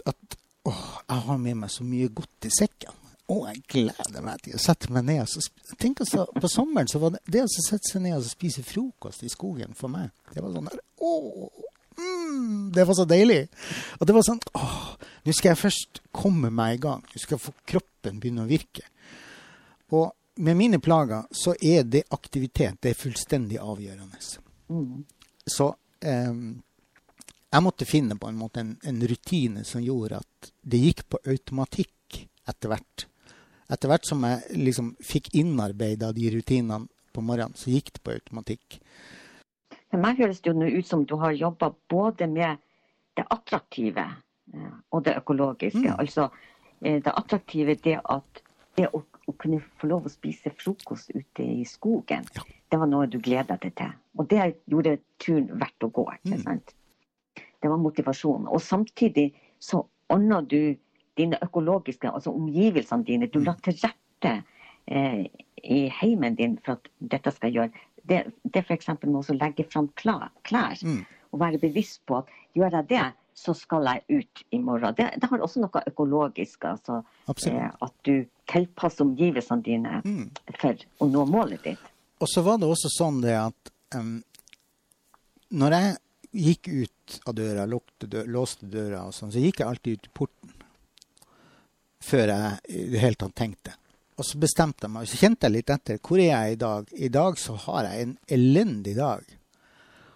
at 0.08 0.38
å, 0.66 0.72
jeg 1.10 1.24
har 1.28 1.38
med 1.38 1.58
meg 1.64 1.70
så 1.74 1.84
mye 1.86 2.08
godt 2.14 2.48
i 2.48 2.52
sekken. 2.54 2.94
Å, 3.32 3.36
jeg 3.48 3.62
gleder 3.72 4.24
meg 4.26 4.42
til 4.44 4.56
å 4.58 4.62
sette 4.62 4.90
meg 4.92 5.06
ned. 5.08 5.24
Så, 5.30 5.40
tenk 5.80 6.02
altså, 6.04 6.26
på 6.36 6.50
sommeren 6.52 6.90
så 6.92 7.00
var 7.00 7.14
det 7.16 7.22
det 7.32 7.44
å 7.46 7.52
sette 7.52 7.88
seg 7.92 8.02
ned 8.04 8.18
og 8.18 8.26
spise 8.28 8.64
frokost 8.66 9.24
i 9.24 9.30
skogen 9.32 9.76
for 9.78 9.92
meg, 9.94 10.10
det 10.34 10.44
var 10.44 10.52
sånn 10.56 10.68
der 10.68 10.82
Åh, 11.02 11.62
mm, 11.98 12.72
det 12.76 12.88
var 12.88 12.98
så 12.98 13.06
deilig. 13.08 13.46
Og 14.00 14.08
det 14.10 14.16
var 14.18 14.26
sånn 14.28 14.42
Åh, 14.60 14.82
nå 15.26 15.36
skal 15.38 15.54
jeg 15.54 15.62
først 15.62 16.02
komme 16.12 16.52
meg 16.52 16.76
i 16.80 16.82
gang. 16.88 17.06
Nå 17.08 17.22
skal 17.24 17.38
jeg 17.38 17.46
få 17.46 17.54
kroppen 17.74 18.20
begynne 18.20 18.44
å 18.48 18.50
virke. 18.52 18.84
Og 19.96 20.12
med 20.42 20.58
mine 20.58 20.80
plager 20.84 21.26
så 21.36 21.54
er 21.62 21.84
det 21.88 22.06
aktivitet. 22.16 22.82
Det 22.82 22.92
er 22.94 23.00
fullstendig 23.00 23.60
avgjørende. 23.62 24.20
Mm. 24.72 25.02
Så 25.52 25.68
eh, 26.00 26.34
jeg 27.52 27.66
måtte 27.66 27.88
finne 27.90 28.16
på 28.16 28.30
en 28.32 28.40
måte 28.40 28.64
en, 28.64 28.76
en 28.88 29.02
rutine 29.12 29.66
som 29.68 29.84
gjorde 29.84 30.22
at 30.24 30.52
det 30.62 30.80
gikk 30.86 31.08
på 31.12 31.20
automatikk 31.28 32.22
etter 32.48 32.72
hvert. 32.72 33.08
Etter 33.72 33.92
hvert 33.92 34.08
som 34.08 34.24
jeg 34.28 34.60
liksom 34.60 34.94
fikk 35.04 35.32
innarbeida 35.40 36.12
de 36.16 36.32
rutinene 36.32 36.88
på 37.12 37.24
morgenen, 37.24 37.56
så 37.60 37.72
gikk 37.72 37.92
det 37.96 38.04
på 38.04 38.16
automatikk. 38.16 38.80
For 39.92 40.00
meg 40.00 40.20
høres 40.24 40.40
det 40.40 40.52
jo 40.52 40.56
nå 40.56 40.70
ut 40.72 40.88
som 40.88 41.04
du 41.08 41.18
har 41.20 41.36
jobba 41.36 41.74
både 41.92 42.28
med 42.32 42.60
det 43.20 43.26
attraktive 43.28 44.06
eh, 44.08 44.76
og 44.96 45.04
det 45.04 45.18
økologiske. 45.20 45.84
Mm. 45.84 45.98
Altså 46.00 46.30
eh, 46.80 47.02
det 47.04 47.12
attraktive 47.12 47.76
det 47.84 47.98
at 48.00 48.44
det 48.80 48.88
å, 48.96 49.04
å 49.32 49.38
kunne 49.42 49.62
få 49.82 49.90
lov 49.92 50.08
å 50.08 50.12
spise 50.12 50.52
frokost 50.60 51.12
ute 51.16 51.44
i 51.44 51.64
skogen, 51.68 52.26
Ja. 52.36 52.44
det 52.72 52.80
var 52.80 52.88
noe 52.88 53.08
du 53.08 53.18
gleda 53.20 53.58
deg 53.58 53.76
til. 53.76 53.92
Og 54.18 54.28
det 54.30 54.56
gjorde 54.70 55.00
turen 55.20 55.48
verdt 55.60 55.84
å 55.84 55.92
gå. 55.92 56.06
ikke 56.24 56.38
Mm. 56.38 56.62
Det 57.62 57.70
var 57.70 57.78
motivasjon. 57.78 58.48
Og 58.48 58.62
samtidig 58.62 59.34
så 59.60 59.86
ordna 60.10 60.42
du 60.42 60.76
dine 61.18 61.38
økologiske, 61.42 62.10
altså 62.10 62.34
omgivelsene 62.34 63.06
dine. 63.06 63.28
Du 63.28 63.40
la 63.40 63.54
til 63.64 63.74
rette 63.84 64.44
eh, 64.88 65.28
i 65.64 65.88
heimen 66.02 66.36
din 66.36 66.58
for 66.66 66.74
at 66.74 66.88
dette 67.00 67.32
skal 67.32 67.52
gjøre. 67.54 67.72
Det, 68.08 68.24
det 68.44 68.64
er 68.64 68.66
f.eks. 68.66 68.88
med 69.04 69.16
å 69.16 69.38
legge 69.38 69.64
fram 69.70 69.90
klær 69.96 70.30
Mm. 70.84 71.06
Og 71.32 71.40
være 71.40 71.60
bevisst 71.62 72.02
på 72.06 72.18
at 72.18 72.26
gjør 72.56 72.74
jeg 72.76 72.88
det, 72.90 73.14
så 73.42 73.56
skal 73.58 73.88
jeg 73.90 74.20
ut 74.22 74.44
i 74.54 74.60
morgen. 74.62 74.94
Det, 74.98 75.08
det 75.22 75.30
har 75.32 75.42
også 75.42 75.64
noe 75.64 75.82
økologisk. 75.90 76.66
altså 76.70 77.00
eh, 77.50 77.70
At 77.82 77.94
du 78.06 78.26
tilpasser 78.52 79.06
omgivelsene 79.08 79.64
dine 79.66 80.02
Mm. 80.06 80.30
for 80.60 80.86
å 81.02 81.08
nå 81.10 81.26
målet 81.26 81.64
ditt. 81.66 81.90
Og 82.22 82.30
så 82.30 82.44
var 82.46 82.60
det 82.62 82.70
også 82.70 82.92
sånn 82.94 83.22
det 83.24 83.34
at 83.40 83.72
um, 83.98 84.20
når 85.58 85.74
jeg 85.78 85.98
gikk 86.32 86.68
ut 86.72 87.20
av 87.28 87.36
døra, 87.36 87.66
lukte 87.68 88.08
dø 88.08 88.22
låste 88.30 88.70
døra 88.72 89.02
og 89.10 89.14
sånn, 89.18 89.34
så 89.34 89.42
gikk 89.42 89.60
jeg 89.64 89.68
alltid 89.68 89.98
ut 89.98 90.06
i 90.08 90.14
porten. 90.22 90.54
Før 92.02 92.32
jeg 92.34 92.78
i 92.78 92.86
det 92.94 93.02
hele 93.02 93.20
tatt 93.20 93.36
tenkte. 93.38 93.74
Og 94.22 94.26
så 94.28 94.38
bestemte 94.42 94.86
jeg 94.86 94.94
meg, 94.94 95.10
så 95.10 95.18
kjente 95.18 95.48
jeg 95.48 95.56
litt 95.56 95.74
etter. 95.74 95.98
Hvor 96.06 96.22
er 96.22 96.30
jeg 96.30 96.54
i 96.56 96.60
dag? 96.62 96.90
I 96.94 97.10
dag 97.14 97.38
så 97.42 97.56
har 97.66 97.88
jeg 97.90 98.06
en 98.06 98.14
elendig 98.38 98.96
dag. 98.98 99.26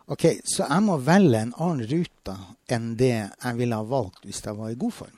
Ok, 0.08 0.26
så 0.45 0.68
jeg 0.70 0.84
må 0.86 0.97
velge 1.01 1.39
en 1.41 1.53
annen 1.58 1.88
rute 1.89 2.36
enn 2.70 2.91
det 2.99 3.14
jeg 3.16 3.58
ville 3.58 3.78
ha 3.80 3.86
valgt 3.89 4.26
hvis 4.28 4.43
jeg 4.45 4.58
var 4.58 4.70
i 4.70 4.78
god 4.80 4.93
form. 4.93 5.16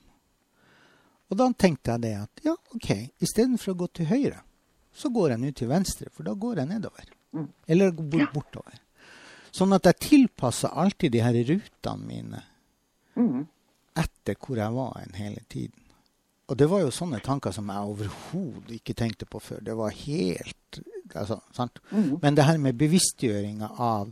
Og 1.27 1.39
da 1.41 1.47
tenkte 1.59 1.91
jeg 1.91 2.03
det 2.05 2.13
at 2.21 2.43
ja, 2.45 2.53
ok, 2.75 2.91
istedenfor 3.19 3.73
å 3.73 3.79
gå 3.81 3.87
til 3.99 4.07
høyre, 4.07 4.41
så 4.95 5.11
går 5.13 5.33
jeg 5.33 5.41
nå 5.41 5.51
til 5.53 5.69
venstre, 5.69 6.07
for 6.13 6.23
da 6.23 6.33
går 6.39 6.61
jeg 6.61 6.69
nedover. 6.71 7.09
Mm. 7.35 7.49
Eller 7.67 7.91
bort, 7.91 8.31
bortover. 8.33 8.79
Sånn 9.51 9.75
at 9.75 9.89
jeg 9.89 9.99
tilpasser 10.05 10.71
alltid 10.71 11.11
de 11.17 11.25
her 11.25 11.41
rutene 11.51 12.07
mine 12.07 12.43
Mm. 13.17 13.47
etter 13.97 14.35
hvor 14.37 14.59
jeg 14.61 14.73
var 14.75 14.99
en 15.01 15.15
hele 15.17 15.41
tiden. 15.49 15.81
Og 16.47 16.57
det 16.57 16.67
var 16.69 16.83
jo 16.83 16.91
sånne 16.93 17.17
tanker 17.19 17.51
som 17.51 17.67
jeg 17.73 17.91
overhodet 17.91 18.75
ikke 18.77 18.93
tenkte 18.93 19.25
på 19.25 19.39
før. 19.41 19.63
Det 19.65 19.73
var 19.75 19.89
helt 19.89 20.79
altså, 21.15 21.39
sant? 21.51 21.79
Mm. 21.91 22.19
Men 22.21 22.35
det 22.37 22.45
her 22.45 22.59
med 22.61 22.77
bevisstgjøringa 22.77 23.71
av 23.73 24.11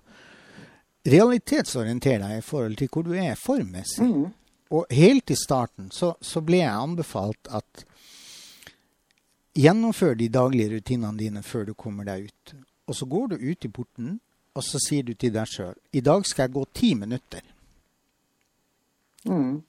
Realitetsorienter 1.06 2.22
deg 2.24 2.40
i 2.40 2.46
forhold 2.46 2.80
til 2.80 2.90
hvor 2.92 3.06
du 3.06 3.14
er 3.14 3.38
formmessig. 3.38 4.08
Mm. 4.08 4.32
Og 4.74 4.86
helt 4.90 5.30
i 5.30 5.38
starten 5.38 5.92
så, 5.94 6.16
så 6.22 6.42
ble 6.42 6.64
jeg 6.64 6.74
anbefalt 6.74 7.50
at 7.54 7.86
gjennomfør 9.56 10.16
de 10.20 10.30
daglige 10.34 10.76
rutinene 10.76 11.20
dine 11.20 11.44
før 11.46 11.70
du 11.70 11.76
kommer 11.78 12.08
deg 12.08 12.28
ut. 12.30 12.56
Og 12.90 12.98
så 12.98 13.06
går 13.10 13.28
du 13.34 13.36
ut 13.38 13.66
i 13.66 13.72
porten, 13.72 14.18
og 14.56 14.64
så 14.64 14.82
sier 14.82 15.06
du 15.06 15.14
til 15.14 15.34
deg 15.36 15.50
sjøl 15.50 15.76
i 15.94 16.02
dag 16.06 16.26
skal 16.28 16.48
jeg 16.48 16.56
gå 16.56 16.66
ti 16.74 16.92
minutter. 16.98 17.46
Mm. 19.26 19.62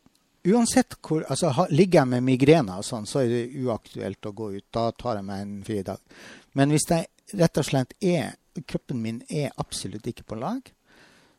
Uansett 0.47 0.95
hvor 1.03 1.25
altså, 1.29 1.67
Ligger 1.71 2.03
jeg 2.03 2.09
med 2.13 2.25
migrene 2.27 2.77
og 2.79 2.87
sånn, 2.87 3.07
så 3.09 3.25
er 3.25 3.31
det 3.33 3.65
uaktuelt 3.65 4.29
å 4.29 4.35
gå 4.37 4.51
ut. 4.59 4.67
Da 4.71 4.91
tar 4.95 5.19
jeg 5.19 5.27
meg 5.27 5.43
en 5.43 5.55
fridag. 5.67 6.03
Men 6.55 6.73
hvis 6.75 6.87
jeg 6.91 7.09
rett 7.41 7.61
og 7.61 7.67
slett 7.67 7.97
er 8.01 8.37
Kroppen 8.65 9.03
min 9.05 9.19
er 9.29 9.51
absolutt 9.61 10.07
ikke 10.09 10.25
på 10.31 10.39
lag. 10.41 10.71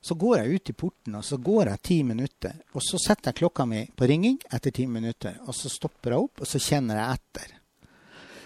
Så 0.08 0.16
går 0.16 0.38
jeg 0.40 0.56
ut 0.56 0.70
i 0.72 0.74
porten, 0.78 1.16
og 1.20 1.24
så 1.26 1.36
går 1.44 1.74
jeg 1.74 1.84
ti 1.84 1.96
minutter. 2.08 2.54
Og 2.72 2.84
så 2.86 3.00
setter 3.02 3.34
jeg 3.34 3.42
klokka 3.42 3.66
mi 3.68 3.82
på 3.92 4.08
ringing 4.08 4.38
etter 4.56 4.72
ti 4.72 4.86
minutter. 4.88 5.36
Og 5.44 5.56
så 5.58 5.68
stopper 5.72 6.14
jeg 6.16 6.28
opp, 6.30 6.44
og 6.46 6.48
så 6.48 6.62
kjenner 6.64 7.02
jeg 7.02 7.18
etter. 7.18 7.56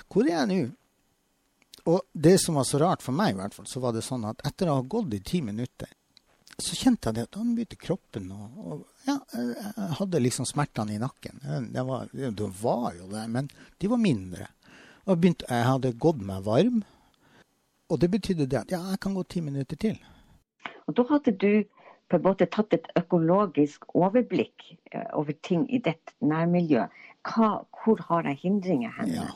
Hvor 0.09 0.25
er 0.25 0.39
jeg 0.39 0.47
nå? 0.49 0.61
Og 1.91 1.99
det 2.13 2.33
som 2.41 2.57
var 2.57 2.65
så 2.65 2.79
rart 2.81 3.05
for 3.05 3.13
meg, 3.13 3.35
i 3.35 3.37
hvert 3.37 3.53
fall, 3.53 3.67
så 3.69 3.81
var 3.83 3.93
det 3.93 4.01
sånn 4.05 4.25
at 4.29 4.41
etter 4.47 4.71
å 4.71 4.79
ha 4.79 4.85
gått 4.89 5.13
i 5.17 5.21
ti 5.25 5.41
minutter, 5.45 5.89
så 6.61 6.77
kjente 6.77 7.09
jeg 7.09 7.17
det 7.17 7.25
at 7.25 7.37
han 7.39 7.53
begynte 7.57 7.77
kroppen 7.81 8.27
og, 8.35 8.81
ja, 9.07 9.15
jeg 9.33 9.87
hadde 9.97 10.21
liksom 10.21 10.45
smertene 10.45 10.93
i 10.93 11.01
nakken. 11.01 11.39
Det 11.73 11.83
var, 11.87 12.09
det 12.13 12.49
var 12.61 12.97
jo 12.97 13.07
det, 13.09 13.23
men 13.33 13.49
de 13.81 13.89
var 13.89 14.01
mindre. 14.01 14.49
Og 15.07 15.17
begynte, 15.17 15.47
jeg 15.49 15.65
hadde 15.65 15.93
gått 15.97 16.21
meg 16.25 16.45
varm, 16.45 16.81
og 17.89 18.01
det 18.01 18.11
betydde 18.13 18.49
det 18.49 18.59
at 18.61 18.73
ja, 18.73 18.81
jeg 18.93 19.01
kan 19.01 19.17
gå 19.17 19.25
ti 19.25 19.41
minutter 19.45 19.79
til. 19.79 19.97
Og 20.87 20.97
da 20.97 21.05
hadde 21.09 21.33
du 21.37 21.63
på 22.11 22.19
en 22.19 22.25
måte 22.25 22.47
tatt 22.51 22.73
et 22.75 22.89
økologisk 22.99 23.85
overblikk 23.95 24.65
eh, 24.91 25.07
over 25.15 25.35
ting 25.47 25.63
i 25.71 25.79
ditt 25.83 26.13
nærmiljø. 26.19 26.87
Hva, 27.27 27.51
hvor 27.83 28.01
har 28.09 28.27
jeg 28.27 28.41
hindringer 28.41 28.91
hen? 28.97 29.13
Ja. 29.15 29.27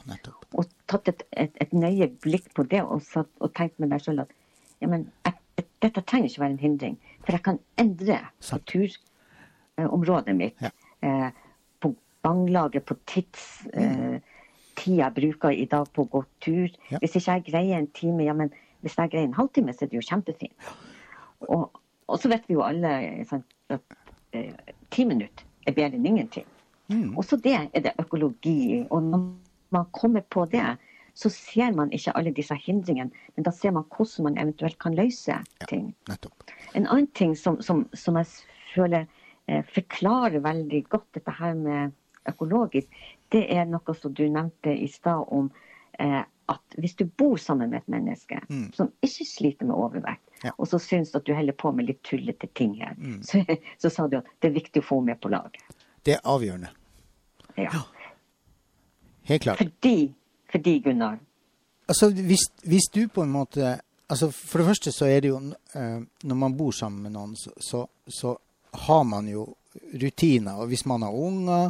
Og 0.58 0.68
tatt 0.92 1.08
et, 1.12 1.24
et, 1.32 1.56
et 1.62 1.74
nøye 1.76 2.10
blikk 2.24 2.50
på 2.58 2.66
det 2.68 2.82
og, 2.84 3.04
satt, 3.06 3.32
og 3.40 3.54
tenkt 3.56 3.80
med 3.80 3.94
deg 3.94 4.04
selv 4.04 4.26
at 4.26 4.36
ja, 4.84 4.90
men, 4.92 5.08
jeg, 5.24 5.66
dette 5.86 6.04
trenger 6.04 6.28
ikke 6.28 6.44
være 6.44 6.56
en 6.58 6.64
hindring, 6.66 7.00
for 7.24 7.38
jeg 7.38 7.46
kan 7.46 7.62
endre 7.80 8.20
turområdet 8.68 10.36
mitt. 10.36 10.60
Ja. 10.62 10.74
Eh, 11.06 11.30
på 11.80 11.96
ganglaget, 12.28 12.86
på 12.86 12.98
tids... 13.08 13.68
Eh, 13.74 14.18
tid 14.76 14.98
jeg 15.00 15.14
bruker 15.16 15.54
i 15.56 15.66
dag 15.72 15.88
på 15.96 16.04
å 16.06 16.10
gå 16.12 16.22
tur. 16.44 16.74
Hvis 17.00 17.16
ikke 17.16 17.38
jeg 17.38 17.44
greier 17.50 17.80
en 17.80 17.88
time, 17.96 18.26
ja, 18.28 18.34
men 18.36 18.52
hvis 18.84 18.98
jeg 19.00 19.14
greier 19.14 19.30
en 19.30 19.38
halvtime, 19.38 19.74
så 19.74 19.86
er 19.86 19.92
det 19.92 20.00
jo 20.00 20.04
kjempefint. 20.04 20.68
Og, 21.52 21.82
og 22.08 22.20
så 22.22 22.32
vet 22.32 22.48
vi 22.48 22.58
jo 22.58 22.66
alle 22.66 22.92
sant, 23.30 23.48
at 23.74 23.98
eh, 24.36 24.54
ti 24.94 25.06
minutter 25.08 25.46
er 25.66 25.76
bedre 25.78 25.98
enn 25.98 26.10
ingenting. 26.12 26.48
Mm. 26.92 27.16
Også 27.18 27.40
det 27.42 27.56
er 27.58 27.86
det 27.86 27.96
økologi. 28.02 28.86
Og 28.90 29.04
når 29.04 29.24
man 29.74 29.88
kommer 29.96 30.22
på 30.22 30.46
det, 30.52 30.66
så 31.16 31.32
ser 31.32 31.72
man 31.76 31.92
ikke 31.96 32.14
alle 32.18 32.34
disse 32.36 32.56
hindringene, 32.60 33.12
men 33.36 33.46
da 33.48 33.52
ser 33.56 33.72
man 33.72 33.86
hvordan 33.88 34.28
man 34.28 34.40
eventuelt 34.42 34.78
kan 34.84 34.96
løse 34.96 35.38
ting. 35.70 35.94
Ja, 36.10 36.16
En 36.76 36.88
annen 36.88 37.08
ting 37.08 37.36
som, 37.40 37.62
som, 37.62 37.86
som 37.94 38.18
jeg 38.20 38.28
føler 38.74 39.06
eh, 39.48 39.64
forklarer 39.64 40.44
veldig 40.44 40.84
godt 40.90 41.08
dette 41.16 41.32
her 41.32 41.54
med 41.56 41.96
økologisk, 42.28 42.92
det 43.32 43.46
er 43.54 43.66
noe 43.70 43.96
som 43.96 44.14
du 44.14 44.26
nevnte 44.28 44.76
i 44.76 44.90
stad 44.92 45.32
om 45.32 45.48
eh, 46.00 46.24
at 46.50 46.76
hvis 46.78 46.94
du 47.00 47.06
bor 47.06 47.38
sammen 47.42 47.70
med 47.70 47.78
et 47.82 47.88
menneske 47.90 48.40
Mm. 48.50 48.72
som 48.74 48.92
ikke 49.02 49.26
sliter 49.26 49.66
med 49.66 49.76
overvekt, 49.76 50.22
Ja. 50.44 50.52
og 50.58 50.68
så 50.68 50.78
syns 50.80 51.16
at 51.16 51.26
du 51.26 51.34
holder 51.34 51.54
på 51.54 51.72
med 51.76 51.86
litt 51.88 52.04
tullete 52.04 52.48
ting 52.56 52.76
her, 52.76 52.94
Mm. 52.98 53.22
så, 53.30 53.44
så 53.80 53.90
sa 53.90 54.08
du 54.08 54.18
at 54.18 54.26
det 54.42 54.50
er 54.52 54.54
viktig 54.60 54.82
å 54.84 54.86
få 54.86 55.02
med 55.02 55.20
på 55.22 55.30
laget. 55.30 55.62
Det 56.06 56.14
er 56.14 56.20
avgjørende. 56.24 56.70
Ja. 57.58 57.70
Helt 59.24 59.42
klart. 59.42 59.58
Fordi, 59.58 60.14
fordi, 60.52 60.80
Gunnar 60.80 61.18
Altså, 61.88 62.10
hvis, 62.10 62.48
hvis 62.64 62.88
du 62.94 63.08
på 63.08 63.22
en 63.24 63.30
måte 63.32 63.80
altså 64.10 64.32
For 64.34 64.58
det 64.58 64.68
første 64.68 64.92
så 64.92 65.06
er 65.06 65.20
det 65.22 65.30
jo 65.30 65.38
eh, 65.76 66.00
Når 66.24 66.36
man 66.36 66.56
bor 66.58 66.72
sammen 66.72 67.04
med 67.04 67.12
noen, 67.14 67.36
så, 67.38 67.52
så, 67.62 67.86
så 68.08 68.36
har 68.88 69.04
man 69.04 69.28
jo 69.28 69.46
rutiner. 70.02 70.54
Og 70.62 70.68
hvis 70.68 70.86
man 70.86 71.02
har 71.02 71.12
unger, 71.14 71.70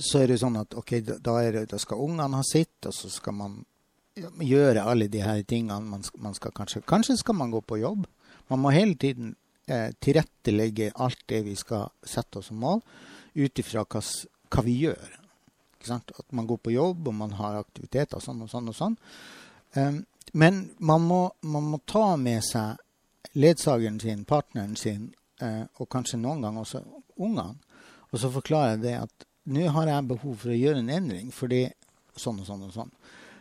så 0.00 0.22
er 0.22 0.32
det 0.32 0.38
sånn 0.40 0.56
at 0.60 0.74
ok, 0.78 0.94
da, 1.04 1.16
det, 1.52 1.66
da 1.70 1.78
skal 1.80 2.00
ungene 2.00 2.38
ha 2.38 2.42
sitt, 2.46 2.78
og 2.88 2.94
så 2.96 3.10
skal 3.12 3.34
man 3.36 3.58
gjøre 4.44 4.84
alle 4.84 5.08
de 5.08 5.22
her 5.24 5.42
tingene. 5.48 5.80
Man, 5.88 6.02
skal- 6.04 6.20
man 6.20 6.34
skal 6.36 6.52
kanskje, 6.56 6.82
kanskje 6.88 7.16
skal 7.20 7.34
man 7.38 7.50
gå 7.52 7.60
på 7.64 7.78
jobb. 7.80 8.06
Man 8.50 8.60
må 8.60 8.72
hele 8.74 8.94
tiden 9.00 9.34
eh, 9.68 9.90
tilrettelegge 10.00 10.92
alt 11.00 11.20
det 11.28 11.42
vi 11.46 11.54
skal 11.56 11.88
sette 12.04 12.38
oss 12.40 12.50
som 12.50 12.60
mål, 12.60 12.82
ut 13.34 13.58
ifra 13.62 13.84
hva, 13.84 14.02
hva 14.52 14.64
vi 14.66 14.78
gjør. 14.84 15.18
At 15.90 16.12
man 16.30 16.46
går 16.46 16.60
på 16.62 16.74
jobb, 16.76 17.08
og 17.08 17.14
man 17.18 17.32
har 17.40 17.56
aktiviteter 17.62 18.20
sånn 18.22 18.42
og 18.44 18.50
sånn 18.52 18.68
og 18.70 18.76
sånn. 18.76 18.96
Um, 19.74 20.02
men 20.36 20.60
man 20.78 21.02
må, 21.08 21.22
man 21.42 21.64
må 21.72 21.80
ta 21.88 22.14
med 22.20 22.44
seg 22.46 22.78
ledsageren 23.34 23.98
sin, 24.00 24.24
partneren 24.28 24.76
sin, 24.76 25.08
eh, 25.40 25.64
og 25.80 25.88
kanskje 25.90 26.20
noen 26.20 26.44
ganger 26.44 26.62
også 26.66 26.82
ungene. 27.16 27.56
Og 28.12 28.20
så 28.20 28.30
forklarer 28.30 28.76
jeg 28.76 28.82
det 28.84 28.94
at 29.00 29.26
nå 29.44 29.68
har 29.74 29.86
jeg 29.90 30.08
behov 30.08 30.36
for 30.44 30.52
å 30.52 30.58
gjøre 30.58 30.78
en 30.82 30.90
endring, 30.90 31.30
fordi 31.34 31.64
sånn 32.16 32.40
og 32.42 32.46
sånn 32.46 32.62
og 32.68 32.72
sånn. 32.74 32.90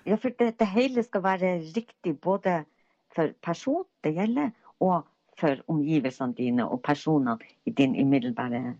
Ja, 0.05 0.15
for 0.17 0.33
det, 0.39 0.55
det 0.57 0.67
hele 0.73 1.03
skal 1.05 1.21
være 1.21 1.51
riktig 1.75 2.15
både 2.21 2.63
for 3.13 3.33
person 3.43 3.83
det 4.03 4.15
gjelder, 4.15 4.51
og 4.81 5.03
for 5.37 5.59
omgivelsene 5.71 6.33
dine 6.37 6.65
og 6.65 6.81
personene 6.85 7.37
i 7.65 7.71
din 7.71 7.95
umiddelbare 7.95 8.75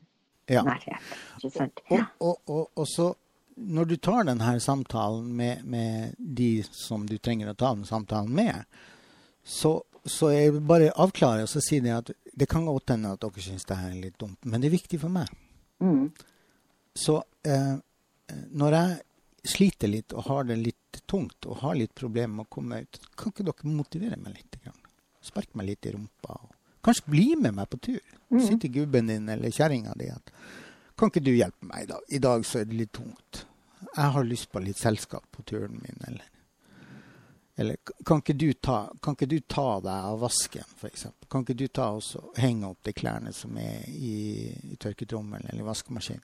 Ja. 0.50 0.64
nærhet. 0.64 0.98
Ikke 1.38 1.52
sant? 1.54 1.80
Og, 1.90 1.98
Ja. 1.98 2.06
og, 2.20 2.42
og, 2.48 2.72
og 2.76 2.88
så 2.88 3.14
når 3.56 3.86
du 3.86 3.96
tar 3.98 4.24
denne 4.26 4.60
samtalen 4.60 5.28
med, 5.38 5.64
med 5.66 6.16
de 6.18 6.64
som 6.64 7.06
du 7.08 7.18
trenger 7.18 7.52
å 7.52 7.56
ta 7.56 7.74
den 7.76 7.86
samtalen 7.86 8.34
med, 8.34 8.66
så, 9.44 9.82
så 10.06 10.32
jeg 10.34 10.54
det 10.54 10.64
bare 10.68 10.92
avklare 10.96 11.44
og 11.46 11.50
så 11.52 11.62
si 11.62 11.80
det 11.80 11.94
at 11.94 12.10
det 12.34 12.48
kan 12.50 12.66
godt 12.66 12.90
hende 12.96 13.12
at 13.14 13.22
dere 13.22 13.44
syns 13.44 13.66
det 13.70 13.78
her 13.78 13.92
er 13.92 14.02
litt 14.02 14.18
dumt, 14.20 14.40
men 14.46 14.62
det 14.62 14.70
er 14.72 14.78
viktig 14.78 15.00
for 15.00 15.10
meg. 15.14 15.30
Mm. 15.84 16.10
Så 17.02 17.18
eh, 17.48 17.76
når 18.52 18.78
jeg 18.78 19.52
sliter 19.56 19.90
litt 19.90 20.14
og 20.14 20.28
har 20.28 20.48
det 20.50 20.60
litt 20.62 21.02
tungt 21.10 21.48
og 21.50 21.62
har 21.64 21.78
litt 21.80 21.94
problemer 21.98 22.42
med 22.42 22.46
å 22.46 22.54
komme 22.54 22.76
meg 22.76 22.88
ut, 22.88 23.00
kan 23.18 23.34
ikke 23.34 23.46
dere 23.48 23.76
motivere 23.76 24.20
meg 24.22 24.38
litt? 24.38 24.58
Spark 25.22 25.54
meg 25.58 25.72
litt 25.72 25.86
i 25.86 25.94
rumpa? 25.96 26.38
Kanskje 26.86 27.14
bli 27.14 27.28
med 27.38 27.56
meg 27.58 27.70
på 27.70 27.78
tur? 27.90 28.02
Mm. 28.30 28.42
Si 28.46 28.58
til 28.62 28.76
gubben 28.80 29.10
din 29.10 29.30
eller 29.30 29.54
kjerringa 29.54 29.94
di 29.98 30.10
at 30.14 30.34
kan 30.98 31.10
ikke 31.10 31.24
du 31.26 31.32
hjelpe 31.34 31.66
meg 31.66 31.86
i 31.86 31.90
dag? 31.90 32.06
I 32.10 32.22
dag 32.22 32.46
så 32.46 32.62
er 32.62 32.70
det 32.70 32.78
litt 32.78 32.94
tungt. 32.94 33.46
Jeg 33.88 34.14
har 34.16 34.28
lyst 34.28 34.52
på 34.54 34.62
litt 34.62 34.78
selskap 34.78 35.26
på 35.34 35.46
turen 35.50 35.80
min, 35.82 35.98
eller 36.08 36.28
eller 37.62 37.78
kan 38.08 38.22
ikke 38.22 38.34
du 38.34 38.54
ta, 38.54 38.88
kan 39.04 39.14
ikke 39.14 39.28
du 39.30 39.40
ta 39.46 39.66
deg 39.84 40.06
av 40.08 40.22
vasken, 40.24 40.66
f.eks.? 40.80 41.04
Kan 41.30 41.44
ikke 41.44 41.58
du 41.60 41.68
ta 41.68 41.92
og 41.94 42.38
henge 42.40 42.70
opp 42.72 42.80
de 42.88 42.94
klærne 42.96 43.34
som 43.36 43.58
er 43.60 43.84
i, 43.92 44.50
i 44.72 44.78
tørketrommelen 44.82 45.52
eller 45.52 45.68
vaskemaskinen? 45.68 46.24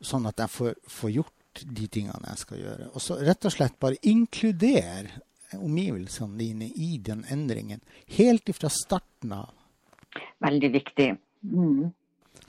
Sånn 0.00 0.28
at 0.30 0.40
jeg 0.40 0.52
får, 0.52 0.74
får, 0.88 1.10
gjort 1.18 1.64
de 1.66 1.86
tingene 1.92 2.32
jeg 2.32 2.42
skal 2.44 2.62
gjøre. 2.62 2.90
Og 2.94 3.04
så 3.04 3.18
rett 3.20 3.44
og 3.44 3.54
slett 3.54 3.78
bare 3.82 4.00
inkludere 4.08 5.20
omgivelsene 5.58 6.38
dine 6.38 6.68
i 6.70 6.94
den 7.02 7.24
endringen. 7.28 7.82
Helt 8.16 8.48
ifra 8.48 8.70
starten 8.72 9.34
av. 9.34 9.50
Veldig 10.40 10.70
viktig. 10.72 11.08
Mm. 11.42 11.90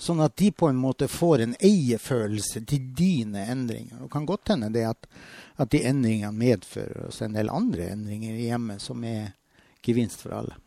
Sånn 0.01 0.21
at 0.23 0.33
de 0.39 0.49
på 0.55 0.69
en 0.69 0.79
måte 0.81 1.09
får 1.11 1.43
en 1.43 1.53
eierfølelse 1.61 2.63
til 2.69 2.87
dine 2.97 3.43
endringer. 3.51 3.99
Det 4.01 4.09
kan 4.13 4.25
godt 4.25 4.53
hende 4.53 4.71
det 4.73 4.87
at, 4.89 5.05
at 5.61 5.69
de 5.73 5.83
endringene 5.85 6.33
medfører 6.33 7.07
oss 7.09 7.21
en 7.21 7.37
del 7.37 7.51
andre 7.53 7.91
endringer 7.93 8.37
i 8.37 8.47
hjemmet 8.47 8.81
som 8.81 9.03
er 9.05 9.33
gevinst 9.85 10.23
for 10.23 10.37
alle. 10.39 10.57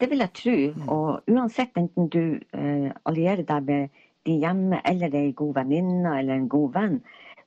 Det 0.00 0.08
vil 0.08 0.24
jeg 0.24 0.32
tro. 0.38 0.56
Mm. 0.56 0.86
Og 0.88 1.28
uansett 1.28 1.76
enten 1.76 2.08
du 2.12 2.22
eh, 2.56 2.88
allierer 3.04 3.44
deg 3.44 3.68
med 3.68 4.00
de 4.28 4.36
hjemme, 4.42 4.80
eller 4.84 5.14
er 5.14 5.26
en 5.26 5.36
god 5.36 5.54
venninne 5.62 6.14
eller 6.18 6.36
en 6.36 6.48
god 6.52 6.72
venn, 6.76 6.98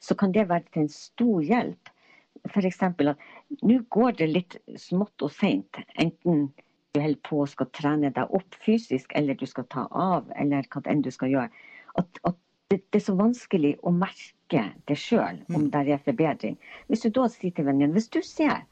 så 0.04 0.16
kan 0.20 0.34
det 0.36 0.50
være 0.50 0.66
til 0.72 0.86
en 0.86 0.94
stor 0.94 1.42
hjelp. 1.48 1.92
F.eks. 2.50 2.82
at 2.84 3.04
nå 3.64 3.80
går 3.94 4.18
det 4.20 4.30
litt 4.32 4.58
smått 4.82 5.24
og 5.24 5.32
seint. 5.32 5.80
Enten 5.96 6.50
du 6.94 7.02
holder 7.02 7.22
på 7.26 7.40
og 7.42 7.50
skal 7.50 7.70
trene 7.74 8.12
deg 8.14 8.34
opp 8.38 8.58
fysisk, 8.66 9.14
eller 9.18 9.38
du 9.40 9.46
skal 9.50 9.66
ta 9.72 9.88
av, 9.90 10.28
eller 10.38 10.68
hva 10.70 10.84
enn 10.92 11.06
du 11.06 11.10
skal 11.14 11.32
gjøre. 11.32 11.64
At, 11.98 12.20
at 12.28 12.38
det, 12.70 12.82
det, 12.92 13.00
er 13.00 13.06
så 13.08 13.16
vanskelig 13.18 13.74
å 13.86 13.94
merke 13.96 14.68
det 14.90 14.98
sjøl 15.00 15.40
om 15.54 15.64
mm. 15.64 15.72
det 15.74 15.84
er 15.96 16.06
forbedring. 16.06 16.60
Hvis 16.90 17.06
du 17.06 17.10
da 17.16 17.28
sier 17.32 17.54
til 17.56 17.68
venninnen 17.70 17.96
hvis 17.96 18.12
du 18.14 18.22
ser 18.26 18.64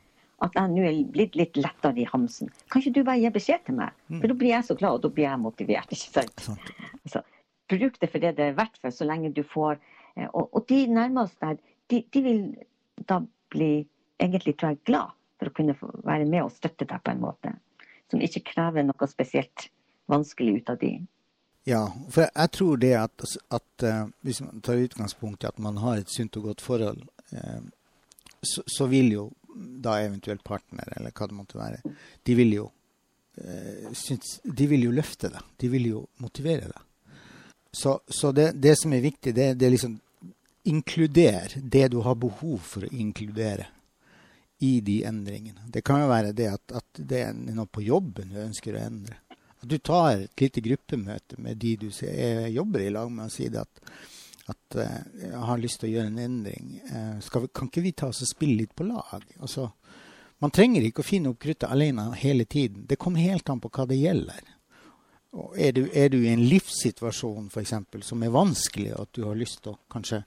at 0.42 0.56
jeg 0.58 0.74
nå 0.74 0.86
er 0.90 1.02
blitt 1.14 1.38
litt 1.38 1.58
lettere 1.58 2.02
i 2.02 2.08
hamsen, 2.10 2.50
kan 2.74 2.82
ikke 2.82 2.96
du 2.98 3.04
bare 3.06 3.22
gi 3.22 3.34
beskjed 3.34 3.66
til 3.68 3.78
meg? 3.78 3.94
Mm. 4.10 4.20
For 4.20 4.32
da 4.32 4.38
blir 4.42 4.54
jeg 4.56 4.68
så 4.70 4.78
glad, 4.78 4.98
og 4.98 5.06
da 5.06 5.14
blir 5.14 5.28
jeg 5.28 5.42
motivert. 5.42 5.94
ikke 5.94 6.22
sant? 6.22 6.72
Så, 7.10 7.22
bruk 7.72 8.00
det 8.02 8.12
for 8.12 8.24
det 8.24 8.36
det 8.38 8.50
er 8.50 8.60
verdt 8.60 8.78
for, 8.82 8.94
så 8.94 9.08
lenge 9.08 9.34
du 9.36 9.44
får 9.48 9.80
eh, 10.16 10.28
Og, 10.28 10.50
og 10.52 10.66
de 10.70 10.86
nærmeste 10.92 11.46
der, 11.46 11.60
de, 11.92 12.04
de, 12.14 12.24
vil 12.26 12.44
da 13.10 13.22
bli 13.52 13.74
egentlig 14.22 14.58
tror 14.60 14.76
jeg, 14.76 14.84
glad 14.88 15.18
for 15.40 15.50
å 15.50 15.56
kunne 15.58 15.76
være 16.06 16.28
med 16.30 16.46
og 16.46 16.54
støtte 16.54 16.86
deg 16.86 17.02
på 17.04 17.16
en 17.16 17.24
måte 17.24 17.56
som 18.12 18.22
ikke 18.22 18.44
krever 18.52 18.84
noe 18.86 19.08
spesielt 19.10 19.70
vanskelig 20.12 20.60
ut 20.60 20.72
av 20.74 20.80
de. 20.82 20.92
Ja, 21.70 21.86
for 22.10 22.26
jeg 22.26 22.52
tror 22.58 22.80
det 22.82 22.92
at, 22.98 23.24
at 23.54 23.86
uh, 23.86 24.10
hvis 24.26 24.42
man 24.44 24.64
tar 24.66 24.82
utgangspunkt 24.82 25.46
i 25.46 25.50
at 25.50 25.62
man 25.62 25.78
har 25.80 26.02
et 26.02 26.12
sunt 26.12 26.36
og 26.42 26.50
godt 26.50 26.64
forhold, 26.66 27.06
uh, 27.32 27.62
så, 28.42 28.66
så, 28.66 28.88
vil 28.92 29.14
jo 29.14 29.26
da 29.54 30.00
eventuelt 30.02 30.44
partner, 30.44 30.90
eller 30.98 31.14
hva 31.14 31.30
det 31.30 31.38
måtte 31.38 31.60
være, 31.60 31.96
de 32.26 32.36
vil 32.36 32.56
jo, 32.56 32.70
de 33.38 34.66
vil 34.72 34.88
jo 34.88 34.94
løfte 34.96 35.30
deg. 35.30 35.52
De 35.62 35.70
vil 35.70 35.86
jo 35.92 36.00
motivere 36.24 36.72
deg. 36.72 36.88
Så, 37.72 38.00
så 38.08 38.32
det, 38.36 38.52
det, 38.60 38.76
som 38.80 38.94
er 38.94 39.04
viktig, 39.04 39.34
det, 39.36 39.54
det 39.60 39.68
er 39.68 39.74
liksom 39.76 40.00
inkluder 40.64 41.56
det 41.56 41.88
du 41.88 42.02
har 42.06 42.18
behov 42.20 42.60
for 42.68 42.86
å 42.86 42.92
inkludere 42.94 43.70
i 44.62 44.76
de 44.86 45.00
endringene. 45.08 45.64
Det 45.74 45.82
kan 45.82 46.04
jo 46.04 46.10
være 46.12 46.36
det 46.38 46.52
at, 46.52 46.74
at, 46.78 47.00
det 47.00 47.24
er 47.26 47.34
noe 47.34 47.66
på 47.66 47.82
jobben 47.82 48.30
du 48.30 48.42
ønsker 48.44 48.78
å 48.78 48.84
endre. 48.84 49.18
At 49.62 49.70
du 49.70 49.78
tar 49.82 50.20
et 50.20 50.44
lite 50.44 50.62
gruppemøte 50.62 51.40
med 51.42 51.58
de 51.62 51.76
du 51.82 51.88
ser, 51.94 52.46
jobber 52.54 52.84
i 52.86 52.92
lag 52.94 53.10
med, 53.10 53.32
og 53.32 53.34
sier 53.34 53.58
at, 53.62 53.82
at 54.52 54.78
uh, 54.78 55.02
jeg 55.18 55.44
har 55.50 55.62
lyst 55.62 55.82
til 55.82 55.90
å 55.90 55.94
gjøre 55.96 56.12
en 56.12 56.22
endring. 56.22 56.76
Uh, 56.92 57.42
vi, 57.42 57.50
kan 57.58 57.72
ikke 57.72 57.86
vi 57.88 57.96
ta 57.98 58.12
oss 58.12 58.22
og 58.26 58.30
spille 58.30 58.60
litt 58.62 58.76
på 58.78 58.86
lag? 58.86 59.26
Altså, 59.42 59.72
man 60.42 60.54
trenger 60.54 60.86
ikke 60.86 61.02
å 61.02 61.10
finne 61.10 61.34
opp 61.34 61.42
kruttet 61.42 61.70
alene 61.70 62.12
hele 62.22 62.46
tiden. 62.46 62.86
Det 62.90 63.00
kommer 63.02 63.26
helt 63.26 63.50
an 63.50 63.62
på 63.64 63.74
hva 63.74 63.88
det 63.90 63.98
gjelder. 64.02 64.46
Er 65.32 65.72
du, 65.72 65.86
er 65.94 66.10
du, 66.12 66.18
i 66.26 66.34
en 66.34 66.44
livssituasjon 66.44 67.48
for 67.50 67.62
eksempel, 67.62 68.04
som 68.04 68.24
er 68.24 68.34
vanskelig, 68.34 68.92
og 68.98 69.06
at 69.06 69.14
du 69.16 69.24
har 69.24 69.38
lyst 69.40 69.62
til 69.64 69.72
å 69.72 69.80
kanskje 69.92 70.20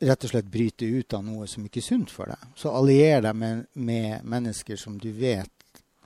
rett 0.00 0.24
og 0.24 0.30
slett 0.30 0.48
bryte 0.52 0.88
ut 0.88 1.16
av 1.16 1.24
noe 1.24 1.46
som 1.48 1.64
ikke 1.64 1.82
er 1.82 1.86
sunt 1.86 2.12
for 2.12 2.32
deg. 2.32 2.48
Så 2.56 2.72
allier 2.72 3.20
deg 3.24 3.36
med, 3.36 3.66
med, 3.72 4.24
mennesker 4.24 4.80
som 4.80 4.96
du 5.00 5.10
vet 5.16 5.52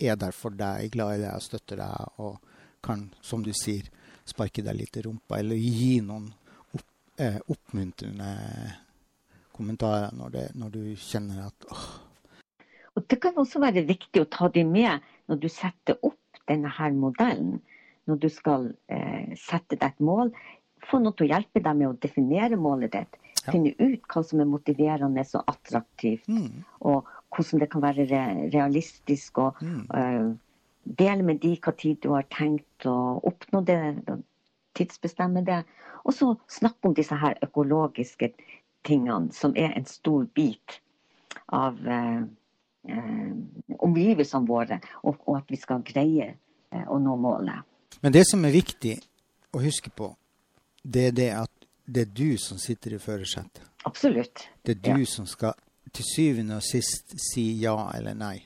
er 0.00 0.18
der 0.18 0.34
for 0.34 0.54
deg, 0.56 0.84
er 0.84 0.92
glad 0.94 1.18
i 1.18 1.22
deg 1.24 1.34
og 1.34 1.44
støtter 1.44 1.82
deg, 1.82 2.20
og 2.22 2.38
kan, 2.82 3.08
som 3.22 3.42
du 3.44 3.52
sier, 3.54 3.86
sparke 4.26 4.64
deg 4.66 4.78
litt 4.78 4.96
i 4.98 5.04
rumpa, 5.04 5.38
eller 5.38 5.58
gi 5.58 6.00
noen 6.04 6.30
opp, 6.74 6.86
eh, 7.22 7.38
oppmuntrende 7.50 8.30
kommentarer 9.54 10.14
når, 10.16 10.30
det, 10.36 10.46
når, 10.58 10.72
du 10.74 10.82
kjenner 10.96 11.44
at 11.50 11.68
åh. 11.70 11.88
Og 12.98 13.04
Det 13.06 13.20
kan 13.22 13.36
også 13.38 13.60
være 13.62 13.84
viktig 13.86 14.22
å 14.24 14.30
ta 14.30 14.48
dem 14.50 14.72
med 14.74 15.04
når 15.30 15.38
du 15.44 15.48
setter 15.52 15.98
opp 16.02 16.16
denne 16.50 16.70
her 16.76 16.94
modellen. 16.96 17.60
Når 18.08 18.20
du 18.24 18.28
skal 18.32 18.70
eh, 18.90 19.32
sette 19.38 19.78
deg 19.78 19.92
et 19.92 20.04
mål. 20.04 20.32
Få 20.90 20.98
noe 20.98 21.14
til 21.16 21.28
å 21.28 21.34
hjelpe 21.34 21.62
deg 21.62 21.76
med 21.78 21.90
å 21.90 21.98
definere 22.02 22.58
målet 22.58 22.94
ditt. 22.96 23.18
Ja. 23.40 23.52
Finne 23.52 23.72
ut 23.78 24.06
hva 24.10 24.22
som 24.26 24.42
er 24.42 24.48
motiverende 24.50 25.24
og 25.38 25.52
attraktivt. 25.52 26.28
Mm. 26.28 26.64
Og 26.90 27.08
hvordan 27.30 27.62
det 27.62 27.70
kan 27.72 27.84
være 27.84 28.06
realistisk. 28.52 29.38
Og 29.38 29.60
mm. 29.62 29.84
uh, 29.94 30.32
dele 31.00 31.26
med 31.26 31.42
de 31.44 31.54
hva 31.60 31.74
tid 31.76 32.00
du 32.02 32.10
har 32.16 32.26
tenkt 32.34 32.88
å 32.88 33.20
oppnå 33.30 33.62
det. 33.68 33.78
Tidsbestemme 34.78 35.44
det. 35.46 35.62
Og 36.04 36.16
så 36.16 36.32
snakke 36.50 36.88
om 36.88 36.96
disse 36.96 37.16
her 37.16 37.38
økologiske 37.44 38.32
tingene, 38.88 39.28
som 39.36 39.52
er 39.56 39.74
en 39.76 39.88
stor 39.88 40.24
bit 40.34 40.80
av 41.52 41.76
uh, 41.84 42.24
omgivelsene 43.80 44.48
våre. 44.48 44.80
Og, 45.02 45.20
og, 45.26 45.36
at 45.40 45.50
vi 45.52 45.58
skal 45.60 45.84
greie 45.86 46.32
å 46.70 46.98
nå 47.02 47.16
målet. 47.20 47.66
Men 48.00 48.14
det 48.14 48.24
som 48.28 48.44
er 48.46 48.54
viktig 48.54 48.94
å 49.52 49.62
huske 49.62 49.90
på, 49.92 50.12
det 50.82 51.10
er 51.10 51.16
det 51.16 51.30
at 51.36 51.66
det 51.90 52.06
er 52.06 52.12
du 52.14 52.38
som 52.38 52.58
sitter 52.58 52.94
i 52.94 53.02
førersetet. 53.02 53.64
Absolutt. 53.84 54.46
Det 54.62 54.76
er 54.76 54.94
du 54.94 55.02
ja. 55.02 55.08
som 55.08 55.26
skal 55.26 55.56
til 55.92 56.06
syvende 56.06 56.60
og 56.60 56.64
sist 56.64 57.16
si 57.18 57.44
ja 57.62 57.74
eller 57.96 58.14
nei. 58.14 58.36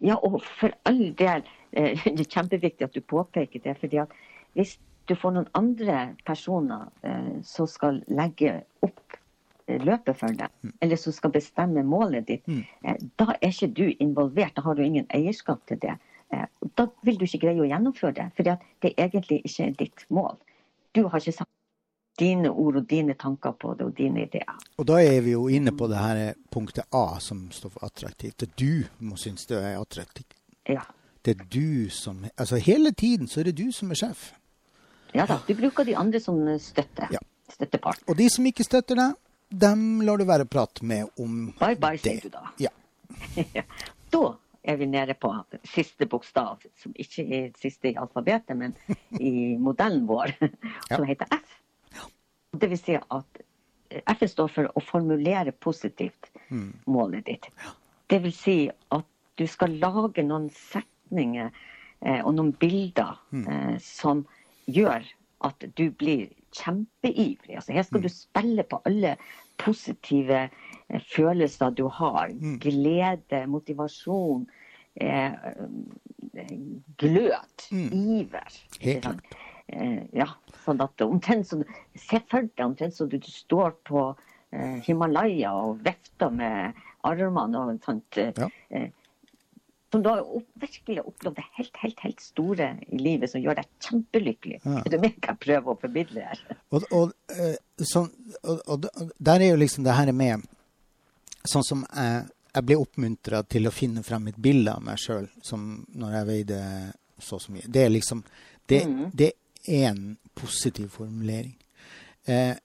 Ja, 0.00 0.16
og 0.16 0.40
for 0.58 0.72
all 0.88 1.10
del. 1.18 1.44
Eh, 1.72 2.04
det 2.16 2.24
er 2.24 2.32
kjempeviktig 2.36 2.88
at 2.88 2.94
du 2.96 3.00
påpeker 3.00 3.60
det. 3.64 3.76
fordi 3.80 4.00
at 4.04 4.14
hvis 4.56 4.78
du 5.08 5.14
får 5.16 5.36
noen 5.36 5.50
andre 5.56 6.14
personer 6.26 6.88
eh, 7.02 7.38
som 7.44 7.68
skal 7.68 8.02
legge 8.08 8.62
opp 8.84 9.17
eh, 9.68 9.80
løpet 9.84 10.16
for 10.18 10.34
deg, 10.34 10.52
mm. 10.62 10.74
eller 10.84 11.00
som 11.00 11.14
skal 11.16 11.34
bestemme 11.34 11.84
målet 11.86 12.28
ditt, 12.28 12.48
mm. 12.48 12.64
da 13.20 13.34
er 13.36 13.52
ikke 13.52 13.70
du 13.76 13.86
involvert. 13.98 14.56
Da 14.56 14.64
har 14.66 14.78
du 14.78 14.82
ingen 14.84 15.06
eierskap 15.14 15.64
til 15.68 15.80
det. 15.82 15.98
Da 16.76 16.84
vil 17.06 17.16
du 17.16 17.24
ikke 17.24 17.46
greie 17.46 17.62
å 17.62 17.68
gjennomføre 17.68 18.16
det, 18.18 18.26
for 18.36 18.44
det 18.48 18.94
egentlig 18.96 19.40
ikke 19.44 19.68
er 19.70 19.78
ditt 19.78 20.04
mål. 20.12 20.36
Du 20.92 21.06
har 21.06 21.22
ikke 21.22 21.38
sagt 21.38 21.52
dine 22.18 22.50
ord 22.50 22.80
og 22.80 22.88
dine 22.90 23.14
tanker 23.14 23.54
på 23.60 23.74
det, 23.78 23.86
og 23.86 23.96
dine 23.96 24.24
ideer. 24.26 24.56
Og 24.76 24.86
da 24.90 24.98
er 25.02 25.20
vi 25.24 25.34
jo 25.36 25.46
inne 25.48 25.72
på 25.76 25.88
det 25.90 26.00
her 26.00 26.34
punktet 26.52 26.88
A, 26.92 27.18
som 27.22 27.46
står 27.54 27.74
for 27.76 27.86
attraktivt. 27.86 28.40
Det 28.40 28.50
du 28.58 28.84
må 28.98 29.16
synes 29.16 29.46
det 29.46 29.60
er 29.60 29.78
attraktivt. 29.78 30.34
Ja. 30.68 30.82
Det 31.24 31.36
er 31.36 31.46
du 31.52 31.90
som 31.90 32.24
Altså 32.36 32.56
hele 32.56 32.92
tiden 32.92 33.28
så 33.28 33.40
er 33.40 33.50
det 33.50 33.58
du 33.58 33.72
som 33.72 33.90
er 33.90 33.98
sjef. 34.00 34.32
Ja 35.14 35.26
da. 35.26 35.38
Du 35.48 35.54
bruker 35.56 35.84
de 35.84 35.96
andre 35.96 36.20
som 36.20 36.40
støtte. 36.58 37.08
Ja. 37.12 37.22
Støttepart. 37.52 38.02
Og 38.08 38.18
de 38.18 38.28
som 38.30 38.46
ikke 38.46 38.64
støtter 38.64 38.98
deg, 38.98 39.14
dem 39.48 40.02
lar 40.04 40.20
du 40.20 40.26
være 40.28 40.44
å 40.44 40.50
prate 40.50 40.84
med 40.84 41.08
om 41.16 41.48
bye 41.58 41.78
bye, 41.80 41.96
det. 41.96 42.02
sier 42.04 42.28
du 42.28 42.34
da. 42.34 42.48
Ja. 42.68 43.64
da 44.12 44.24
er 44.68 44.76
vi 44.76 44.86
nede 44.86 45.14
på 45.14 45.30
siste 45.64 46.06
bokstav, 46.06 46.64
som 46.76 46.92
ikke 46.98 47.24
er 47.24 47.46
siste 47.56 47.92
i 47.92 47.96
alfabetet, 47.96 48.56
men 48.58 48.74
i 49.20 49.56
modellen 49.56 50.04
vår, 50.08 50.34
som 50.90 51.04
ja. 51.04 51.08
heter 51.08 51.30
F. 51.38 51.54
Det 52.52 52.68
vil 52.68 52.80
si 52.80 52.96
at 52.98 53.40
F 54.12 54.24
står 54.28 54.50
for 54.52 54.68
å 54.76 54.82
formulere 54.84 55.52
positivt 55.52 56.28
mm. 56.48 56.84
målet 56.92 57.24
ditt. 57.30 57.48
Det 58.08 58.20
vil 58.24 58.34
si 58.36 58.58
at 58.68 59.06
du 59.38 59.46
skal 59.48 59.78
lage 59.80 60.24
noen 60.26 60.48
setninger 60.52 61.48
eh, 61.48 62.20
og 62.20 62.34
noen 62.34 62.52
bilder 62.60 63.16
mm. 63.30 63.46
eh, 63.46 63.76
som 63.84 64.24
gjør 64.68 65.06
at 65.48 65.68
du 65.78 65.86
blir 65.94 66.28
kjempeivrig. 66.54 67.56
Altså, 67.56 67.72
her 67.72 67.86
skal 67.86 68.00
mm. 68.00 68.06
du 68.06 68.12
spille 68.12 68.64
på 68.68 68.80
alle 68.88 69.16
positive 69.58 70.40
eh, 70.46 71.02
følelser 71.14 71.74
du 71.76 71.86
har. 71.92 72.32
Mm. 72.32 72.56
Glede, 72.62 73.42
motivasjon, 73.50 74.46
eh, 75.00 75.32
glød, 76.98 77.68
mm. 77.72 77.88
iver. 77.92 78.58
Helt 78.80 79.02
klart. 79.02 79.38
Eh, 79.68 80.02
ja, 80.16 80.30
sånn 80.64 80.80
at 80.80 81.04
omtrent 81.04 81.48
som, 81.50 81.64
Se 81.98 82.22
for 82.30 82.46
deg 82.48 82.64
omtrent 82.64 82.96
som 82.96 83.10
du 83.12 83.18
står 83.20 83.74
på 83.88 84.04
eh, 84.52 84.78
Himalaya 84.86 85.52
og 85.52 85.82
vefter 85.84 86.32
med 86.32 86.78
armene 87.08 87.60
og 87.60 87.82
sånt. 87.84 88.20
Eh, 88.20 88.32
ja. 88.32 88.86
Som 89.90 90.02
du 90.02 90.08
har 90.10 90.20
opp, 90.20 90.46
virkelig 90.60 91.02
opplevd 91.02 91.36
det 91.38 91.44
helt, 91.56 91.76
helt, 91.82 92.00
helt 92.04 92.20
store 92.20 92.68
i 92.88 92.98
livet, 93.00 93.30
som 93.32 93.40
gjør 93.40 93.60
deg 93.60 93.68
kjempelykkelig. 93.86 94.60
Ja. 94.64 94.82
Er 94.84 94.92
du 94.92 94.98
med 95.00 95.16
hva 95.16 95.32
jeg 95.32 95.40
prøver 95.44 95.72
å 95.72 95.78
formidle 95.80 96.24
her? 96.28 96.42
Og, 96.76 96.84
og, 96.92 97.14
eh, 97.32 97.54
sånn, 97.80 98.10
og, 98.42 98.60
og, 98.66 98.88
der 99.16 99.44
er 99.44 99.54
jo 99.54 99.60
liksom 99.60 99.86
det 99.88 99.96
her 99.98 100.12
med 100.16 100.46
Sånn 101.48 101.62
som 101.64 101.84
jeg, 101.86 102.24
jeg 102.50 102.64
ble 102.66 102.76
oppmuntra 102.76 103.38
til 103.48 103.68
å 103.70 103.72
finne 103.72 104.02
frem 104.04 104.26
et 104.28 104.36
bilde 104.42 104.72
av 104.74 104.82
meg 104.84 104.98
sjøl 105.00 105.28
når 105.54 106.16
jeg 106.16 106.26
veide 106.28 106.58
så 107.24 107.38
så 107.40 107.54
mye. 107.54 107.64
Det 107.64 107.84
er 107.86 107.92
liksom 107.94 108.24
Det, 108.68 108.82
mm. 108.84 109.04
det 109.14 109.30
er 109.64 109.86
en 109.94 110.02
positiv 110.36 110.90
formulering. 110.92 111.54
Eh, 112.28 112.56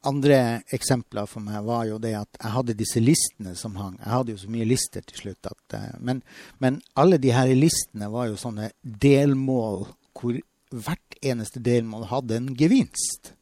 andre 0.00 0.62
eksempler 0.74 1.26
for 1.30 1.44
meg 1.44 1.62
var 1.64 1.86
jo 1.86 1.98
det 2.02 2.12
at 2.18 2.38
jeg 2.40 2.52
hadde 2.52 2.74
disse 2.76 3.00
listene 3.00 3.54
som 3.56 3.76
hang. 3.78 3.94
Jeg 4.00 4.10
hadde 4.10 4.34
jo 4.34 4.40
så 4.42 4.50
mye 4.50 4.66
lister 4.68 5.04
til 5.06 5.20
slutt. 5.22 5.46
At, 5.46 5.76
eh, 5.78 5.98
men, 6.02 6.22
men, 6.58 6.80
alle 6.98 7.20
de 7.22 7.30
her 7.32 7.50
listene 7.54 8.10
var 8.10 8.28
jo 8.28 8.40
sånne 8.40 8.72
delmål 8.82 9.86
hvor 10.18 10.40
hvert 10.74 11.20
eneste 11.22 11.62
delmål 11.62 12.08
hadde 12.10 12.40
en 12.40 12.48
gevinst. 12.58 13.32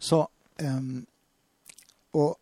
Så 0.00 0.24
eh, 0.58 0.80
Og 2.12 2.38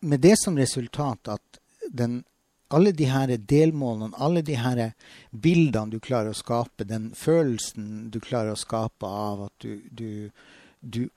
med 0.00 0.20
det 0.20 0.34
som 0.38 0.58
resultat 0.58 1.28
at 1.28 1.60
den, 1.90 2.24
alle 2.68 2.92
de 2.92 3.06
her 3.10 3.32
delmålene, 3.36 4.16
alle 4.16 4.42
de 4.42 4.58
her 4.58 4.82
bildene 5.30 5.94
du 5.94 5.98
klarer 6.00 6.34
å 6.34 6.38
skape, 6.38 6.84
den 6.84 7.10
følelsen 7.14 8.10
du 8.10 8.20
klarer 8.20 8.54
å 8.54 8.60
skape 8.60 9.06
av 9.06 9.46
at 9.48 9.56
du, 9.64 9.80
du, 9.90 10.30
du 10.80 11.08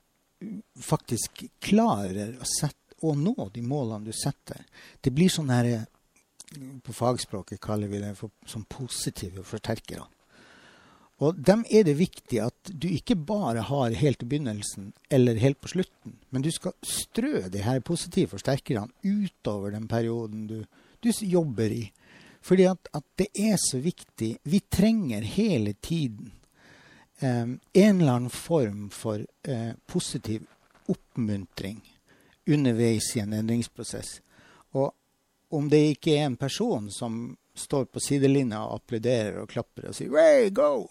faktisk 0.80 1.44
klarer 1.64 2.36
å, 2.38 2.48
sette, 2.48 2.98
å, 3.02 3.14
nå 3.16 3.50
de 3.54 3.64
målene 3.66 4.08
du 4.08 4.16
setter. 4.16 4.64
Det 5.02 5.14
blir 5.14 5.32
sånn 5.32 5.54
her 5.54 5.86
På 6.86 6.94
fagspråket 6.94 7.58
kaller 7.62 7.90
vi 7.90 7.98
det 7.98 8.12
for, 8.14 8.30
som 8.46 8.62
positive 8.70 9.42
forsterkere. 9.44 10.04
Og 11.24 11.38
dem 11.38 11.64
er 11.72 11.86
det 11.88 11.96
viktig 11.98 12.40
at 12.44 12.70
du 12.70 12.88
ikke 12.90 13.16
bare 13.16 13.64
har 13.66 13.96
helt 13.98 14.22
i 14.22 14.28
begynnelsen 14.28 14.92
eller 15.10 15.40
helt 15.42 15.60
på 15.62 15.72
slutten, 15.72 16.18
men 16.30 16.46
du 16.46 16.52
skal 16.52 16.76
strø 16.86 17.48
de 17.50 17.64
her 17.64 17.82
positive 17.86 18.34
forsterkerne 18.34 18.92
utover 19.02 19.74
den 19.74 19.88
perioden 19.88 20.48
du, 20.50 20.60
du 21.02 21.10
jobber 21.10 21.74
i. 21.74 21.88
Fordi 22.44 22.68
at, 22.68 22.90
at, 22.92 23.06
det 23.16 23.30
er 23.40 23.56
så 23.62 23.80
viktig. 23.80 24.36
Vi 24.44 24.60
trenger 24.68 25.24
hele 25.24 25.74
tiden 25.74 26.34
en 27.24 27.60
eller 28.02 28.14
annen 28.14 28.30
form 28.30 28.90
for 28.90 29.22
eh, 29.44 29.72
positiv 29.86 30.46
oppmuntring 30.92 31.80
underveis 32.46 33.16
i 33.16 33.20
en 33.20 33.34
endringsprosess. 33.34 34.22
Og 34.72 34.92
om 35.54 35.70
det 35.70 35.84
ikke 35.94 36.18
er 36.18 36.26
en 36.26 36.38
person 36.38 36.90
som 36.92 37.38
står 37.56 37.86
på 37.86 38.02
sidelinja 38.02 38.64
og 38.66 38.82
applauderer 38.82 39.44
og 39.44 39.50
klapper 39.50 39.90
og 39.90 39.96
sier 39.96 40.10
'way, 40.10 40.50
go', 40.50 40.90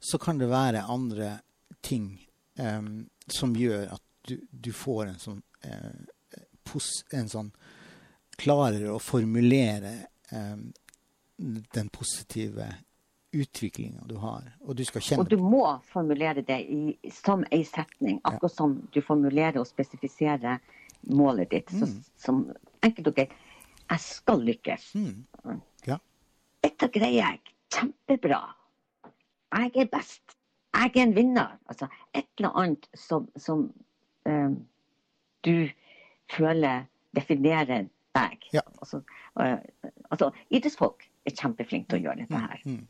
så 0.00 0.18
kan 0.18 0.38
det 0.38 0.50
være 0.50 0.82
andre 0.82 1.38
ting 1.80 2.26
um, 2.58 3.08
som 3.26 3.56
gjør 3.56 3.92
at 3.94 4.02
du, 4.28 4.40
du 4.50 4.72
får 4.72 5.06
en 5.06 5.18
sånn, 5.18 5.42
uh, 5.66 6.38
pos, 6.64 6.90
en 7.12 7.28
sånn 7.28 7.52
Klarer 8.42 8.88
å 8.90 8.98
formulere 8.98 9.90
um, 10.32 10.72
den 11.36 11.88
positive 11.92 12.64
utviklinga 13.32 14.04
du 14.08 14.16
har. 14.20 14.44
Og 14.60 14.76
du 14.76 14.84
skal 14.84 15.04
kjenne 15.04 15.24
Og 15.24 15.30
du 15.30 15.38
må 15.40 15.64
formulere 15.88 16.44
det 16.46 16.58
i, 16.68 16.96
som 17.10 17.44
ei 17.50 17.62
setning, 17.64 18.20
akkurat 18.24 18.52
ja. 18.52 18.56
som 18.56 18.76
du 18.92 19.00
formulerer 19.04 19.60
og 19.60 19.68
spesifiserer 19.68 20.60
målet 21.10 21.50
ditt. 21.50 21.72
Mm. 21.72 21.80
Så, 21.80 22.12
som 22.16 22.44
enkelt 22.82 23.12
og 23.12 23.16
greit 23.16 23.40
Jeg 23.90 24.00
skal 24.00 24.44
lykkes. 24.46 24.84
Mm. 24.94 25.60
Ja. 25.86 25.98
Dette 26.64 26.88
greier 26.92 27.18
jeg 27.18 27.40
kjempebra. 27.72 28.42
Jeg 29.52 29.72
er 29.76 29.88
best. 29.92 30.36
Jeg 30.72 30.92
er 30.94 31.02
en 31.02 31.16
vinner. 31.16 31.58
Altså 31.68 31.88
et 32.14 32.28
eller 32.38 32.56
annet 32.56 32.88
som, 32.94 33.28
som 33.36 33.66
um, 34.24 34.54
du 35.44 35.68
føler 36.32 36.86
definerer 37.16 37.88
deg. 38.16 38.48
Ja. 38.52 38.64
Altså, 38.80 39.02
uh, 39.40 39.58
altså, 40.10 40.30
idrettsfolk 40.48 41.04
er 41.26 41.36
kjempeflinke 41.36 41.90
til 41.90 42.00
å 42.00 42.06
gjøre 42.06 42.24
dette 42.24 42.40
her. 42.46 42.64
Mm. 42.64 42.86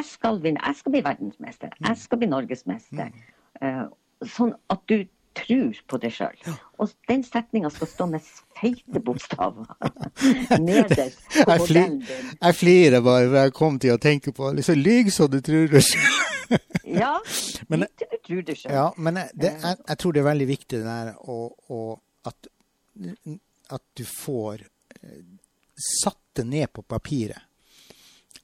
Jeg 0.00 0.08
skal 0.08 0.40
vinne. 0.42 0.60
Jeg 0.64 0.76
skal 0.80 0.94
bli 0.94 1.00
verdensmester. 1.04 1.72
Jeg 1.84 1.96
skal 2.00 2.20
bli 2.20 2.28
norgesmester. 2.30 3.10
Uh, 3.60 3.88
sånn 4.24 4.54
at 4.72 4.84
du 4.88 5.02
tror 5.36 5.76
på 5.92 5.98
det 6.02 6.10
sjøl. 6.14 6.38
Og 6.80 6.92
den 7.08 7.22
setninga 7.26 7.70
skal 7.72 7.90
stå 7.90 8.06
med 8.10 8.24
feite 8.58 9.02
bokstaver 9.06 9.68
nederst 10.68 11.20
på 11.36 11.58
modellen 11.62 12.00
din. 12.00 12.32
Jeg 12.40 12.58
flirer 12.62 13.04
bare 13.04 13.28
for 13.28 13.38
jeg 13.42 13.56
kom 13.60 13.78
til 13.82 13.94
å 13.94 14.00
tenke 14.02 14.34
på 14.36 14.52
liksom, 14.56 14.80
Lyg 14.80 15.12
så 15.14 15.28
du 15.30 15.40
tror 15.44 15.68
det 15.74 15.84
sjøl. 15.86 16.16
ja, 17.02 17.12
men, 17.68 17.84
du 18.00 18.16
tror 18.26 18.46
det 18.48 18.56
sjøl. 18.62 18.72
Ja, 18.74 18.88
men 18.96 19.20
det, 19.20 19.52
jeg, 19.52 19.76
jeg, 19.84 20.00
tror 20.02 20.16
det 20.16 20.24
er 20.24 20.30
veldig 20.32 20.48
viktig 20.48 20.80
det 20.80 20.88
der 20.88 21.12
å, 21.20 21.42
å, 21.70 21.84
at, 22.26 22.50
at 23.76 23.84
du 24.00 24.02
får 24.08 24.64
eh, 24.64 25.22
satt 26.00 26.24
det 26.40 26.48
ned 26.48 26.72
på 26.74 26.82
papiret 26.88 27.49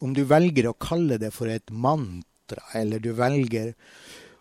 om 0.04 0.12
du 0.14 0.22
velger 0.28 0.68
å 0.70 0.76
kalle 0.78 1.18
det 1.20 1.32
for 1.34 1.50
et 1.50 1.70
mantra, 1.70 2.62
eller 2.78 3.02
du 3.02 3.12
velger 3.16 3.72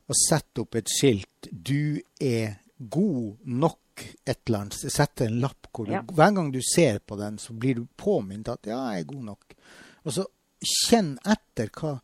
å 0.06 0.18
sette 0.18 0.66
opp 0.66 0.76
et 0.76 0.92
skilt 0.92 1.50
'Du 1.52 2.02
er 2.22 2.60
god 2.78 3.40
nok' 3.46 4.04
et 4.28 4.40
eller 4.48 4.66
annet, 4.66 4.92
sette 4.92 5.26
en 5.26 5.40
lapp 5.40 5.70
hvor 5.72 5.88
du, 5.88 5.94
ja. 5.94 6.02
hver 6.04 6.34
gang 6.36 6.52
du 6.52 6.60
ser 6.62 7.00
på 7.00 7.16
den, 7.16 7.38
så 7.40 7.54
blir 7.54 7.76
du 7.76 7.88
påminnet 7.98 8.52
at 8.52 8.68
'ja, 8.68 8.80
jeg 8.94 9.06
er 9.06 9.12
god 9.14 9.26
nok'. 9.32 9.56
Og 10.06 10.14
så 10.14 10.26
kjenn 10.66 11.18
etter 11.26 11.70
hva 11.70 12.00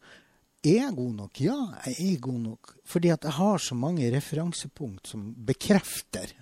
er 0.63 0.77
jeg 0.77 0.95
god 0.95 1.13
nok? 1.17 1.41
Ja, 1.41 1.57
jeg 1.85 2.13
er 2.13 2.19
god 2.21 2.39
nok. 2.39 2.75
Fordi 2.85 3.09
at 3.09 3.23
jeg 3.23 3.33
har 3.33 3.57
så 3.57 3.75
mange 3.75 4.11
referansepunkt 4.13 5.07
som 5.07 5.33
bekrefter 5.33 6.33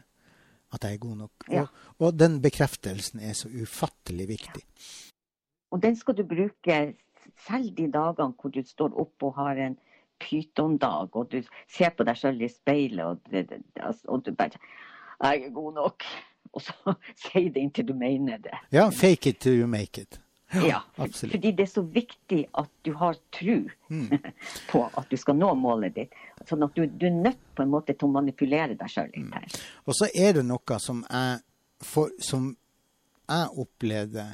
at 0.70 0.84
jeg 0.86 0.94
er 0.98 1.02
god 1.02 1.18
nok. 1.24 1.46
Ja. 1.50 1.62
Og, 1.62 2.08
og, 2.08 2.18
den 2.20 2.40
bekreftelsen 2.44 3.24
er 3.26 3.34
så 3.38 3.50
ufattelig 3.50 4.28
viktig. 4.30 4.64
Ja. 4.66 5.09
Og 5.72 5.82
den 5.84 5.96
skal 5.96 6.18
du 6.18 6.24
bruke 6.28 6.80
selv 7.46 7.70
de 7.78 7.88
dagene 7.92 8.34
hvor 8.40 8.54
du 8.54 8.64
står 8.66 8.96
opp 9.00 9.28
og 9.28 9.36
har 9.38 9.60
en 9.68 9.78
pytondag, 10.20 11.16
og 11.16 11.30
du 11.32 11.44
ser 11.72 11.94
på 11.96 12.04
deg 12.08 12.18
sjøl 12.20 12.42
i 12.44 12.50
speilet, 12.52 13.06
og, 13.06 13.20
altså, 13.80 14.08
og, 14.08 14.26
du 14.26 14.34
bare 14.36 14.60
'Jeg 15.24 15.46
er 15.46 15.54
god 15.54 15.74
nok'. 15.74 16.10
Og 16.54 16.62
så 16.62 16.74
sier 17.22 17.52
det 17.54 17.62
inntil 17.62 17.88
du 17.88 17.94
mener 17.94 18.38
det. 18.38 18.58
Ja, 18.72 18.90
fake 18.90 19.30
it 19.30 19.40
till 19.40 19.60
you 19.60 19.68
make 19.68 20.02
it. 20.02 20.20
Ja, 20.54 20.68
ja 20.68 20.82
absolutt. 20.96 21.32
fordi 21.32 21.52
det 21.52 21.64
er 21.64 21.70
så 21.70 21.82
viktig 21.82 22.46
at 22.58 22.70
du 22.86 22.94
har 22.94 23.14
tro 23.32 23.70
mm. 23.90 24.10
på 24.72 24.90
at 24.98 25.12
du 25.12 25.18
skal 25.18 25.36
nå 25.36 25.54
målet 25.54 25.96
ditt. 25.96 26.16
Sånn 26.50 26.64
at 26.66 26.74
du, 26.74 26.88
du 26.88 27.06
er 27.06 27.14
nødt 27.14 27.44
på 27.56 27.62
en 27.62 27.70
måte 27.70 27.94
til 27.94 28.10
å 28.10 28.16
manipulere 28.16 28.74
deg 28.74 28.90
sjøl 28.90 29.12
litt 29.14 29.28
mm. 29.28 29.34
her. 29.34 29.46
Mm. 29.46 29.68
Og 29.86 29.98
så 30.00 30.10
er 30.16 30.34
det 30.40 30.46
noe 30.50 30.80
som 30.82 31.04
jeg, 31.06 31.38
for, 31.86 32.10
som 32.18 32.50
jeg 33.30 33.54
opplevde 33.62 34.26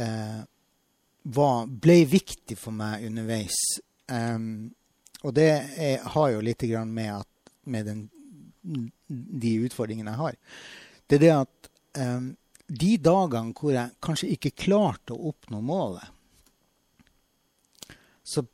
eh, 0.00 0.40
var, 1.22 1.66
ble 1.66 1.98
viktig 2.08 2.56
for 2.58 2.74
meg 2.76 3.06
underveis. 3.08 3.56
Um, 4.10 4.70
og 5.22 5.34
det 5.36 5.50
er, 5.76 6.06
har 6.14 6.30
jo 6.32 6.44
litt 6.44 6.64
med, 6.88 7.10
at, 7.20 7.54
med 7.64 7.86
den, 7.86 8.04
de 9.06 9.56
utfordringene 9.66 10.14
jeg 10.14 10.22
har. 10.22 10.38
Det 11.06 11.18
er 11.18 11.24
det 11.24 11.34
at 11.34 11.70
um, 12.00 12.30
de 12.70 12.94
dagene 13.02 13.54
hvor 13.56 13.74
jeg 13.74 13.98
kanskje 14.02 14.30
ikke 14.36 14.56
klarte 14.64 15.14
å 15.14 15.32
oppnå 15.32 15.60
målet, 15.64 16.06
så, 18.22 18.44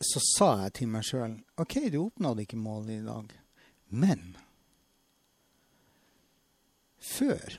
så 0.00 0.22
sa 0.24 0.50
jeg 0.64 0.76
til 0.78 0.90
meg 0.90 1.04
sjøl 1.04 1.36
OK, 1.60 1.78
du 1.92 2.00
oppnådde 2.06 2.46
ikke 2.46 2.60
målet 2.60 2.98
i 2.98 3.04
dag, 3.04 3.34
men 3.92 4.30
før 7.06 7.58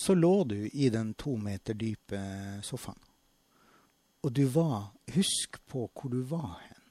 så 0.00 0.14
lå 0.14 0.44
du 0.44 0.68
i 0.72 0.88
den 0.88 1.14
to 1.14 1.36
meter 1.36 1.74
dype 1.74 2.20
sofaen. 2.62 2.98
Og 4.20 4.32
du 4.32 4.44
var 4.44 4.90
Husk 5.14 5.58
på 5.66 5.90
hvor 5.92 6.10
du 6.12 6.20
var 6.22 6.60
hen. 6.62 6.84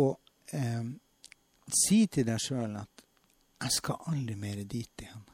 Og 0.00 0.54
eh, 0.56 0.86
si 1.84 2.04
til 2.06 2.28
deg 2.28 2.40
sjøl 2.40 2.76
at 2.80 3.04
'jeg 3.60 3.72
skal 3.76 4.04
aldri 4.06 4.36
mer 4.36 4.62
dit 4.64 5.04
igjen'. 5.04 5.26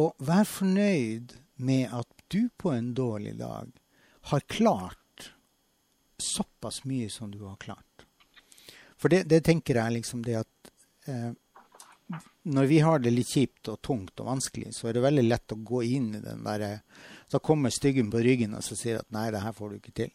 Og 0.00 0.14
vær 0.18 0.44
fornøyd 0.44 1.36
med 1.56 1.92
at 1.92 2.08
du 2.28 2.48
på 2.56 2.72
en 2.72 2.94
dårlig 2.94 3.38
dag 3.38 3.72
har 4.20 4.40
klart 4.40 5.32
såpass 6.18 6.84
mye 6.84 7.10
som 7.10 7.30
du 7.30 7.44
har 7.44 7.56
klart. 7.56 8.06
For 8.96 9.08
det, 9.08 9.24
det 9.28 9.44
tenker 9.44 9.76
jeg 9.76 9.92
liksom 9.92 10.24
det 10.24 10.38
at 10.40 10.70
eh, 11.08 11.32
når 12.42 12.64
vi 12.70 12.78
har 12.80 12.98
det 13.02 13.10
litt 13.10 13.30
kjipt 13.34 13.68
og 13.72 13.80
tungt 13.82 14.20
og 14.22 14.28
vanskelig, 14.28 14.70
så 14.74 14.88
er 14.88 14.96
det 14.96 15.02
veldig 15.02 15.24
lett 15.26 15.52
å 15.52 15.58
gå 15.58 15.82
inn 15.82 16.12
i 16.14 16.22
den 16.22 16.44
derre 16.46 16.80
Så 17.26 17.40
kommer 17.42 17.70
styggen 17.74 18.10
på 18.10 18.20
ryggen 18.22 18.54
og 18.54 18.62
så 18.62 18.76
sier 18.78 19.00
at 19.00 19.10
'nei, 19.10 19.30
det 19.34 19.42
her 19.42 19.52
får 19.52 19.70
du 19.70 19.76
ikke 19.76 19.94
til'. 19.98 20.12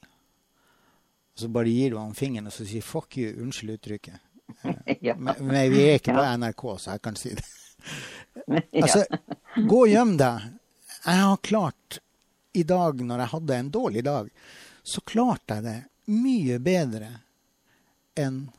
Og 1.35 1.39
så 1.43 1.47
bare 1.51 1.67
gir 1.67 1.91
du 1.91 1.97
han 1.97 2.13
fingeren 2.15 2.47
og 2.47 2.53
så 2.53 2.65
sier 2.65 2.81
'fuck 2.81 3.17
you', 3.17 3.35
unnskyld 3.41 3.73
uttrykket. 3.75 4.19
ja. 5.07 5.15
men, 5.15 5.35
men, 5.39 5.71
vi 5.71 5.83
er 5.89 5.99
ikke 5.99 6.15
på 6.15 6.23
NRK, 6.37 6.63
så 6.79 6.95
jeg 6.95 7.01
kan 7.01 7.15
si 7.15 7.33
det. 7.35 7.43
altså, 8.83 9.03
gå 9.55 9.81
og 9.81 9.91
gjem 9.91 10.15
deg. 10.17 10.47
Jeg 11.05 11.19
har 11.19 11.37
klart 11.37 11.99
i 12.53 12.63
dag, 12.63 13.01
når 13.01 13.19
jeg 13.19 13.33
hadde 13.33 13.55
en 13.55 13.71
dårlig 13.71 14.03
dag, 14.03 14.31
så 14.83 15.01
klarte 15.01 15.59
jeg 15.59 15.63
det 15.63 15.77
mye 16.15 16.59
bedre 16.59 17.11
enn 18.15 18.49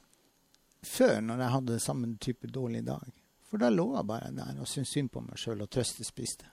før, 0.83 1.21
når 1.21 1.41
jeg 1.41 1.55
hadde 1.57 1.81
samme 1.81 2.17
type 2.21 2.49
dårlig 2.53 2.85
dag. 2.85 3.22
For 3.53 3.61
da 3.61 3.69
lå 3.69 3.85
jeg 3.93 4.09
bare 4.09 4.33
der 4.33 4.61
og 4.65 4.69
syntes 4.69 4.95
synd 4.97 5.11
på 5.13 5.21
meg 5.21 5.37
sjøl 5.37 5.61
og 5.61 5.69
trøstespiste. 5.69 6.47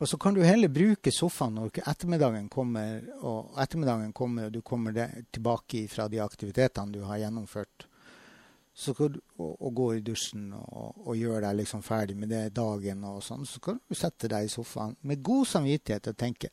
Og 0.00 0.08
så 0.08 0.16
kan 0.16 0.32
du 0.32 0.40
heller 0.40 0.72
bruke 0.72 1.12
sofaen 1.12 1.58
når 1.58 1.82
ettermiddagen 1.82 2.46
kommer, 2.48 3.02
og 3.20 3.58
ettermiddagen 3.60 4.14
kommer, 4.16 4.46
og 4.48 4.54
du 4.54 4.62
kommer 4.64 4.96
tilbake 5.28 5.82
fra 5.92 6.06
de 6.08 6.22
aktivitetene 6.24 6.94
du 6.94 7.02
har 7.04 7.20
gjennomført. 7.20 7.84
Så 8.72 8.94
kan 8.96 9.12
du, 9.12 9.18
og, 9.36 9.58
og 9.60 9.74
gå 9.76 9.90
i 9.98 10.00
dusjen 10.00 10.46
og, 10.56 11.02
og 11.04 11.18
gjøre 11.20 11.42
deg 11.44 11.58
liksom 11.58 11.84
ferdig 11.84 12.16
med 12.16 12.32
det 12.32 12.46
dagen, 12.56 13.04
og 13.04 13.20
sånn, 13.26 13.44
så 13.44 13.60
kan 13.60 13.82
du 13.84 13.98
sette 13.98 14.30
deg 14.32 14.48
i 14.48 14.52
sofaen 14.54 14.96
med 15.04 15.20
god 15.20 15.44
samvittighet 15.52 16.08
og 16.14 16.16
tenke 16.16 16.48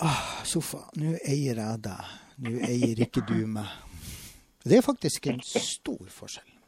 ah, 0.00 0.24
Sofa, 0.48 0.86
nå 0.96 1.12
eier 1.20 1.60
jeg 1.60 1.84
deg. 1.84 2.16
Nå 2.48 2.56
eier 2.64 3.04
ikke 3.04 3.26
du 3.28 3.42
meg. 3.44 3.68
Det 4.64 4.78
er 4.78 4.88
faktisk 4.88 5.28
en 5.28 5.44
stor 5.44 6.08
forskjell. 6.08 6.61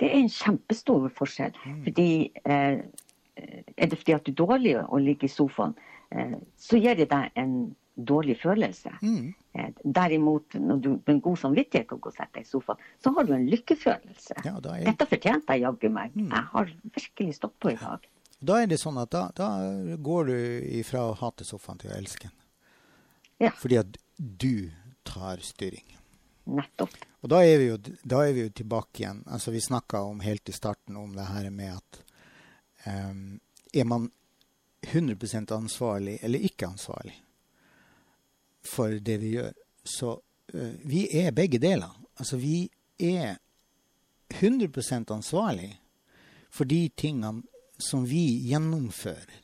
Det 0.00 0.10
er 0.10 0.20
en 0.20 0.30
kjempestor 0.32 1.08
forskjell. 1.16 1.56
Mm. 1.64 1.80
Fordi 1.86 2.08
eh, 2.44 2.78
er 3.76 3.90
det 3.90 3.98
fordi 3.98 4.16
at 4.16 4.26
du 4.26 4.32
er 4.32 4.38
dårlig 4.42 4.76
å 4.82 5.00
ligge 5.00 5.28
i 5.28 5.32
sofaen, 5.32 5.74
eh, 6.10 6.36
så 6.60 6.80
gir 6.80 6.98
det 6.98 7.08
deg 7.12 7.36
en 7.40 7.56
dårlig 7.96 8.36
følelse. 8.42 8.92
Mm. 9.00 9.34
Eh, 9.56 9.70
derimot, 9.84 10.58
når 10.60 10.82
du 10.84 10.90
med 10.98 11.22
god 11.24 11.40
samvittighet 11.40 11.88
kan 11.88 12.00
gå 12.00 12.12
og 12.12 12.16
sette 12.16 12.38
deg 12.38 12.44
i 12.44 12.50
sofaen, 12.50 12.82
så 13.02 13.12
har 13.16 13.28
du 13.28 13.32
en 13.36 13.48
lykkefølelse. 13.48 14.40
Ja, 14.44 14.58
er... 14.60 14.84
Dette 14.90 15.08
fortjente 15.08 15.56
jeg 15.56 15.64
jaggu 15.64 15.88
meg. 15.92 16.16
Mm. 16.16 16.28
Jeg 16.28 16.44
har 16.52 16.72
virkelig 16.98 17.38
stått 17.40 17.56
på 17.62 17.72
i 17.72 17.78
dag. 17.80 18.04
Da 18.46 18.60
er 18.60 18.68
det 18.68 18.76
sånn 18.82 18.98
at 19.00 19.12
da, 19.14 19.28
da 19.36 19.48
går 19.96 20.28
du 20.28 20.36
ifra 20.82 21.06
å 21.08 21.14
hate 21.16 21.46
sofaen 21.48 21.80
til 21.80 21.92
å 21.92 21.96
elske 21.96 22.28
den. 22.28 22.36
Ja. 23.46 23.52
Fordi 23.56 23.80
at 23.80 23.96
du 24.16 24.68
tar 25.08 25.40
styring. 25.44 25.84
Nettopp. 26.46 26.94
Og 27.24 27.30
da 27.32 27.40
er 27.42 27.58
vi 27.58 27.68
jo, 27.70 27.76
er 28.14 28.32
vi 28.32 28.44
jo 28.44 28.52
tilbake 28.54 29.02
igjen. 29.02 29.22
Altså 29.26 29.50
Vi 29.50 29.60
snakka 29.60 30.02
helt 30.22 30.48
i 30.48 30.54
starten 30.54 30.96
om 30.96 31.14
det 31.16 31.26
her 31.26 31.50
med 31.50 31.72
at 31.74 32.02
um, 32.86 33.40
Er 33.74 33.84
man 33.84 34.10
100 34.86 35.54
ansvarlig 35.54 36.18
eller 36.22 36.38
ikke 36.38 36.66
ansvarlig 36.66 37.16
for 38.62 38.88
det 38.88 39.18
vi 39.20 39.34
gjør? 39.34 39.52
Så 39.84 40.12
uh, 40.54 40.74
vi 40.86 41.08
er 41.18 41.34
begge 41.34 41.58
deler. 41.58 41.90
Altså 42.16 42.36
vi 42.36 42.68
er 42.98 43.36
100 44.30 45.12
ansvarlig 45.12 45.80
for 46.50 46.64
de 46.64 46.88
tingene 46.96 47.42
som 47.78 48.06
vi 48.06 48.48
gjennomfører. 48.48 49.42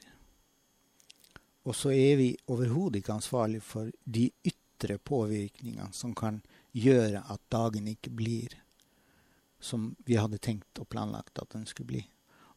Og 1.65 1.77
så 1.77 1.91
er 1.91 2.17
vi 2.17 2.31
overhodet 2.51 3.03
ikke 3.03 3.19
ansvarlig 3.19 3.63
for 3.63 3.91
de 4.05 4.31
ytre 4.47 4.99
påvirkningene 4.99 5.93
som 5.95 6.15
kan 6.15 6.41
gjøre 6.73 7.23
at 7.31 7.43
dagen 7.53 7.89
ikke 7.91 8.13
blir 8.17 8.57
som 9.63 9.93
vi 10.07 10.17
hadde 10.19 10.41
tenkt 10.43 10.81
og 10.83 10.89
planlagt 10.91 11.39
at 11.39 11.53
den 11.55 11.67
skulle 11.67 11.93
bli. 11.93 12.03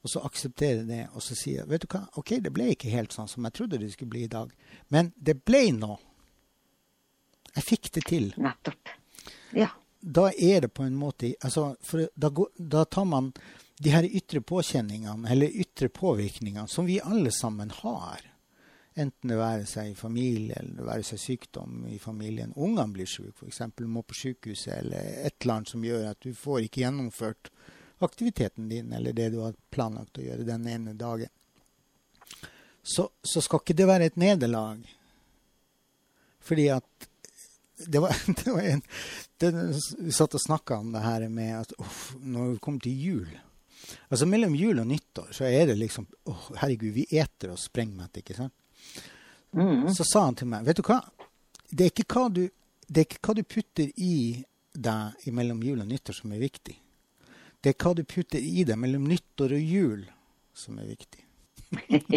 Og 0.06 0.10
så 0.10 0.22
akseptere 0.26 0.84
det, 0.86 1.08
og 1.14 1.24
så 1.24 1.38
si 1.38 1.56
vet 1.58 1.86
du 1.86 1.88
hva, 1.90 2.04
OK, 2.18 2.38
det 2.42 2.52
ble 2.54 2.72
ikke 2.74 2.94
helt 2.94 3.14
sånn 3.14 3.30
som 3.30 3.46
jeg 3.46 3.58
trodde 3.58 3.80
det 3.82 3.92
skulle 3.94 4.14
bli 4.14 4.26
i 4.26 4.32
dag, 4.32 4.52
men 4.94 5.12
det 5.16 5.40
ble 5.46 5.68
nå. 5.78 5.98
Jeg 7.56 7.66
fikk 7.66 7.92
det 7.98 8.06
til. 8.10 8.32
Nettopp. 8.42 8.94
Ja. 9.56 9.70
Da 10.00 10.28
er 10.34 10.66
det 10.66 10.74
på 10.78 10.86
en 10.86 10.98
måte 10.98 11.32
altså, 11.42 11.72
for 11.82 12.06
da, 12.14 12.30
da 12.58 12.84
tar 12.86 13.08
man 13.10 13.32
de 13.82 13.92
her 13.92 14.06
ytre 14.06 14.42
påkjenningene, 14.46 15.30
eller 15.32 15.62
ytre 15.62 15.90
påvirkningene, 15.90 16.68
som 16.70 16.86
vi 16.86 17.00
alle 17.02 17.32
sammen 17.34 17.74
har 17.82 18.22
Enten 18.96 19.32
det 19.32 19.38
være 19.40 19.66
seg 19.68 19.92
i 19.92 19.98
familie 20.00 20.56
eller 20.62 20.78
det 20.80 20.88
være 20.88 21.04
seg 21.04 21.20
sykdom 21.20 21.88
i 21.92 21.98
familien. 22.00 22.54
Ungene 22.56 22.96
blir 22.96 23.10
syke, 23.10 23.34
f.eks. 23.36 23.62
må 23.84 24.06
på 24.08 24.16
sykehuset, 24.16 24.78
eller 24.78 25.10
et 25.28 25.36
eller 25.42 25.58
annet 25.58 25.74
som 25.74 25.84
gjør 25.84 26.06
at 26.14 26.22
du 26.24 26.32
får 26.32 26.62
ikke 26.64 26.86
gjennomført 26.86 27.52
aktiviteten 28.06 28.70
din 28.72 28.94
eller 28.94 29.16
det 29.16 29.30
du 29.34 29.42
har 29.44 29.58
planlagt 29.72 30.20
å 30.20 30.24
gjøre 30.24 30.48
den 30.48 30.68
ene 30.72 30.96
dagen. 30.96 31.32
Så, 32.86 33.10
så 33.24 33.42
skal 33.42 33.64
ikke 33.64 33.76
det 33.76 33.90
være 33.90 34.08
et 34.08 34.20
nederlag. 34.22 34.84
Fordi 36.46 36.70
at 36.72 37.08
det 37.92 38.00
var, 38.00 38.16
det 38.44 38.52
var 38.52 38.62
en 38.62 38.84
det, 39.38 39.52
Vi 40.00 40.12
satt 40.12 40.38
og 40.38 40.42
snakka 40.42 40.78
om 40.80 40.94
det 40.94 41.04
her 41.04 41.28
med 41.30 41.58
at 41.60 41.74
uff, 41.82 42.14
når 42.22 42.54
vi 42.54 42.60
kommer 42.64 42.86
til 42.86 43.02
jul 43.02 43.34
Altså 44.10 44.26
Mellom 44.26 44.56
jul 44.56 44.80
og 44.80 44.88
nyttår 44.88 45.34
så 45.36 45.50
er 45.50 45.68
det 45.70 45.76
liksom 45.82 46.08
Å, 46.08 46.36
herregud, 46.62 46.94
vi 46.96 47.08
eter 47.20 47.52
oss 47.52 47.68
sprengmette, 47.68 48.24
ikke 48.24 48.38
sant? 48.38 48.56
Mm. 49.56 49.88
Så 49.96 50.04
sa 50.04 50.26
han 50.26 50.36
til 50.36 50.50
meg 50.52 50.66
Vet 50.68 50.82
du 50.82 50.84
hva? 50.84 51.00
Det 51.72 51.88
er 51.88 52.08
hva 52.12 52.26
du, 52.30 52.44
ikke 52.92 53.22
hva 53.24 53.36
du 53.38 53.44
putter 53.44 53.92
i 53.96 54.44
deg 54.76 55.30
mellom 55.32 55.62
jul 55.64 55.80
og 55.82 55.88
nyttår 55.88 56.18
som 56.18 56.34
er 56.36 56.44
viktig. 56.44 56.76
Det 57.64 57.72
er 57.72 57.78
hva 57.80 57.94
du 57.96 58.04
putter 58.04 58.44
i 58.44 58.66
deg 58.68 58.78
mellom 58.78 59.08
nyttår 59.10 59.56
og 59.56 59.70
jul 59.76 60.04
som 60.56 60.80
er 60.80 60.92
viktig. 60.92 61.24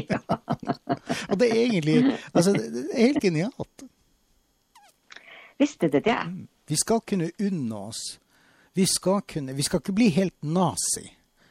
og 1.30 1.38
det 1.40 1.48
er 1.48 1.60
egentlig 1.62 1.98
altså, 2.32 2.52
det 2.52 2.84
er 2.92 3.06
helt 3.06 3.22
genialt. 3.22 3.86
Visste 5.58 5.88
det 5.90 6.04
det? 6.04 6.18
Mm. 6.26 6.48
Vi 6.68 6.76
skal 6.76 7.00
kunne 7.00 7.30
unne 7.40 7.76
oss. 7.76 8.20
Vi 8.74 8.86
skal, 8.86 9.22
kunne, 9.26 9.54
vi 9.56 9.62
skal 9.62 9.80
ikke 9.80 9.96
bli 9.96 10.08
helt 10.14 10.36
nazi. 10.42 11.06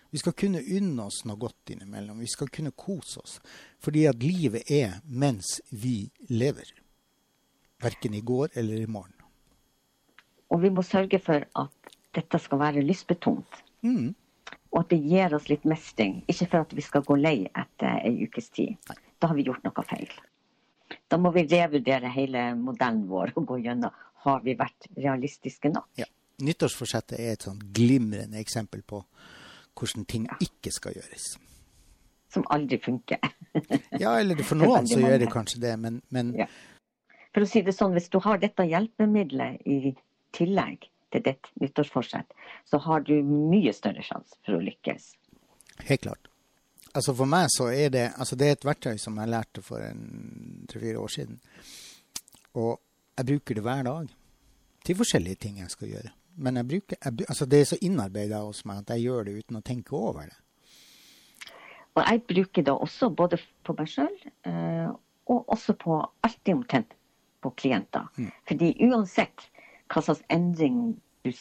Vi 0.09 0.21
skal 0.21 0.35
kunne 0.37 0.61
unne 0.61 1.07
oss 1.09 1.23
noe 1.27 1.39
godt 1.39 1.73
innimellom. 1.73 2.19
Vi 2.23 2.29
skal 2.31 2.51
kunne 2.53 2.71
kose 2.71 3.19
oss. 3.19 3.37
Fordi 3.83 4.05
at 4.07 4.23
livet 4.23 4.69
er 4.71 4.99
mens 5.03 5.57
vi 5.69 6.09
lever. 6.29 6.71
Verken 7.83 8.15
i 8.17 8.23
går 8.25 8.55
eller 8.57 8.81
i 8.81 8.87
morgen. 8.89 9.13
Og 10.47 10.63
vi 10.63 10.71
må 10.71 10.83
sørge 10.85 11.19
for 11.19 11.43
at 11.43 11.91
dette 12.15 12.39
skal 12.39 12.61
være 12.61 12.85
lystbetont. 12.85 13.59
Mm. 13.83 14.15
Og 14.71 14.79
at 14.79 14.89
det 14.93 15.01
gir 15.03 15.35
oss 15.35 15.49
litt 15.51 15.67
mestring. 15.67 16.21
Ikke 16.31 16.47
for 16.47 16.63
at 16.63 16.73
vi 16.75 16.85
skal 16.85 17.03
gå 17.05 17.19
lei 17.19 17.37
etter 17.51 17.99
ei 18.07 18.15
ukes 18.23 18.49
tid. 18.55 18.77
Nei. 18.89 18.97
Da 19.19 19.29
har 19.29 19.37
vi 19.37 19.47
gjort 19.47 19.65
noe 19.65 19.85
feil. 19.85 20.11
Da 21.11 21.19
må 21.19 21.33
vi 21.35 21.43
revurdere 21.49 22.11
hele 22.13 22.51
modellen 22.55 23.07
vår 23.09 23.33
og 23.35 23.47
gå 23.49 23.59
gjennom 23.65 23.95
har 24.27 24.43
vi 24.43 24.55
vært 24.59 24.87
realistiske 24.97 25.71
nok. 25.71 25.89
Ja. 25.99 26.07
Nyttårsforsettet 26.43 27.17
er 27.19 27.33
et 27.33 27.45
sånn 27.47 27.59
glimrende 27.73 28.39
eksempel 28.41 28.83
på 28.85 29.01
hvordan 29.77 30.07
ting 30.09 30.25
ikke 30.43 30.73
skal 30.73 30.97
gjøres. 30.97 31.35
Som 32.33 32.45
aldri 32.53 32.79
funker. 32.83 33.21
ja, 34.03 34.17
eller 34.19 34.41
for 34.43 34.59
noen 34.59 34.89
så 34.89 34.99
gjør 34.99 35.21
det 35.23 35.31
kanskje 35.31 35.61
det, 35.63 35.75
men, 35.79 36.01
men... 36.13 36.33
Ja. 36.37 36.49
For 37.35 37.45
å 37.45 37.49
si 37.49 37.61
det 37.61 37.75
sånn, 37.77 37.93
hvis 37.93 38.09
du 38.09 38.19
har 38.23 38.39
dette 38.41 38.65
hjelpemiddelet 38.65 39.61
i 39.69 39.93
tillegg 40.35 40.87
til 41.13 41.23
ditt 41.23 41.51
nyttårsforsett, 41.61 42.33
så 42.65 42.79
har 42.83 43.05
du 43.07 43.13
mye 43.23 43.73
større 43.75 44.03
sjanse 44.03 44.39
for 44.45 44.57
å 44.57 44.63
lykkes. 44.63 45.11
Helt 45.87 46.03
klart. 46.03 46.31
Altså 46.97 47.13
For 47.13 47.29
meg 47.29 47.51
så 47.53 47.69
er 47.69 47.91
det 47.93 48.05
altså 48.17 48.35
det 48.39 48.47
er 48.47 48.55
et 48.57 48.65
verktøy 48.65 48.97
som 48.97 49.19
jeg 49.21 49.29
lærte 49.29 49.61
for 49.61 49.83
tre-fire 50.71 51.01
år 51.03 51.11
siden. 51.13 51.37
Og 52.57 52.79
jeg 53.17 53.27
bruker 53.29 53.57
det 53.57 53.65
hver 53.65 53.83
dag 53.85 54.09
til 54.87 54.97
forskjellige 54.97 55.41
ting 55.45 55.59
jeg 55.61 55.73
skal 55.73 55.91
gjøre. 55.93 56.13
Men 56.37 56.59
jeg 56.59 56.69
bruker, 56.69 56.99
jeg, 57.03 57.25
altså 57.27 57.47
det 57.49 57.61
er 57.61 57.71
så 57.71 57.79
innarbeida 57.81 58.43
hos 58.45 58.63
meg 58.69 58.83
at 58.83 58.93
jeg 58.93 59.07
gjør 59.07 59.27
det 59.27 59.39
uten 59.41 59.59
å 59.59 59.65
tenke 59.65 59.95
over 59.97 60.29
det. 60.29 60.37
Og 61.97 62.03
jeg 62.03 62.21
bruker 62.29 62.65
det 62.67 62.73
også 62.73 63.09
både 63.09 63.39
på 63.65 63.73
meg 63.77 63.89
sjøl 63.89 64.13
eh, 64.45 64.89
og 65.27 65.49
også 65.53 65.73
på 65.81 65.97
alltid 66.23 66.53
omtrent 66.53 66.93
på 67.41 67.49
klienter. 67.57 68.05
Mm. 68.17 68.29
Fordi 68.47 68.69
uansett 68.85 69.47
hva 69.89 70.03
slags 70.05 70.21
endring 70.33 70.97
du, 71.25 71.31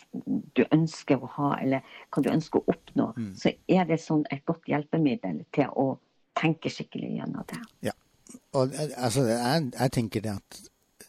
du, 0.57 0.65
ønsker 0.73 1.21
å 1.21 1.29
ha, 1.37 1.51
eller 1.63 1.85
hva 2.11 2.23
du 2.25 2.31
ønsker 2.33 2.63
å 2.63 2.73
oppnå, 2.73 3.11
mm. 3.17 3.29
så 3.39 3.53
er 3.71 3.85
det 3.91 4.01
sånn 4.03 4.25
et 4.33 4.43
godt 4.49 4.67
hjelpemiddel 4.71 5.45
til 5.55 5.71
å 5.77 5.87
tenke 6.37 6.73
skikkelig 6.73 7.13
gjennom 7.19 7.47
det. 7.53 7.61
Ja. 7.91 7.95
Og 8.59 8.73
altså, 8.97 9.27
jeg, 9.29 9.69
jeg 9.77 9.93
tenker 9.95 10.25
det 10.25 10.33
at 10.35 10.59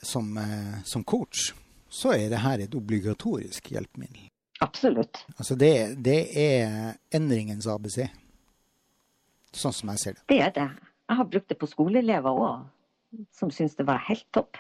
som, 0.05 0.29
eh, 0.37 0.83
som 0.85 1.07
coach 1.07 1.49
så 1.97 2.13
er 2.13 2.29
det 2.29 2.43
her 2.43 2.61
et 2.61 2.75
obligatorisk 2.77 3.71
hjelpemiddel. 3.73 4.29
Absolutt. 4.61 5.23
Altså 5.37 5.55
det, 5.57 5.73
det 6.05 6.19
er 6.37 6.93
endringens 7.13 7.67
ABC, 7.69 8.03
sånn 9.53 9.73
som 9.73 9.91
jeg 9.93 10.01
ser 10.03 10.17
det. 10.17 10.23
Det 10.29 10.39
er 10.45 10.53
det. 10.53 10.69
Jeg 11.07 11.19
har 11.19 11.29
brukt 11.31 11.49
det 11.49 11.57
på 11.61 11.69
skoleelever 11.69 12.41
òg, 12.45 12.65
som 13.33 13.51
syns 13.53 13.77
det 13.77 13.85
var 13.87 14.01
helt 14.09 14.25
topp. 14.35 14.59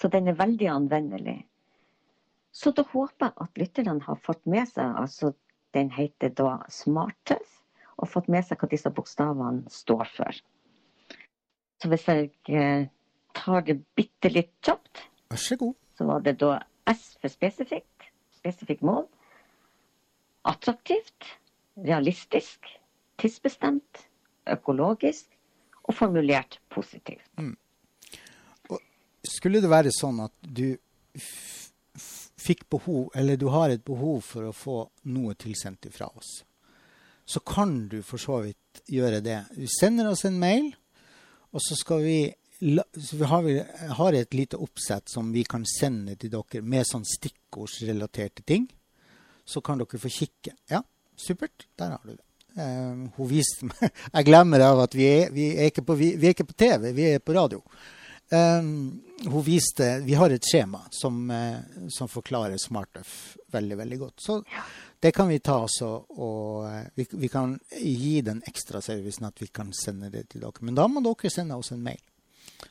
Så 0.00 0.10
den 0.12 0.28
er 0.28 0.36
veldig 0.36 0.68
anvendelig. 0.72 1.38
Så 2.52 2.72
da 2.76 2.84
håper 2.88 3.30
jeg 3.30 3.36
at 3.44 3.60
lytterne 3.60 4.04
har 4.04 4.20
fått 4.24 4.44
med 4.48 4.68
seg 4.68 4.96
altså 4.96 5.34
Den 5.74 5.90
heter 5.92 6.30
da 6.32 6.62
SmartTøff, 6.72 7.48
og 8.00 8.08
fått 8.08 8.30
med 8.32 8.46
seg 8.46 8.56
hva 8.56 8.68
disse 8.70 8.88
bokstavene 8.96 9.68
står 9.68 10.06
for. 10.14 10.38
Så 11.82 11.90
hvis 11.92 12.06
jeg 12.08 12.30
eh, 12.48 12.86
tar 13.36 13.66
det 13.66 13.82
bitte 13.98 14.30
litt 14.32 14.54
kjapt 14.64 15.02
Vær 15.28 15.42
så 15.42 15.58
god. 15.60 15.74
Så 15.98 16.06
var 16.08 16.20
det 16.24 16.38
da 16.40 16.58
S 16.90 17.16
for 17.20 17.32
spesifikt. 17.32 18.10
Spesifikt 18.36 18.84
mål. 18.86 19.06
Attraktivt. 20.46 21.32
Realistisk. 21.76 22.68
Tidsbestemt. 23.16 24.06
Økologisk. 24.46 25.26
og 25.86 25.94
formulert 25.94 26.58
positivt. 26.70 27.22
Skulle 29.26 29.62
det 29.62 29.70
være 29.70 29.92
sånn 29.94 30.20
at 30.24 30.34
du 30.42 30.76
fikk 32.46 32.66
behov, 32.70 33.08
eller 33.14 33.38
du 33.38 33.48
har 33.54 33.72
et 33.72 33.84
behov 33.86 34.20
for 34.26 34.48
å 34.48 34.54
få 34.54 34.78
noe 35.10 35.34
tilsendt 35.38 35.88
fra 35.94 36.08
oss, 36.12 36.40
så 37.26 37.42
kan 37.42 37.88
du 37.90 38.00
for 38.06 38.22
så 38.22 38.40
vidt 38.44 38.82
gjøre 38.92 39.22
det. 39.24 39.40
Du 39.56 39.66
sender 39.80 40.12
oss 40.12 40.24
en 40.28 40.38
mail, 40.38 40.68
og 41.50 41.62
så 41.64 41.78
skal 41.78 42.04
vi 42.04 42.18
så 42.58 43.16
vi 43.16 43.24
har, 43.24 43.42
vi 43.42 43.64
har 43.98 44.12
et 44.12 44.34
lite 44.34 44.56
oppsett 44.56 45.08
som 45.08 45.32
vi 45.32 45.44
kan 45.44 45.64
sende 45.68 46.16
til 46.16 46.32
dere 46.32 46.62
med 46.64 46.88
sånn 46.88 47.04
stikkordsrelaterte 47.04 48.46
ting. 48.48 48.64
Så 49.44 49.60
kan 49.60 49.78
dere 49.78 50.00
få 50.00 50.10
kikke. 50.10 50.56
Ja, 50.72 50.80
supert. 51.16 51.68
Der 51.76 51.96
har 51.96 52.00
du 52.04 52.14
det. 52.14 52.22
Uh, 52.56 53.04
hun 53.18 53.28
viste 53.28 53.66
meg 53.68 53.82
Jeg 54.14 54.24
glemmer 54.30 54.62
av 54.64 54.78
at 54.86 54.94
vi 54.96 55.04
er, 55.04 55.26
vi 55.28 55.50
er, 55.52 55.68
ikke, 55.68 55.84
på, 55.84 55.92
vi, 56.00 56.14
vi 56.16 56.30
er 56.30 56.32
ikke 56.32 56.48
på 56.48 56.56
TV, 56.56 56.88
vi 56.96 57.10
er 57.10 57.20
på 57.20 57.36
radio. 57.36 57.60
Um, 58.32 59.02
hun 59.22 59.44
viste 59.44 60.00
Vi 60.02 60.16
har 60.18 60.32
et 60.34 60.48
skjema 60.48 60.80
som, 60.90 61.28
uh, 61.28 61.60
som 61.92 62.08
forklarer 62.08 62.56
SmartUff 62.58 63.36
veldig, 63.52 63.76
veldig 63.82 63.98
godt. 64.00 64.24
Så 64.24 64.40
det 65.04 65.12
kan 65.12 65.28
vi 65.28 65.42
ta 65.44 65.60
oss 65.66 65.82
og, 65.84 66.08
og 66.16 66.64
uh, 66.64 66.80
vi, 66.96 67.06
vi, 67.12 67.28
kan 67.28 67.58
gi 67.76 68.22
den 68.24 68.40
ekstraservicen 68.48 69.28
at 69.28 69.44
vi 69.44 69.52
kan 69.52 69.76
sende 69.76 70.08
det 70.10 70.30
til 70.32 70.48
dere. 70.48 70.64
Men 70.64 70.80
da 70.80 70.88
må 70.88 71.04
dere 71.04 71.30
sende 71.30 71.60
oss 71.60 71.74
en 71.76 71.84
mail. 71.84 72.00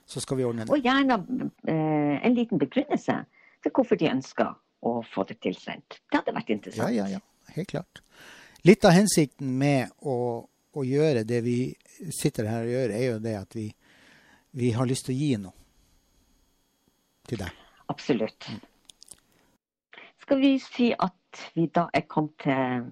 Så 0.05 0.21
skal 0.23 0.39
vi 0.39 0.45
ordne 0.47 0.65
det. 0.65 0.73
Og 0.73 0.83
gjerne 0.83 1.19
en 1.65 2.35
liten 2.37 2.61
begrunnelse 2.61 3.17
til 3.63 3.73
hvorfor 3.73 3.99
de 3.99 4.11
ønsker 4.11 4.53
å 4.85 4.97
få 5.13 5.25
det 5.29 5.39
tilsendt. 5.43 5.99
Det 6.11 6.19
hadde 6.19 6.35
vært 6.35 6.51
interessant. 6.53 6.93
Ja, 6.93 7.05
ja, 7.05 7.17
ja. 7.17 7.53
Helt 7.55 7.71
klart. 7.71 8.01
Litt 8.65 8.85
av 8.85 8.95
hensikten 8.95 9.51
med 9.59 9.93
å, 10.01 10.45
å, 10.45 10.83
gjøre 10.85 11.23
det 11.27 11.41
vi 11.45 11.59
sitter 12.13 12.49
her 12.49 12.65
og 12.65 12.73
gjør, 12.73 12.93
er 12.97 13.05
jo 13.05 13.19
det 13.21 13.35
at 13.37 13.57
vi, 13.57 13.67
vi 14.57 14.71
har 14.73 14.89
lyst 14.89 15.07
til 15.07 15.15
å 15.15 15.19
gi 15.19 15.31
noe 15.41 15.53
til 17.29 17.41
deg. 17.41 17.61
Absolutt. 17.93 18.49
Skal 20.25 20.41
vi 20.41 20.55
si 20.61 20.89
at 20.97 21.41
vi 21.53 21.67
da 21.73 21.85
er 21.93 22.07
kommet 22.09 22.41
til 22.41 22.87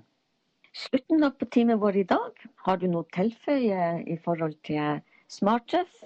slutten 0.78 1.26
på 1.40 1.50
timen 1.54 1.82
vår 1.82 2.02
i 2.04 2.08
dag? 2.10 2.46
Har 2.66 2.78
du 2.82 2.86
noe 2.92 3.10
tilføye 3.14 4.04
i 4.06 4.18
forhold 4.22 4.60
til 4.70 5.02
SmartTuff, 5.34 6.04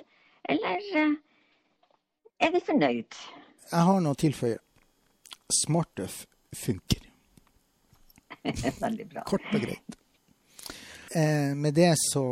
eller 0.48 1.18
er 2.40 2.52
vi 2.54 2.62
fornøyd? 2.66 3.20
Jeg 3.72 3.84
har 3.90 4.02
noe 4.04 4.16
å 4.16 4.20
tilføye. 4.20 4.60
Smartøff 5.64 6.26
funker. 6.56 7.08
Veldig 8.86 9.08
bra. 9.10 9.24
Kort 9.28 9.48
og 9.54 9.64
greit. 9.64 9.98
Eh, 11.16 11.54
med 11.56 11.76
det 11.78 11.94
så 12.00 12.26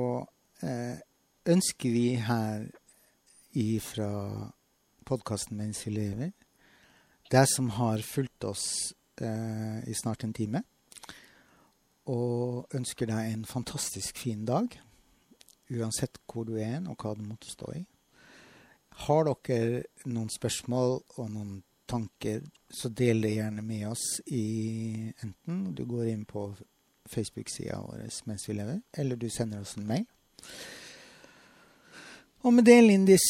eh, 0.64 0.98
ønsker 1.52 1.92
vi 1.92 2.08
her 2.20 2.68
fra 3.80 4.10
podkasten 5.08 5.56
Mens 5.56 5.86
vi 5.88 5.94
lever, 5.96 6.32
deg 7.32 7.48
som 7.48 7.70
har 7.78 8.04
fulgt 8.04 8.44
oss 8.44 8.66
eh, 9.22 9.80
i 9.88 9.96
snart 9.96 10.26
en 10.28 10.34
time, 10.36 10.62
og 12.12 12.76
ønsker 12.76 13.08
deg 13.10 13.32
en 13.32 13.46
fantastisk 13.48 14.20
fin 14.20 14.44
dag, 14.46 14.68
uansett 15.72 16.20
hvor 16.28 16.46
du 16.46 16.58
er 16.60 16.84
og 16.84 17.00
hva 17.00 17.16
du 17.16 17.24
måtte 17.24 17.50
stå 17.50 17.72
i. 17.80 17.86
Har 19.04 19.28
dere 19.28 19.84
noen 20.06 20.30
spørsmål 20.32 21.02
og 21.18 21.32
noen 21.34 21.60
tanker, 21.86 22.42
så 22.70 22.90
del 22.90 23.22
det 23.22 23.36
gjerne 23.36 23.62
med 23.66 23.88
oss 23.92 24.06
i 24.26 25.12
enten 25.22 25.68
du 25.76 25.84
går 25.86 26.10
inn 26.14 26.24
på 26.26 26.48
Facebook-sida 27.12 27.78
vår 27.84 28.08
mens 28.26 28.48
vi 28.50 28.56
lever, 28.58 28.82
eller 28.98 29.20
du 29.20 29.28
sender 29.30 29.62
oss 29.62 29.76
en 29.78 29.88
mail. 29.88 30.08
Og 32.46 32.54
med 32.54 32.66
det, 32.66 32.82
Lindis, 32.82 33.26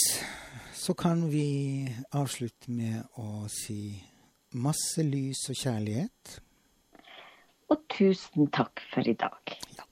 så 0.74 0.94
kan 0.94 1.26
vi 1.32 1.88
avslutte 2.12 2.72
med 2.72 3.04
å 3.20 3.48
si 3.52 3.96
masse 4.56 5.04
lys 5.04 5.46
og 5.52 5.60
kjærlighet. 5.60 6.36
Og 7.72 7.86
tusen 7.96 8.52
takk 8.54 8.84
for 8.92 9.08
i 9.08 9.16
dag. 9.18 9.56
Ja. 9.78 9.88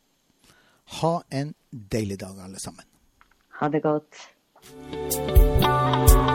Ha 1.00 1.14
en 1.32 1.54
deilig 1.72 2.20
dag, 2.22 2.38
alle 2.40 2.60
sammen. 2.62 2.86
Ha 3.60 3.72
det 3.72 3.82
godt. 3.84 4.20
Música 4.72 6.33